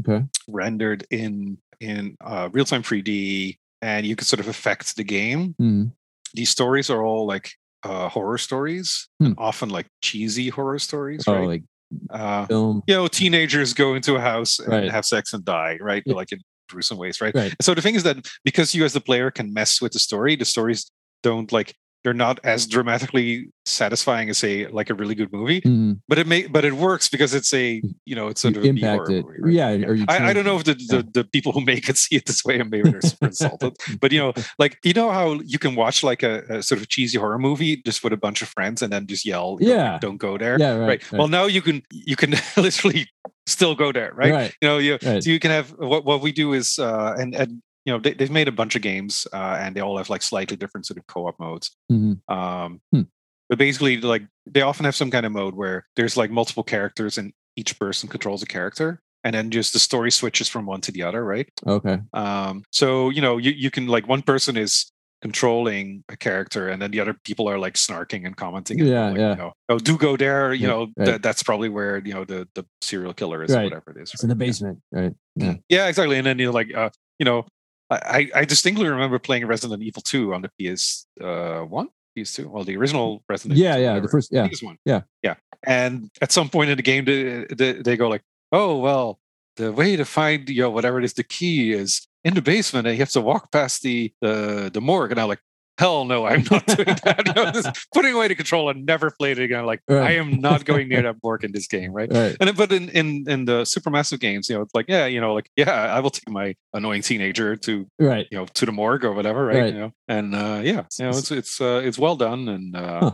[0.00, 0.24] okay.
[0.48, 5.54] rendered in in uh, real-time 3d and you can sort of affect the game.
[5.60, 5.92] Mm
[6.34, 7.50] these stories are all like
[7.82, 9.32] uh, horror stories, hmm.
[9.38, 11.48] often like cheesy horror stories, oh, right?
[11.48, 11.62] Like
[12.10, 12.82] uh, film.
[12.86, 14.90] You know, teenagers go into a house and right.
[14.90, 16.02] have sex and die, right?
[16.04, 16.14] Yeah.
[16.14, 17.34] Like in gruesome ways, right?
[17.34, 17.54] right?
[17.60, 20.36] So the thing is that because you as the player can mess with the story,
[20.36, 20.90] the stories
[21.22, 25.92] don't like they're not as dramatically satisfying as a like a really good movie mm-hmm.
[26.08, 28.66] but it may but it works because it's a you know it's sort you of
[28.66, 29.52] impact it movie, right?
[29.52, 30.04] yeah, yeah.
[30.08, 32.44] I, I, don't know if the, the, the, people who make it see it this
[32.44, 35.74] way and maybe they're super insulted but you know like you know how you can
[35.74, 38.80] watch like a, a, sort of cheesy horror movie just with a bunch of friends
[38.80, 41.12] and then just yell yeah don't go there yeah right, right.
[41.12, 41.18] right.
[41.18, 43.06] well now you can you can literally
[43.46, 46.52] still go there right, you know you so you can have what, what we do
[46.52, 49.74] is uh and and you know they, have made a bunch of games uh, and
[49.74, 52.12] they all have like slightly different sort of co-op modes mm-hmm.
[52.32, 53.02] um, hmm.
[53.48, 57.16] but basically like they often have some kind of mode where there's like multiple characters
[57.16, 60.92] and each person controls a character and then just the story switches from one to
[60.92, 64.92] the other right okay um, so you know you, you can like one person is
[65.22, 69.16] controlling a character and then the other people are like snarking and commenting yeah like,
[69.16, 71.06] yeah you know, oh do go there you yeah, know right.
[71.06, 73.64] th- that's probably where you know the the serial killer is right.
[73.64, 74.24] whatever it is it's right?
[74.24, 75.54] in the basement right yeah.
[75.70, 77.44] yeah exactly and then you know like uh you know
[77.90, 82.46] I, I distinctly remember playing Resident Evil 2 on the PS uh, one, PS2.
[82.46, 83.82] Well, the original Resident yeah, Evil.
[83.82, 84.78] Yeah, yeah, the first, yeah, one.
[84.84, 85.34] Yeah, yeah.
[85.64, 89.20] And at some point in the game, they, they, they go like, "Oh, well,
[89.56, 92.86] the way to find you know whatever it is, the key is in the basement,
[92.86, 95.40] and you have to walk past the the the morgue." And I'm like,
[95.78, 97.22] hell no, I'm not doing that.
[97.26, 99.64] You know, this, putting away the control and never played it again.
[99.64, 100.02] Like right.
[100.02, 102.12] I am not going near that board in this game, right?
[102.12, 102.36] right?
[102.40, 105.34] And but in in in the Supermassive games, you know, it's like yeah, you know,
[105.34, 109.04] like yeah, I will take my annoying teenager to right, you know, to the morgue
[109.04, 109.60] or whatever, right?
[109.60, 109.72] right.
[109.72, 112.76] You know, and uh, yeah, you know, it's it's uh, it's well done and.
[112.76, 113.12] Uh, huh.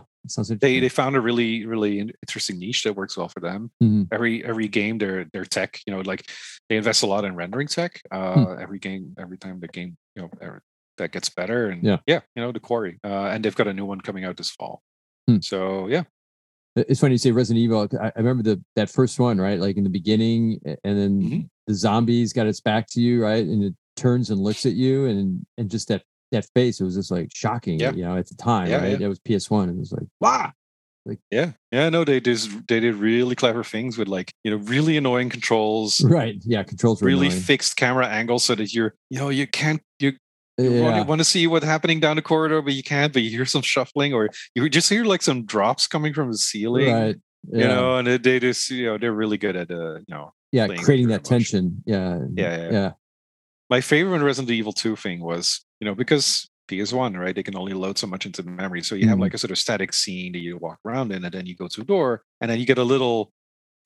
[0.58, 3.70] They they found a really really interesting niche that works well for them.
[3.82, 4.04] Mm-hmm.
[4.10, 6.24] Every every game, their their tech, you know, like
[6.70, 8.00] they invest a lot in rendering tech.
[8.10, 8.58] Uh, mm.
[8.58, 10.30] Every game, every time the game, you know,
[10.98, 11.68] that gets better.
[11.68, 12.98] And yeah, yeah, you know, the quarry.
[13.04, 14.82] Uh, and they've got a new one coming out this fall.
[15.28, 15.40] Hmm.
[15.40, 16.04] So yeah.
[16.76, 17.88] It's funny you say Resident Evil.
[18.00, 19.60] I, I, remember the that first one, right?
[19.60, 21.40] Like in the beginning, and then mm-hmm.
[21.68, 23.44] the zombies got its back to you, right?
[23.44, 26.02] And it turns and looks at you, and and just that
[26.32, 27.92] that face, it was just like shocking, yeah.
[27.92, 28.98] you know, at the time, yeah, right?
[28.98, 29.06] Yeah.
[29.06, 30.50] It was PS One, and it was like, wow,
[31.06, 34.56] like yeah, yeah, no, they did they did really clever things with like you know
[34.64, 36.00] really annoying controls.
[36.02, 36.36] Right.
[36.44, 37.42] Yeah, controls really annoying.
[37.42, 40.12] fixed camera angles so that you're you know you can't you
[40.58, 40.82] you yeah.
[40.82, 43.12] want, want, to see what's happening down the corridor, but you can't.
[43.12, 46.38] But you hear some shuffling, or you just hear like some drops coming from the
[46.38, 46.92] ceiling.
[46.92, 47.16] Right.
[47.50, 47.60] Yeah.
[47.60, 50.66] You know, and they just you know they're really good at uh you know yeah
[50.68, 51.82] creating that tension.
[51.84, 52.20] Yeah.
[52.34, 52.56] yeah.
[52.56, 52.70] Yeah.
[52.70, 52.92] Yeah.
[53.68, 57.34] My favorite in Resident Evil Two thing was you know because PS1, right?
[57.34, 58.82] They can only load so much into the memory.
[58.82, 59.10] So you mm-hmm.
[59.10, 61.56] have like a sort of static scene that you walk around in, and then you
[61.56, 63.32] go to a door, and then you get a little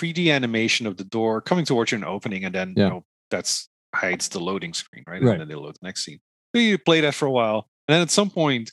[0.01, 2.85] 3D animation of the door coming towards you and opening, and then yeah.
[2.85, 5.23] you know that's hides the loading screen, right?
[5.23, 5.33] right?
[5.33, 6.21] And then they load the next scene.
[6.55, 8.73] You play that for a while, and then at some point,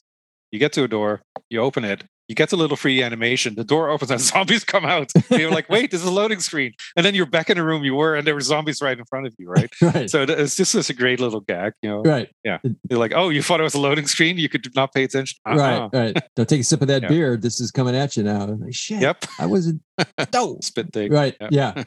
[0.52, 3.56] you get to a door, you open it, you get a little free animation.
[3.56, 5.12] The door opens and zombies come out.
[5.30, 6.74] you're like, wait, this is a loading screen.
[6.96, 9.06] And then you're back in the room you were, and there were zombies right in
[9.06, 9.70] front of you, right?
[9.82, 10.10] right.
[10.10, 12.02] So it's just this a great little gag, you know?
[12.02, 12.30] Right.
[12.44, 12.60] Yeah.
[12.90, 14.38] You're like, oh, you thought it was a loading screen?
[14.38, 15.38] You could not pay attention.
[15.46, 15.90] Uh-huh.
[15.92, 16.14] Right.
[16.14, 16.24] Right.
[16.36, 17.10] Don't take a sip of that yeah.
[17.10, 17.38] beer.
[17.38, 18.46] This is coming at you now.
[18.46, 19.02] Like, shit.
[19.02, 19.26] Yep.
[19.40, 19.82] I wasn't.
[20.34, 20.58] no.
[20.62, 21.12] Spit thing.
[21.12, 21.36] Right.
[21.40, 21.50] Yep.
[21.52, 21.84] Yeah.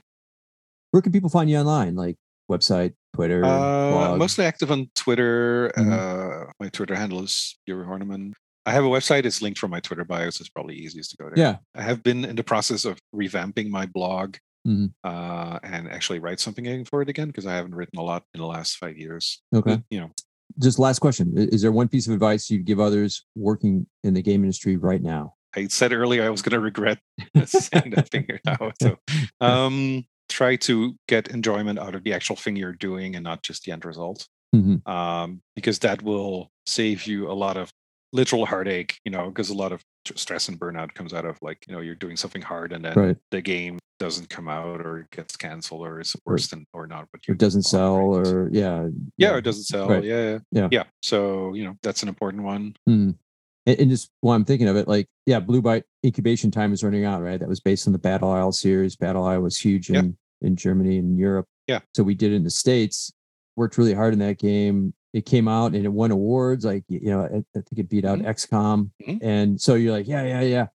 [0.93, 1.97] Where can people find you online?
[1.97, 2.17] Like
[2.51, 3.45] website, Twitter?
[3.45, 5.71] Uh, mostly active on Twitter.
[5.77, 5.93] Mm-hmm.
[5.93, 8.33] Uh, my Twitter handle is Jurie Horneman.
[8.67, 9.25] I have a website.
[9.25, 11.39] It's linked from my Twitter bio, so it's probably easiest to go there.
[11.39, 11.57] Yeah.
[11.75, 14.37] I have been in the process of revamping my blog
[14.67, 14.87] mm-hmm.
[15.05, 18.41] uh, and actually write something for it again because I haven't written a lot in
[18.41, 19.43] the last five years.
[19.55, 19.77] Okay.
[19.77, 20.11] But, you know.
[20.59, 24.23] Just last question: Is there one piece of advice you'd give others working in the
[24.23, 25.35] game industry right now?
[25.55, 26.99] I said earlier I was going to regret
[27.47, 28.73] saying that thing now.
[28.81, 28.97] So,
[29.41, 30.05] um,
[30.39, 33.73] try to get enjoyment out of the actual thing you're doing and not just the
[33.73, 34.29] end result.
[34.55, 34.89] Mm-hmm.
[34.89, 37.73] Um, because that will save you a lot of
[38.13, 39.83] literal heartache, you know, because a lot of
[40.15, 42.95] stress and burnout comes out of like, you know, you're doing something hard and then
[42.95, 43.17] right.
[43.33, 47.09] the game doesn't come out or it gets canceled or is worse than or not
[47.11, 48.29] but it doesn't sell right.
[48.29, 48.87] or yeah
[49.17, 50.05] yeah, it doesn't sell right.
[50.05, 53.13] yeah yeah yeah so you know that's an important one mm.
[53.67, 56.85] and, and, just while i'm thinking of it like yeah blue byte incubation time is
[56.85, 59.91] running out right that was based on the battle isle series battle isle was huge
[59.91, 60.17] in.
[60.43, 63.13] In germany and europe yeah so we did it in the states
[63.57, 66.65] worked really hard in that game it came out and it won awards.
[66.65, 68.29] Like you know, I, I think it beat out mm-hmm.
[68.29, 69.25] XCOM, mm-hmm.
[69.27, 70.67] and so you're like, yeah, yeah, yeah,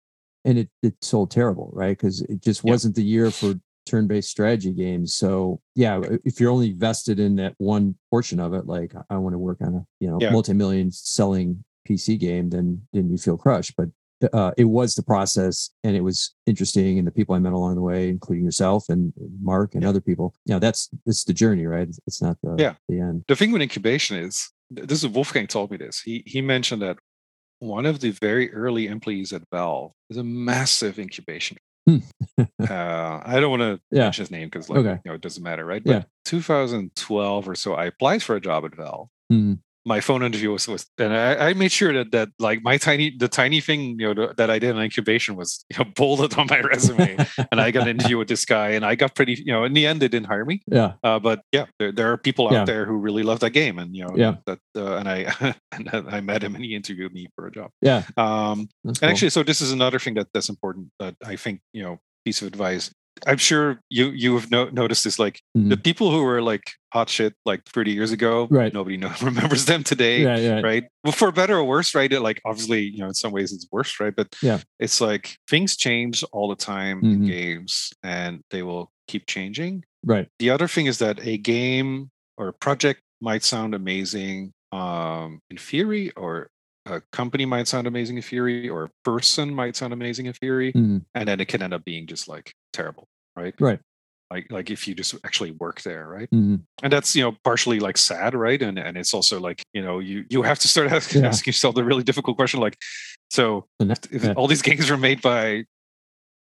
[0.46, 1.98] and it it sold terrible, right?
[1.98, 5.14] Because it just wasn't the year for turn-based strategy games.
[5.14, 9.34] So yeah, if you're only vested in that one portion of it, like I want
[9.34, 10.32] to work on a you know yeah.
[10.32, 13.76] multi-million selling PC game, then then you feel crushed.
[13.78, 13.90] But
[14.34, 17.76] uh, it was the process and it was interesting and the people i met along
[17.76, 19.90] the way including yourself and mark and yeah.
[19.90, 23.24] other people you know that's it's the journey right it's not the yeah the end
[23.28, 26.98] the thing with incubation is this is wolfgang told me this he he mentioned that
[27.60, 31.98] one of the very early employees at valve is a massive incubation hmm.
[32.40, 34.04] uh, I don't want to yeah.
[34.04, 35.00] mention his name because, like, okay.
[35.06, 35.84] you know, it doesn't matter, right?
[35.84, 36.04] But yeah.
[36.26, 40.68] 2012 or so, I applied for a job at Valve, mm my phone interview was,
[40.68, 44.14] was and I, I, made sure that that like my tiny the tiny thing you
[44.14, 47.18] know that I did in incubation was you know bolded on my resume
[47.52, 49.74] and I got an interview with this guy and I got pretty you know in
[49.74, 50.62] the end they didn't hire me.
[50.68, 50.94] Yeah.
[51.04, 52.66] Uh, but yeah there, there are people out yeah.
[52.66, 54.36] there who really love that game and you know yeah.
[54.46, 57.72] that uh, and I and I met him and he interviewed me for a job.
[57.82, 58.04] Yeah.
[58.18, 59.10] Um That's and cool.
[59.10, 62.42] actually so this is another thing that that's important that I think you know piece
[62.42, 62.90] of advice
[63.28, 65.20] I'm sure you you have no, noticed this.
[65.20, 65.70] Like mm-hmm.
[65.70, 68.74] the people who were like hot shit like 30 years ago, right?
[68.74, 70.62] Nobody knows, remembers them today, yeah, yeah.
[70.62, 70.84] right?
[71.04, 72.12] Well, for better or worse, right?
[72.12, 74.16] It, like obviously, you know, in some ways it's worse, right?
[74.16, 77.24] But yeah, it's like things change all the time mm-hmm.
[77.24, 79.84] in games, and they will keep changing.
[80.06, 80.28] Right.
[80.40, 85.58] The other thing is that a game or a project might sound amazing um, in
[85.58, 86.50] theory, or
[86.86, 90.74] a company might sound amazing in theory, or a person might sound amazing in theory,
[90.74, 90.98] mm-hmm.
[91.16, 93.56] and then it can end up being just like terrible, right?
[93.60, 93.80] Right.
[94.32, 96.30] Like like if you just actually work there, right?
[96.32, 96.56] Mm-hmm.
[96.82, 98.62] And that's you know partially like sad, right?
[98.62, 101.30] And and it's also like you know you you have to start asking, Yeah.
[101.30, 102.78] asking yourself the really difficult question, like
[103.30, 104.34] so that- if yeah.
[104.34, 105.66] all these games were made by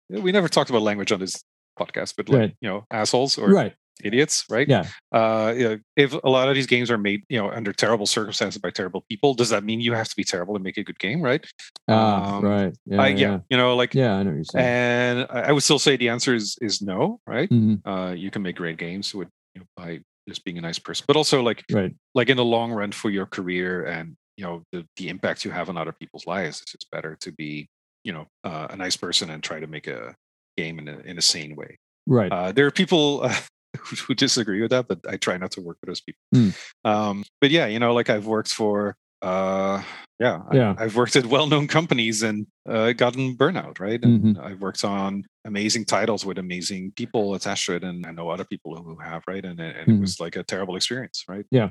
[0.09, 1.43] we never talked about language on this
[1.79, 2.55] podcast, but like Right.
[2.61, 3.73] you know assholes or right.
[4.03, 4.67] Idiots, right?
[4.67, 4.85] Yeah.
[5.11, 8.05] Uh, you know, if a lot of these games are made, you know, under terrible
[8.05, 10.83] circumstances by terrible people, does that mean you have to be terrible to make a
[10.83, 11.45] good game, right?
[11.87, 12.73] Ah, Um, right.
[12.85, 13.01] Yeah.
[13.01, 13.17] I, yeah.
[13.17, 14.65] yeah, you know, like, Yeah, I know what you're saying.
[14.65, 17.49] and I would still say the answer is is no, right?
[17.49, 17.81] Mhm.
[17.85, 21.05] Uh, you can make great games with you know, by just being a nice person,
[21.07, 21.93] but also like Right.
[22.13, 25.51] like in the long run for your career and you know the the impact you
[25.51, 26.61] have on other people's lives.
[26.61, 27.67] It's just better to be
[28.03, 30.15] you know uh, a nice person and try to make a
[30.55, 31.77] game in a in a sane way.
[32.07, 32.31] Right.
[32.31, 33.35] Uh, there are people uh,
[34.07, 36.19] who, disagree with that, but I try not to work with those people.
[36.33, 36.49] Hmm.
[36.85, 39.81] Um, but yeah, you know, like I've worked for, uh,
[40.19, 40.75] yeah, Yeah.
[40.77, 44.01] I, have worked at well-known companies and uh, gotten burnout, right?
[44.03, 44.41] And Mm-hmm.
[44.43, 48.45] I've worked on amazing titles with amazing people attached to it, and I know other
[48.45, 49.43] people who have, right?
[49.45, 49.97] And, it- and Mhm.
[49.97, 51.45] it was like a terrible experience, right?
[51.51, 51.69] Yeah.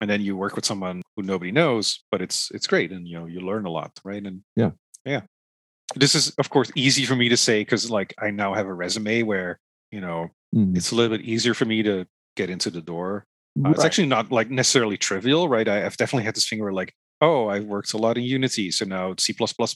[0.00, 3.18] And then you work with someone who nobody knows, but it's it's great, and you
[3.18, 4.22] know you learn a lot, right?
[4.26, 4.72] And Yeah.
[5.04, 5.22] yeah.
[5.94, 8.74] This is of course easy for me to say because like I now have a
[8.74, 9.60] resume where
[9.92, 10.76] you know Mhm.
[10.76, 12.06] it's a little bit easier for me to
[12.36, 13.26] get into the door.
[13.64, 15.68] Uh, It's actually not like necessarily trivial, right?
[15.68, 18.70] I, I've definitely had this thing where like, oh, I've worked a lot in Unity,
[18.70, 19.32] so now C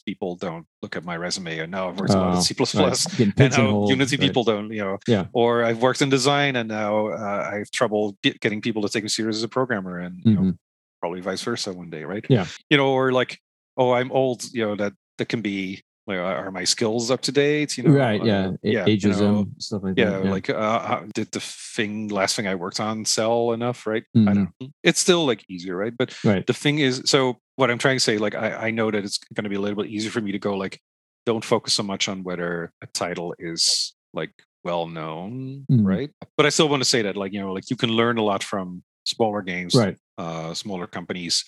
[0.06, 2.54] people don't look at my resume, and now I've worked a lot Oh, in C
[2.58, 3.06] right.
[3.38, 4.26] And now Unity right.
[4.26, 4.98] people don't, you know.
[5.06, 5.26] Yeah.
[5.32, 9.04] Or I've worked in design, and now uh, I have trouble getting people to take
[9.04, 10.52] me serious as a programmer, and you know,
[11.00, 12.26] probably vice versa one day, right?
[12.28, 12.46] Yeah.
[12.70, 13.38] You know, or like,
[13.76, 17.30] oh, I'm old, you know, that that can be like are my skills up to
[17.30, 20.30] date you know right yeah uh, yeah ageism you know, stuff like yeah, that yeah
[20.30, 24.28] like uh, did the thing last thing i worked on sell enough right mm-hmm.
[24.28, 26.46] i don't know it's still like easier right but right.
[26.46, 29.18] the thing is so what i'm trying to say like i, I know that it's
[29.34, 30.80] going to be a little bit easier for me to go like
[31.26, 34.32] don't focus so much on whether a title is like
[34.64, 35.86] well known mm-hmm.
[35.86, 38.18] right but i still want to say that like you know like you can learn
[38.18, 41.44] a lot from smaller games right uh smaller companies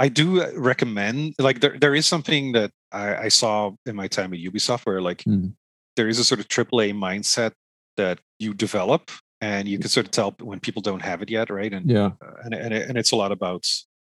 [0.00, 4.08] I do uh, recommend like there there is something that I, I saw in my
[4.08, 5.52] time at Ubisoft where like mm.
[5.96, 7.52] there is a sort of AAA mindset
[7.98, 9.10] that you develop
[9.42, 11.72] and you can sort of tell when people don't have it yet, right?
[11.72, 13.66] And yeah, uh, and and, and it's a lot about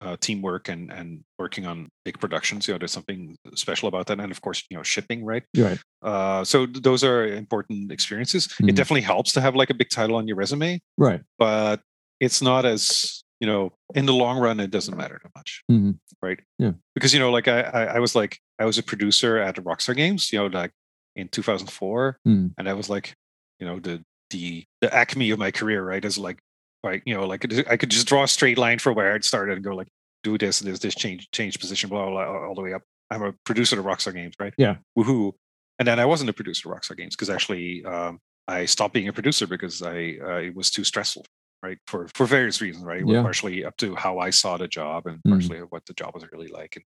[0.01, 2.66] uh, teamwork and and working on big productions.
[2.66, 5.43] You know, there's something special about that, and of course, you know, shipping, right?
[5.55, 5.78] Right.
[6.02, 8.47] Uh, so those are important experiences.
[8.47, 8.51] Mm.
[8.51, 8.74] It mm-hmm.
[8.77, 11.20] definitely helps to have like a big title on your resume, right?
[11.39, 11.81] But
[12.20, 15.90] it's not as you know, in the long run, it doesn't matter too much, mm-hmm.
[16.22, 16.40] right?
[16.58, 19.56] Yeah, because you know, like I, I, I, was like, I was a producer at
[19.56, 20.70] Rockstar Games, you know, like
[21.14, 22.54] in 2004, mm.
[22.56, 23.12] and I was like,
[23.60, 26.02] you know, the the the acme of my career, right?
[26.02, 26.38] Is like,
[26.82, 29.56] right, you know, like I could just draw a straight line for where it started
[29.56, 29.88] and go like,
[30.22, 32.80] do this, and this, this, change, change position, blah, blah, blah, all the way up.
[33.10, 34.54] I'm a producer of Rockstar Games, right?
[34.56, 35.32] Yeah, woohoo!
[35.78, 39.08] And then I wasn't a producer of Rockstar Games because actually um, I stopped being
[39.08, 41.26] a producer because I uh, it was too stressful
[41.65, 41.78] right?
[41.86, 43.03] For for various reasons, right?
[43.07, 43.23] Yeah.
[43.23, 45.32] Partially up to how I saw the job and mm-hmm.
[45.32, 46.85] partially what the job was really like and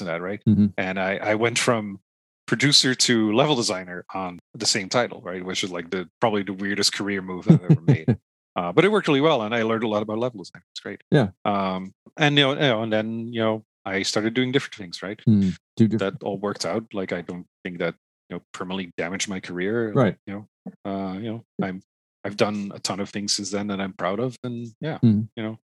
[0.00, 0.42] and that, right?
[0.46, 0.66] Mm-hmm.
[0.76, 2.00] And I, I went from
[2.46, 5.42] producer to level designer on the same title, right?
[5.42, 8.16] Which is like the probably the weirdest career move I've ever made.
[8.56, 10.62] Uh, but it worked really well, and I learned a lot about level design.
[10.72, 11.00] It's great.
[11.12, 11.28] Yeah.
[11.44, 15.00] Um, and you know, you know, and then you know, I started doing different things,
[15.00, 15.20] right?
[15.28, 16.00] Mm, different.
[16.00, 16.82] That all worked out.
[16.92, 17.94] Like I don't think that
[18.28, 19.92] you know permanently damaged my career.
[19.92, 20.16] Right.
[20.26, 20.48] You
[20.84, 21.82] know, uh, you know, I'm
[22.28, 25.22] I've done a ton of things since then that I'm proud of, and yeah, mm-hmm.
[25.34, 25.58] you know,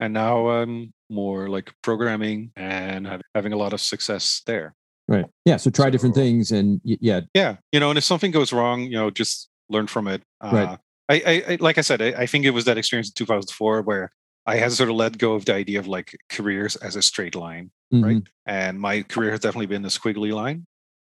[0.00, 4.74] and now I'm more like programming and having a lot of success there.
[5.06, 5.26] Right.
[5.44, 5.58] Yeah.
[5.58, 8.84] So try so, different things, and yeah, yeah, you know, and if something goes wrong,
[8.84, 10.22] you know, just learn from it.
[10.40, 10.78] Uh, right.
[11.10, 13.82] I, I, I, like I said, I, I think it was that experience in 2004
[13.82, 14.10] where
[14.46, 17.34] I had sort of let go of the idea of like careers as a straight
[17.34, 18.04] line, mm-hmm.
[18.04, 18.22] right?
[18.46, 20.64] And my career has definitely been a squiggly line,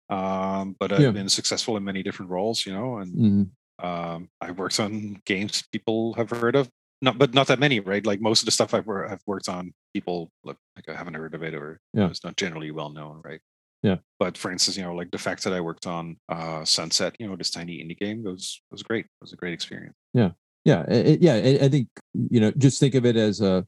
[0.08, 1.10] um, but I've yeah.
[1.10, 3.42] been successful in many different roles, you know, and mm-hmm.
[3.82, 6.68] Um, I worked on games people have heard of,
[7.02, 8.04] not but not that many, right?
[8.04, 10.56] Like most of the stuff I've, I've worked on, people like
[10.88, 12.08] I haven't heard of it or yeah.
[12.08, 13.40] it's not generally well known, right?
[13.82, 13.96] Yeah.
[14.18, 17.26] But for instance, you know, like the fact that I worked on uh, Sunset, you
[17.26, 19.06] know, this tiny indie game was was great.
[19.06, 19.96] It was a great experience.
[20.12, 20.30] Yeah,
[20.64, 21.34] yeah, it, yeah.
[21.34, 23.66] I think you know, just think of it as a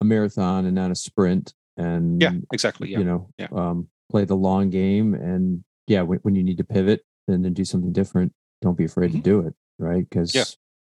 [0.00, 1.52] a marathon and not a sprint.
[1.76, 2.90] And yeah, exactly.
[2.90, 2.98] Yeah.
[2.98, 3.48] You know, yeah.
[3.52, 7.52] um, play the long game, and yeah, when, when you need to pivot, and then
[7.52, 8.32] do something different
[8.64, 9.18] don't be afraid mm-hmm.
[9.18, 10.08] to do it, right?
[10.08, 10.44] Because yeah.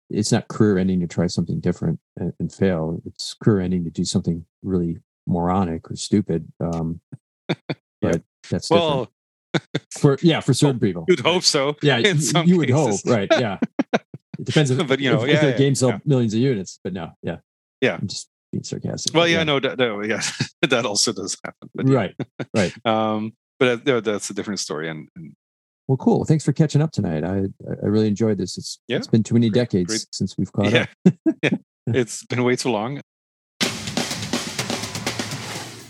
[0.10, 3.02] it's not career ending to try something different and, and, fail.
[3.06, 6.48] It's career ending to do something really moronic or stupid.
[6.60, 7.02] Um,
[7.48, 7.58] but
[8.02, 8.18] yeah.
[8.50, 9.12] that's well.
[10.00, 11.78] for yeah, for certain people, you'd hope so.
[11.82, 12.14] Yeah, you,
[12.44, 13.30] you would hope, right?
[13.40, 13.58] Yeah,
[13.94, 14.70] it depends.
[14.70, 16.00] If, but you know, if, yeah, if the yeah, game sell yeah.
[16.04, 17.38] millions of units, but no, yeah,
[17.80, 19.14] yeah, I'm just being sarcastic.
[19.14, 20.22] Well, yeah, no, no, yeah,
[20.62, 21.70] that also does happen.
[21.74, 22.16] But, right,
[22.54, 22.86] right.
[22.86, 25.34] Um, but uh, that's a different story, and, and
[25.88, 26.26] well, cool.
[26.26, 27.24] Thanks for catching up tonight.
[27.24, 27.44] I
[27.82, 28.58] I really enjoyed this.
[28.58, 30.06] It's yeah, it's been too many great, decades great.
[30.12, 30.86] since we've caught yeah.
[31.06, 31.14] up.
[31.44, 31.50] yeah.
[31.88, 33.00] It's been way too long.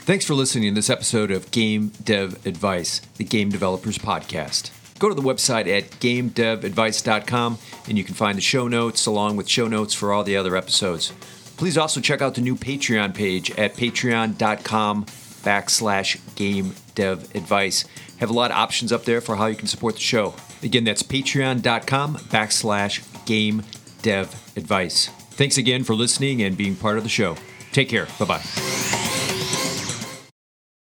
[0.06, 4.72] Thanks for listening to this episode of Game Dev Advice, the Game Developers Podcast.
[5.00, 7.58] Go to the website at gamedevadvice.com
[7.88, 10.58] and you can find the show notes along with show notes for all the other
[10.58, 11.14] episodes.
[11.58, 17.86] Please also check out the new Patreon page at patreon.com backslash game dev advice
[18.20, 20.36] have a lot of options up there for how you can support the show.
[20.64, 23.64] Again, that's patreon.com backslash game
[24.02, 25.08] dev advice.
[25.32, 27.36] Thanks again for listening and being part of the show.
[27.72, 28.08] Take care.
[28.20, 29.15] Bye bye.